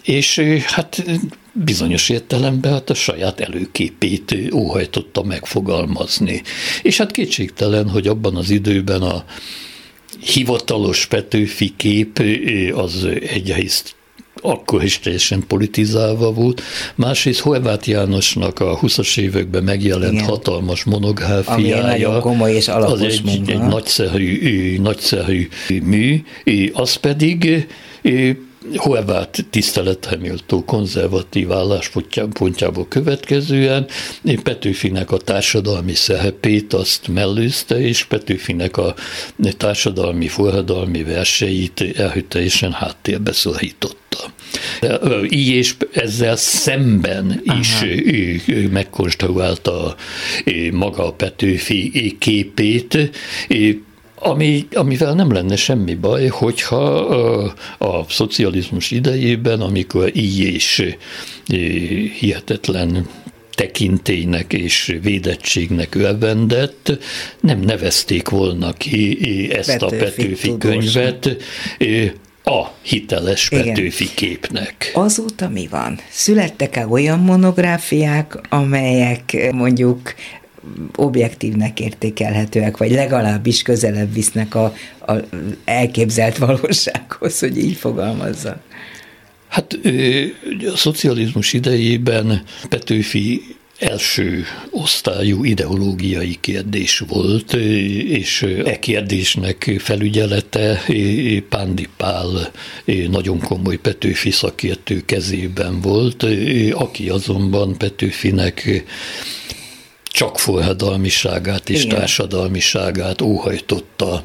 és 0.04 0.40
hát 0.66 1.04
bizonyos 1.52 2.08
értelemben 2.08 2.72
hát 2.72 2.90
a 2.90 2.94
saját 2.94 3.40
előképét 3.40 4.34
óhajtotta 4.54 5.22
megfogalmazni. 5.22 6.42
És 6.82 6.96
hát 6.96 7.10
kétségtelen, 7.10 7.88
hogy 7.88 8.06
abban 8.06 8.36
az 8.36 8.50
időben 8.50 9.02
a 9.02 9.24
hivatalos 10.20 11.06
Petőfi 11.06 11.72
kép 11.76 12.22
az 12.74 13.06
egyrészt 13.28 13.94
akkor 14.42 14.84
is 14.84 14.98
teljesen 14.98 15.44
politizálva 15.46 16.32
volt. 16.32 16.62
Másrészt 16.94 17.40
Horváth 17.40 17.88
Jánosnak 17.88 18.60
a 18.60 18.78
20-as 18.78 19.18
években 19.18 19.62
megjelent 19.64 20.12
Igen. 20.12 20.24
hatalmas 20.24 20.84
monográfiája, 20.84 22.18
komoly 22.18 22.52
és 22.52 22.68
az 22.68 23.00
egy, 23.00 23.24
munka. 23.24 23.52
egy 23.52 23.58
nagyszerű, 23.58 24.78
nagyszerű 24.80 25.48
mű, 25.82 26.22
az 26.72 26.94
pedig 26.94 27.66
Horváth 28.72 29.40
tiszteletre 29.50 30.16
méltó 30.16 30.64
konzervatív 30.64 31.52
álláspontjából 31.52 32.88
következően 32.88 33.86
Petőfinek 34.42 35.10
a 35.10 35.16
társadalmi 35.16 35.94
szerepét 35.94 36.72
azt 36.72 37.08
mellőzte, 37.08 37.80
és 37.80 38.04
Petőfinek 38.04 38.76
a 38.76 38.94
társadalmi, 39.56 40.28
forradalmi 40.28 41.02
verseit 41.02 41.84
elhűteljesen 41.96 42.72
háttérbe 42.72 43.32
szorította. 43.32 44.32
Így 45.28 45.48
és 45.48 45.76
ezzel 45.92 46.36
szemben 46.36 47.42
is 47.58 47.74
Aha. 47.74 48.68
megkonstruálta 48.70 49.96
maga 50.72 51.06
a 51.06 51.12
Petőfi 51.12 52.16
képét, 52.18 53.10
ami, 54.26 54.66
amivel 54.72 55.14
nem 55.14 55.32
lenne 55.32 55.56
semmi 55.56 55.94
baj, 55.94 56.26
hogyha 56.26 56.84
a, 56.96 57.54
a 57.78 58.04
szocializmus 58.08 58.90
idejében, 58.90 59.60
amikor 59.60 60.16
így 60.16 60.38
és 60.38 60.96
hihetetlen 62.18 63.08
tekintélynek 63.54 64.52
és 64.52 64.98
védettségnek 65.02 65.94
övendett, 65.94 66.98
nem 67.40 67.60
nevezték 67.60 68.28
volna 68.28 68.72
ki 68.72 69.48
ezt 69.52 69.78
Petőfi, 69.78 69.94
a 69.94 69.98
Petőfi 69.98 70.58
könyvet 70.58 71.36
a 72.44 72.66
hiteles 72.82 73.48
Igen. 73.50 73.64
Petőfi 73.64 74.08
képnek. 74.14 74.90
Azóta 74.94 75.48
mi 75.48 75.66
van? 75.70 75.98
Születtek-e 76.10 76.86
olyan 76.86 77.18
monográfiák, 77.18 78.38
amelyek 78.48 79.50
mondjuk 79.52 80.14
objektívnek 80.96 81.80
értékelhetőek, 81.80 82.76
vagy 82.76 82.90
legalábbis 82.90 83.62
közelebb 83.62 84.12
visznek 84.12 84.54
a, 84.54 84.74
a 85.06 85.12
elképzelt 85.64 86.38
valósághoz, 86.38 87.38
hogy 87.38 87.58
így 87.58 87.76
fogalmazza. 87.76 88.62
Hát 89.48 89.78
a 90.72 90.76
szocializmus 90.76 91.52
idejében 91.52 92.42
Petőfi 92.68 93.42
első 93.78 94.44
osztályú 94.70 95.44
ideológiai 95.44 96.36
kérdés 96.40 96.98
volt, 97.08 97.52
és 98.08 98.42
e 98.64 98.78
kérdésnek 98.78 99.74
felügyelete 99.78 100.82
Pándi 101.48 101.88
Pál 101.96 102.50
nagyon 103.10 103.38
komoly 103.38 103.76
Petőfi 103.76 104.30
szakértő 104.30 105.02
kezében 105.04 105.80
volt, 105.80 106.26
aki 106.72 107.08
azonban 107.08 107.78
Petőfinek 107.78 108.84
csak 110.14 110.38
forradalmiságát 110.38 111.70
és 111.70 111.84
Igen. 111.84 111.98
társadalmiságát 111.98 113.20
óhajtotta 113.20 114.24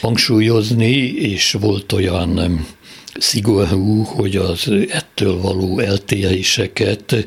hangsúlyozni, 0.00 0.94
és 1.06 1.56
volt 1.60 1.92
olyan 1.92 2.66
szigorú, 3.18 4.02
hogy 4.02 4.36
az 4.36 4.70
ettől 4.88 5.40
való 5.40 5.78
eltéréseket, 5.78 7.26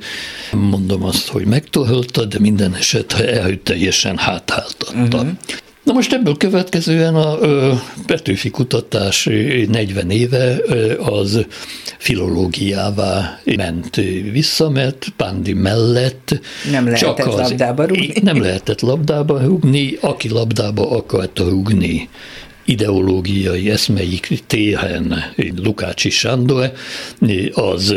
mondom 0.51 1.03
azt, 1.03 1.28
hogy 1.28 1.45
megtolta, 1.45 2.26
de 2.26 2.39
minden 2.39 2.76
esetre 2.76 3.55
teljesen 3.64 4.18
hátáltatta. 4.18 5.18
Uh-huh. 5.18 5.30
Na 5.84 5.93
most 5.93 6.13
ebből 6.13 6.38
következően 6.38 7.15
a 7.15 7.38
Petőfi 8.05 8.49
kutatás 8.49 9.30
40 9.67 10.09
éve 10.09 10.57
az 10.99 11.45
filológiává 11.97 13.39
ment 13.55 13.95
vissza, 14.32 14.69
mert 14.69 15.07
Pándi 15.17 15.53
mellett 15.53 16.39
nem 16.71 16.86
lehetett 16.86 17.17
csak 17.17 17.27
az, 17.27 17.36
labdába 17.36 17.86
rúgni. 17.86 18.13
Nem 18.21 18.41
lehetett 18.41 18.82
labdába 18.82 19.39
rúgni, 19.39 19.97
aki 20.01 20.30
labdába 20.30 20.91
akarta 20.91 21.49
rúgni 21.49 22.09
ideológiai 22.65 23.69
eszmeik 23.69 24.39
téren 24.47 25.34
Lukácsi 25.55 26.09
Sándor, 26.09 26.71
az 27.53 27.95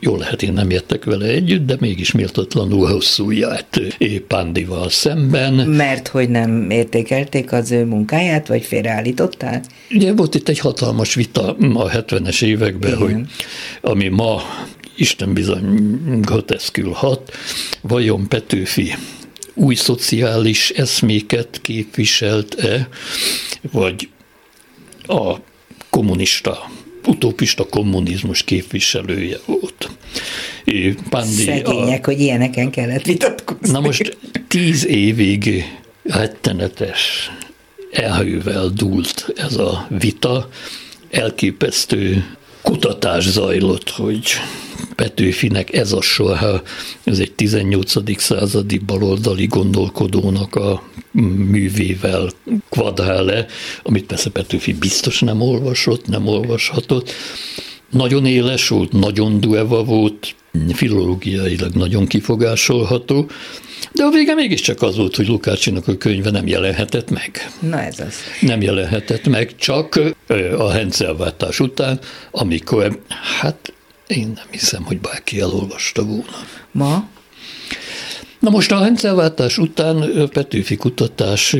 jó 0.00 0.16
lehet, 0.16 0.42
én 0.42 0.52
nem 0.52 0.70
értek 0.70 1.04
vele 1.04 1.26
együtt, 1.26 1.66
de 1.66 1.76
mégis 1.80 2.12
méltatlanul 2.12 2.88
hosszú 2.88 3.30
járt 3.30 3.80
Pándival 4.26 4.90
szemben. 4.90 5.54
Mert 5.54 6.08
hogy 6.08 6.28
nem 6.28 6.70
értékelték 6.70 7.52
az 7.52 7.70
ő 7.70 7.84
munkáját, 7.84 8.46
vagy 8.46 8.62
félreállították? 8.62 9.64
Ugye 9.90 10.12
volt 10.12 10.34
itt 10.34 10.48
egy 10.48 10.58
hatalmas 10.58 11.14
vita 11.14 11.56
a 11.74 11.90
70-es 11.90 12.42
években, 12.42 12.90
Igen. 12.90 13.00
hogy 13.00 13.26
ami 13.80 14.08
ma 14.08 14.42
Isten 14.96 15.32
bizony 15.32 15.90
groteszkül 16.20 16.90
hat, 16.90 17.32
vajon 17.80 18.28
Petőfi 18.28 18.94
új 19.54 19.74
szociális 19.74 20.70
eszméket 20.70 21.60
képviselt-e, 21.62 22.88
vagy 23.72 24.08
a 25.06 25.36
kommunista 25.90 26.70
utópista 27.06 27.66
kommunizmus 27.68 28.42
képviselője 28.42 29.36
volt. 29.46 29.90
Pándi 31.10 31.42
Szegények, 31.42 32.06
a, 32.06 32.10
hogy 32.10 32.20
ilyeneken 32.20 32.70
kellett 32.70 33.04
vitatkozni. 33.04 33.70
Na 33.70 33.80
most 33.80 34.16
tíz 34.48 34.86
évig 34.86 35.64
rettenetes 36.02 37.30
elhővel 37.90 38.68
dúlt 38.68 39.32
ez 39.36 39.56
a 39.56 39.86
vita, 39.98 40.48
elképesztő 41.10 42.24
kutatás 42.62 43.28
zajlott, 43.28 43.90
hogy 43.90 44.24
Petőfinek 44.96 45.74
ez 45.74 45.92
a 45.92 46.00
soha, 46.00 46.62
ez 47.04 47.18
egy 47.18 47.32
18. 47.32 48.20
századi 48.20 48.78
baloldali 48.78 49.46
gondolkodónak 49.46 50.54
a 50.54 50.82
művével 51.50 52.30
kvadrál 52.70 53.24
le, 53.24 53.46
amit 53.82 54.06
persze 54.06 54.30
Petőfi 54.30 54.72
biztos 54.72 55.20
nem 55.20 55.40
olvasott, 55.40 56.06
nem 56.06 56.26
olvashatott. 56.26 57.12
Nagyon 57.90 58.26
éles 58.26 58.68
volt, 58.68 58.92
nagyon 58.92 59.40
dueva 59.40 59.84
volt, 59.84 60.34
filológiailag 60.72 61.74
nagyon 61.74 62.06
kifogásolható, 62.06 63.30
de 63.92 64.04
a 64.04 64.10
vége 64.10 64.34
mégiscsak 64.34 64.82
az 64.82 64.96
volt, 64.96 65.16
hogy 65.16 65.28
Lukácsinak 65.28 65.88
a 65.88 65.96
könyve 65.96 66.30
nem 66.30 66.46
jelenhetett 66.46 67.10
meg. 67.10 67.50
Na 67.60 67.80
ez 67.80 68.00
az. 68.00 68.14
Nem 68.40 68.60
jelenhetett 68.60 69.26
meg, 69.26 69.56
csak 69.56 70.00
a 70.58 70.72
rendszerváltás 70.72 71.60
után, 71.60 72.00
amikor, 72.30 73.00
hát 73.40 73.72
én 74.06 74.32
nem 74.34 74.46
hiszem, 74.50 74.84
hogy 74.84 75.00
bárki 75.00 75.40
elolvasta 75.40 76.04
volna. 76.04 76.46
Ma? 76.70 77.08
Na 78.38 78.50
most 78.50 78.72
a 78.72 78.78
rendszerváltás 78.78 79.58
után 79.58 80.28
Petőfi 80.32 80.76
kutatás 80.76 81.56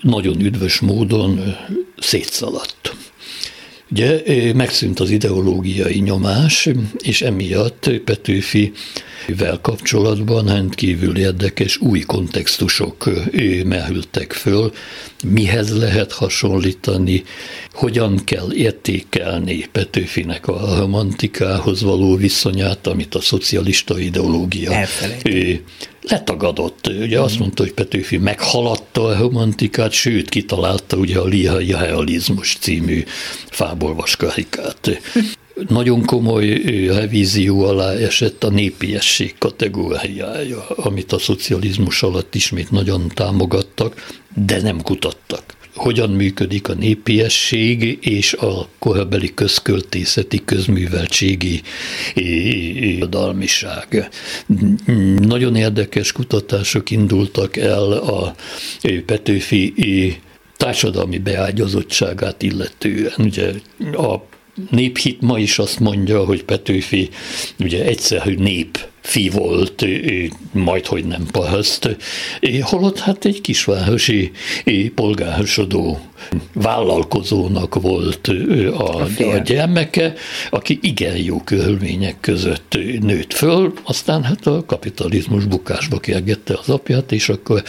nagyon 0.00 0.40
üdvös 0.40 0.80
módon 0.80 1.56
szétszaladt. 1.98 2.94
Ugye 3.90 4.22
megszűnt 4.54 5.00
az 5.00 5.10
ideológiai 5.10 5.98
nyomás, 5.98 6.68
és 6.98 7.22
emiatt 7.22 7.90
Petőfi 8.04 8.72
vel 9.26 9.58
kapcsolatban 9.62 10.46
rendkívül 10.46 11.16
érdekes 11.16 11.76
új 11.76 12.00
kontextusok 12.00 13.10
merültek 13.64 14.32
föl, 14.32 14.72
mihez 15.24 15.78
lehet 15.78 16.12
hasonlítani, 16.12 17.22
hogyan 17.72 18.24
kell 18.24 18.52
értékelni 18.52 19.68
Petőfinek 19.72 20.48
a 20.48 20.76
romantikához 20.78 21.82
való 21.82 22.16
viszonyát, 22.16 22.86
amit 22.86 23.14
a 23.14 23.20
szocialista 23.20 23.98
ideológia 23.98 24.86
letagadott. 26.02 26.86
Ugye 27.00 27.20
azt 27.20 27.38
mondta, 27.38 27.62
hogy 27.62 27.72
Petőfi 27.72 28.16
meghaladta 28.16 29.04
a 29.04 29.18
romantikát, 29.18 29.92
sőt, 29.92 30.28
kitalálta 30.28 30.96
ugye 30.96 31.18
a 31.18 31.24
Lihai 31.24 31.70
Realizmus 31.70 32.56
című 32.60 33.04
fábolvaskarikát 33.50 35.00
nagyon 35.68 36.04
komoly 36.04 36.46
revízió 36.86 37.64
alá 37.64 37.92
esett 37.92 38.44
a 38.44 38.50
népiesség 38.50 39.34
kategóriája, 39.38 40.66
amit 40.68 41.12
a 41.12 41.18
szocializmus 41.18 42.02
alatt 42.02 42.34
ismét 42.34 42.70
nagyon 42.70 43.08
támogattak, 43.14 44.18
de 44.34 44.62
nem 44.62 44.82
kutattak 44.82 45.58
hogyan 45.74 46.10
működik 46.10 46.68
a 46.68 46.74
népiesség 46.74 47.98
és 48.00 48.32
a 48.32 48.68
korabeli 48.78 49.34
közköltészeti 49.34 50.44
közműveltségi 50.44 51.62
adalmiság. 53.00 54.08
Nagyon 55.18 55.56
érdekes 55.56 56.12
kutatások 56.12 56.90
indultak 56.90 57.56
el 57.56 57.92
a 57.92 58.34
Petőfi 59.06 59.74
társadalmi 60.56 61.18
beágyazottságát 61.18 62.42
illetően. 62.42 63.12
Ugye 63.18 63.52
a 63.92 64.22
néphit 64.70 65.20
ma 65.20 65.38
is 65.38 65.58
azt 65.58 65.80
mondja, 65.80 66.24
hogy 66.24 66.44
Petőfi 66.44 67.08
ugye 67.58 67.84
egyszerű 67.84 68.34
nép 68.34 68.88
fi 69.00 69.28
volt, 69.28 69.84
majd 70.52 70.86
hogy 70.86 71.04
nem 71.04 71.26
paraszt, 71.32 71.96
holott 72.60 72.98
hát 72.98 73.24
egy 73.24 73.40
kisvárosi 73.40 74.30
polgárosodó 74.94 76.00
vállalkozónak 76.52 77.74
volt 77.74 78.28
a, 78.72 79.02
a 79.32 79.38
gyermeke, 79.44 80.12
aki 80.50 80.78
igen 80.82 81.16
jó 81.16 81.40
körülmények 81.40 82.16
között 82.20 82.78
nőtt 83.00 83.32
föl, 83.32 83.72
aztán 83.82 84.22
hát 84.22 84.46
a 84.46 84.64
kapitalizmus 84.66 85.44
bukásba 85.44 85.98
kergette 85.98 86.54
az 86.54 86.68
apját, 86.68 87.12
és 87.12 87.28
akkor 87.28 87.62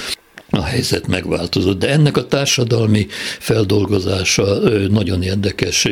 a 0.53 0.63
helyzet 0.63 1.07
megváltozott, 1.07 1.79
de 1.79 1.89
ennek 1.89 2.17
a 2.17 2.27
társadalmi 2.27 3.07
feldolgozása 3.39 4.59
nagyon 4.89 5.23
érdekes 5.23 5.85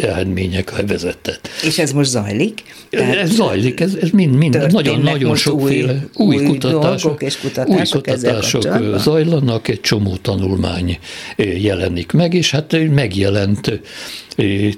eredményekre 0.00 0.82
vezetett. 0.82 1.48
És 1.64 1.78
ez 1.78 1.92
most 1.92 2.10
zajlik? 2.10 2.62
Tehát 2.90 3.16
ez 3.16 3.30
zajlik, 3.30 3.80
ez, 3.80 3.94
ez 4.00 4.10
mind, 4.10 4.34
mind 4.34 4.72
nagyon, 4.72 5.00
nagyon 5.00 5.36
sokféle 5.36 6.06
új, 6.14 6.36
új, 6.36 6.36
új 6.36 6.46
kutatások, 6.46 7.22
és 7.22 7.36
kutatások, 7.38 8.06
új 8.06 8.12
kutatások 8.12 8.98
zajlanak, 8.98 9.68
egy 9.68 9.80
csomó 9.80 10.16
tanulmány 10.16 10.98
jelenik 11.36 12.12
meg, 12.12 12.34
és 12.34 12.50
hát 12.50 12.76
megjelent 12.90 13.80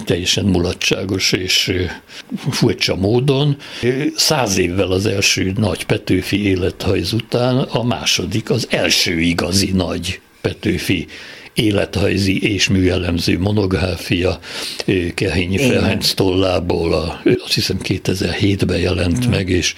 teljesen 0.04 0.44
mulatságos 0.44 1.32
és 1.32 1.72
furcsa 2.50 2.96
módon. 2.96 3.56
Száz 4.16 4.58
évvel 4.58 4.90
az 4.90 5.06
első 5.06 5.52
nagy 5.56 5.84
Petőfi 5.84 6.46
élethajz 6.46 7.12
után 7.12 7.58
a 7.58 7.82
második, 7.82 8.50
az 8.50 8.66
első 8.70 8.87
igazi 9.20 9.70
nagy 9.70 10.20
Petőfi 10.40 11.06
élethajzi 11.58 12.52
és 12.52 12.68
műelemző 12.68 13.38
monográfia 13.38 14.38
Kehényi 15.14 15.58
Ferenc 15.58 16.12
tollából, 16.12 16.92
a, 16.92 17.22
azt 17.44 17.54
hiszem 17.54 17.78
2007-ben 17.82 18.78
jelent 18.78 19.26
mm. 19.26 19.30
meg, 19.30 19.48
és 19.48 19.74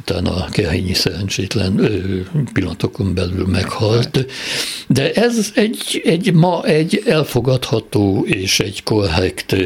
utána 0.00 0.34
a 0.34 0.48
Kehényi 0.50 0.94
szerencsétlen 0.94 1.90
pillanatokon 2.52 3.14
belül 3.14 3.46
meghalt. 3.46 4.26
De 4.86 5.12
ez 5.12 5.52
egy, 5.54 6.02
egy 6.04 6.32
ma 6.32 6.64
egy 6.64 7.02
elfogadható 7.06 8.24
és 8.26 8.60
egy 8.60 8.82
korrekt 8.82 9.56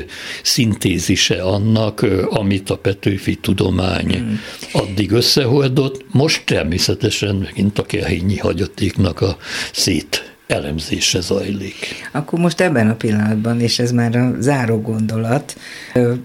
szintézise 0.42 1.42
annak, 1.42 2.06
amit 2.28 2.70
a 2.70 2.76
Petőfi 2.76 3.34
tudomány 3.34 4.18
mm. 4.18 4.34
addig 4.72 5.10
összehordott. 5.10 6.04
Most 6.10 6.42
természetesen 6.44 7.34
megint 7.34 7.78
a 7.78 7.82
Kehényi 7.82 8.36
hagyatéknak 8.36 9.20
a 9.20 9.36
szét 9.72 10.31
elemzése 10.52 11.20
zajlik. 11.20 12.08
Akkor 12.12 12.38
most 12.38 12.60
ebben 12.60 12.90
a 12.90 12.94
pillanatban, 12.94 13.60
és 13.60 13.78
ez 13.78 13.92
már 13.92 14.16
a 14.16 14.34
záró 14.40 14.80
gondolat, 14.80 15.56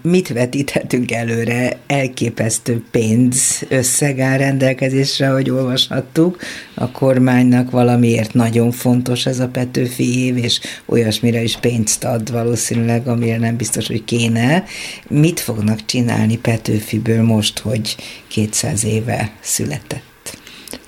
mit 0.01 0.27
vetíthetünk 0.27 1.11
előre? 1.11 1.77
Elképesztő 1.87 2.83
pénz 2.91 3.65
összeg 3.69 4.19
áll 4.19 4.37
rendelkezésre, 4.37 5.27
hogy 5.27 5.49
olvashattuk. 5.49 6.37
A 6.73 6.91
kormánynak 6.91 7.71
valamiért 7.71 8.33
nagyon 8.33 8.71
fontos 8.71 9.25
ez 9.25 9.39
a 9.39 9.47
Petőfi 9.47 10.25
év, 10.25 10.37
és 10.37 10.59
olyasmire 10.85 11.43
is 11.43 11.57
pénzt 11.57 12.03
ad 12.03 12.31
valószínűleg, 12.31 13.07
amire 13.07 13.37
nem 13.37 13.55
biztos, 13.55 13.87
hogy 13.87 14.03
kéne. 14.03 14.63
Mit 15.07 15.39
fognak 15.39 15.85
csinálni 15.85 16.37
Petőfiből 16.37 17.23
most, 17.23 17.59
hogy 17.59 17.95
200 18.27 18.83
éve 18.83 19.31
született? 19.41 20.37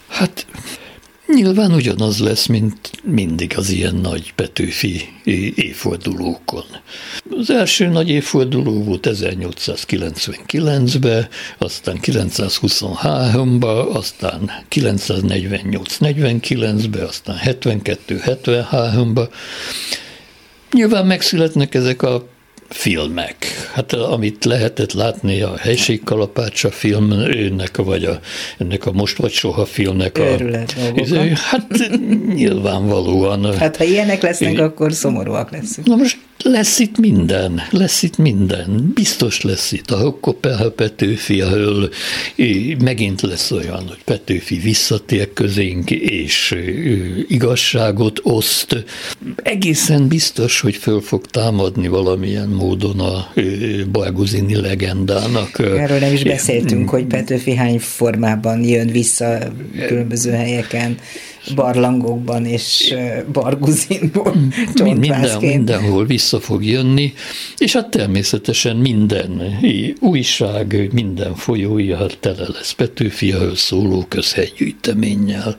Hát 0.07 0.45
Nyilván 1.33 1.73
ugyanaz 1.73 2.19
lesz, 2.19 2.45
mint 2.45 2.91
mindig 3.03 3.57
az 3.57 3.69
ilyen 3.69 3.95
nagy 3.95 4.33
Petőfi 4.33 5.09
évfordulókon. 5.55 6.65
Az 7.37 7.49
első 7.49 7.87
nagy 7.87 8.09
évforduló 8.09 8.83
volt 8.83 9.07
1899-ben, 9.11 11.27
aztán 11.57 11.99
923-ban, 12.01 13.93
aztán 13.93 14.51
948-49-ben, 14.69 17.03
aztán 17.03 17.39
72-73-ban. 17.45 19.29
Nyilván 20.71 21.05
megszületnek 21.05 21.75
ezek 21.75 22.01
a 22.01 22.27
filmek. 22.69 23.69
Hát 23.73 23.93
amit 23.93 24.45
lehetett 24.45 24.93
látni 24.93 25.41
a 25.41 25.57
helységkalapácsa 25.57 26.71
filmnek, 26.71 27.77
vagy 27.77 28.03
a, 28.03 28.19
ennek 28.57 28.85
a 28.85 28.91
Most 28.91 29.17
vagy 29.17 29.31
Soha 29.31 29.65
filmnek 29.65 30.17
a... 30.17 30.35
Izé, 30.95 31.31
hát 31.35 31.89
nyilvánvalóan. 32.33 33.57
Hát 33.57 33.77
ha 33.77 33.83
ilyenek 33.83 34.21
lesznek, 34.21 34.53
é, 34.53 34.57
akkor 34.57 34.93
szomorúak 34.93 35.51
leszünk. 35.51 35.87
Na 35.87 35.95
most 35.95 36.17
lesz 36.43 36.79
itt 36.79 36.97
minden, 36.97 37.61
lesz 37.69 38.03
itt 38.03 38.17
minden. 38.17 38.91
Biztos 38.93 39.41
lesz 39.41 39.71
itt. 39.71 39.91
A 39.91 39.97
Hokkopelha 39.97 40.71
Petőfi, 40.71 41.41
ahol 41.41 41.89
megint 42.79 43.21
lesz 43.21 43.51
olyan, 43.51 43.87
hogy 43.87 44.03
Petőfi 44.05 44.57
visszatér 44.57 45.33
közénk, 45.33 45.91
és 45.91 46.55
igazságot 47.27 48.19
oszt. 48.23 48.83
Egészen 49.35 50.07
biztos, 50.07 50.61
hogy 50.61 50.75
föl 50.75 51.01
fog 51.01 51.25
támadni 51.25 51.87
valamilyen 51.87 52.49
módon 52.59 52.99
a 52.99 53.33
Barguzini 53.91 54.55
legendának. 54.55 55.59
Erről 55.59 55.99
nem 55.99 56.13
is 56.13 56.23
beszéltünk, 56.23 56.89
hogy 56.89 57.05
Petőfi 57.05 57.55
hány 57.55 57.79
formában 57.79 58.63
jön 58.63 58.87
vissza 58.87 59.37
különböző 59.87 60.31
helyeken 60.31 60.97
barlangokban 61.55 62.45
és 62.45 62.95
barguzinból 63.31 64.35
Minden, 64.83 65.39
mindenhol 65.41 66.05
vissza 66.05 66.39
fog 66.39 66.65
jönni, 66.65 67.13
és 67.57 67.73
hát 67.73 67.89
természetesen 67.89 68.75
minden 68.75 69.59
újság, 69.99 70.89
minden 70.91 71.35
folyója 71.35 72.05
tele 72.19 72.47
lesz 72.53 72.71
Petőfiahől 72.71 73.55
szóló 73.55 74.05
közhelygyűjteménnyel. 74.07 75.55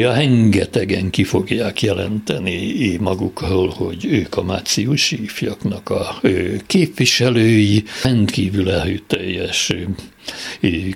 Rengetegen 0.00 1.10
ki 1.10 1.24
fogják 1.24 1.82
jelenteni 1.82 2.96
magukról, 3.00 3.68
hogy 3.68 4.04
ők 4.04 4.36
a 4.36 4.42
márciusi 4.42 5.22
ifjaknak 5.22 5.75
a 5.84 6.20
képviselői, 6.66 7.84
rendkívül 8.02 8.70
erőteljes 8.70 9.72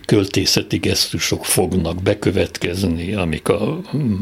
költészeti 0.07 0.77
gesztusok 0.79 1.45
fognak 1.45 2.03
bekövetkezni, 2.03 3.13
amik 3.13 3.49
a 3.49 3.81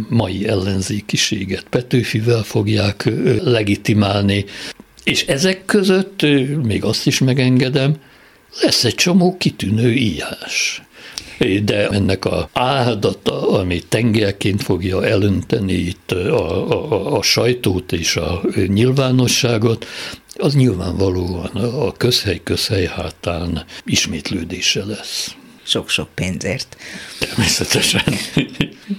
mai 0.09 0.48
ellenzékiséget 0.48 1.64
Petőfivel 1.70 2.42
fogják 2.42 3.11
legitimálni, 3.42 4.44
és 5.04 5.26
ezek 5.26 5.64
között, 5.64 6.22
még 6.62 6.84
azt 6.84 7.06
is 7.06 7.18
megengedem, 7.18 7.96
lesz 8.62 8.84
egy 8.84 8.94
csomó 8.94 9.36
kitűnő 9.36 9.92
írás 9.92 10.82
de 11.64 11.89
ennek 11.89 12.24
a 12.24 12.49
áldata, 12.53 13.51
ami 13.51 13.82
tengerként 13.89 14.62
fogja 14.62 15.07
elönteni 15.07 15.72
itt 15.72 16.11
a, 16.11 16.70
a, 16.70 17.16
a 17.16 17.22
sajtót 17.22 17.93
és 17.93 18.16
a 18.16 18.43
nyilvánosságot, 18.66 19.86
az 20.34 20.55
nyilvánvalóan 20.55 21.51
a 21.57 21.93
közhely 21.93 22.41
közhely 22.43 22.86
hátán 22.86 23.64
ismétlődése 23.84 24.84
lesz. 24.84 25.36
Sok-sok 25.62 26.09
pénzért. 26.14 26.76
Természetesen. 27.18 28.14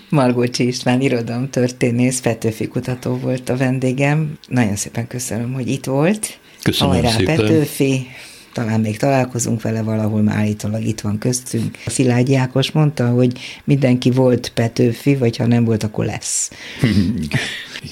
Margócsi 0.10 0.68
István 0.68 1.02
irodalom 1.02 1.50
történész, 1.50 2.20
Petőfi 2.20 2.68
kutató 2.68 3.16
volt 3.16 3.50
a 3.50 3.58
vendégem. 3.58 4.38
Nagyon 4.48 4.76
szépen 4.76 5.08
köszönöm, 5.08 5.54
hogy 5.54 5.68
itt 5.68 5.86
volt. 5.86 6.40
Köszönöm 6.64 6.94
Hajrá, 6.94 7.10
szépen. 7.10 7.36
Petőfi, 7.36 8.08
talán 8.54 8.80
még 8.80 8.98
találkozunk 8.98 9.62
vele 9.62 9.82
valahol, 9.82 10.22
már 10.22 10.38
állítólag 10.38 10.84
itt 10.84 11.02
van 11.02 11.18
köztünk. 11.18 11.78
A 11.86 11.90
Szilágyi 11.90 12.36
Ákos 12.36 12.72
mondta, 12.72 13.10
hogy 13.10 13.40
mindenki 13.64 14.12
volt 14.12 14.52
Petőfi, 14.54 15.16
vagy 15.16 15.38
ha 15.38 15.48
nem 15.48 15.64
volt, 15.64 15.84
akkor 15.84 16.06
lesz. 16.06 16.52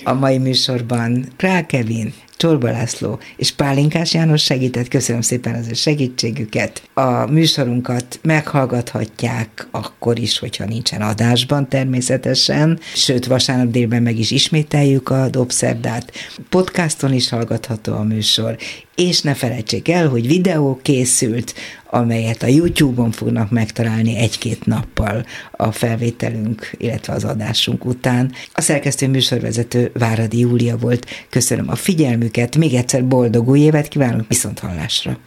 A 0.03 0.13
mai 0.13 0.37
műsorban 0.37 1.27
Král 1.35 1.65
Kevin, 1.65 2.13
Csorba 2.37 2.71
László 2.71 3.19
és 3.37 3.51
Pálinkás 3.51 4.13
János 4.13 4.43
segített, 4.43 4.87
köszönöm 4.87 5.21
szépen 5.21 5.55
az 5.55 5.67
ő 5.67 5.73
segítségüket. 5.73 6.81
A 6.93 7.31
műsorunkat 7.31 8.19
meghallgathatják 8.21 9.67
akkor 9.71 10.19
is, 10.19 10.39
hogyha 10.39 10.65
nincsen 10.65 11.01
adásban 11.01 11.69
természetesen, 11.69 12.79
sőt 12.95 13.25
vasárnap 13.25 13.71
délben 13.71 14.01
meg 14.01 14.19
is 14.19 14.31
ismételjük 14.31 15.09
a 15.09 15.29
Dobszerdát. 15.29 16.11
Podcaston 16.49 17.13
is 17.13 17.29
hallgatható 17.29 17.93
a 17.93 18.03
műsor, 18.03 18.57
és 18.97 19.21
ne 19.21 19.33
felejtsék 19.33 19.89
el, 19.89 20.09
hogy 20.09 20.27
videó 20.27 20.79
készült, 20.81 21.53
amelyet 21.89 22.43
a 22.43 22.47
YouTube-on 22.47 23.11
fognak 23.11 23.51
megtalálni 23.51 24.17
egy-két 24.17 24.65
nappal 24.65 25.25
a 25.51 25.71
felvételünk, 25.71 26.71
illetve 26.77 27.13
az 27.13 27.23
adásunk 27.23 27.85
után. 27.85 28.31
A 28.53 28.61
szerkesztő 28.61 29.07
műsorvezető 29.07 29.91
Váradi 29.93 30.39
Júlia 30.39 30.77
volt. 30.77 31.05
Köszönöm 31.29 31.69
a 31.69 31.75
figyelmüket, 31.75 32.55
még 32.55 32.73
egyszer 32.73 33.07
boldog 33.07 33.49
új 33.49 33.59
évet 33.59 33.87
kívánok, 33.87 34.27
viszont 34.27 34.59
hallásra. 34.59 35.17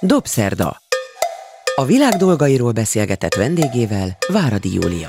Dobszerda. 0.00 0.76
A 1.74 1.84
világ 1.84 2.12
dolgairól 2.12 2.72
beszélgetett 2.72 3.34
vendégével 3.34 4.16
Váradi 4.28 4.74
Júlia. 4.74 5.08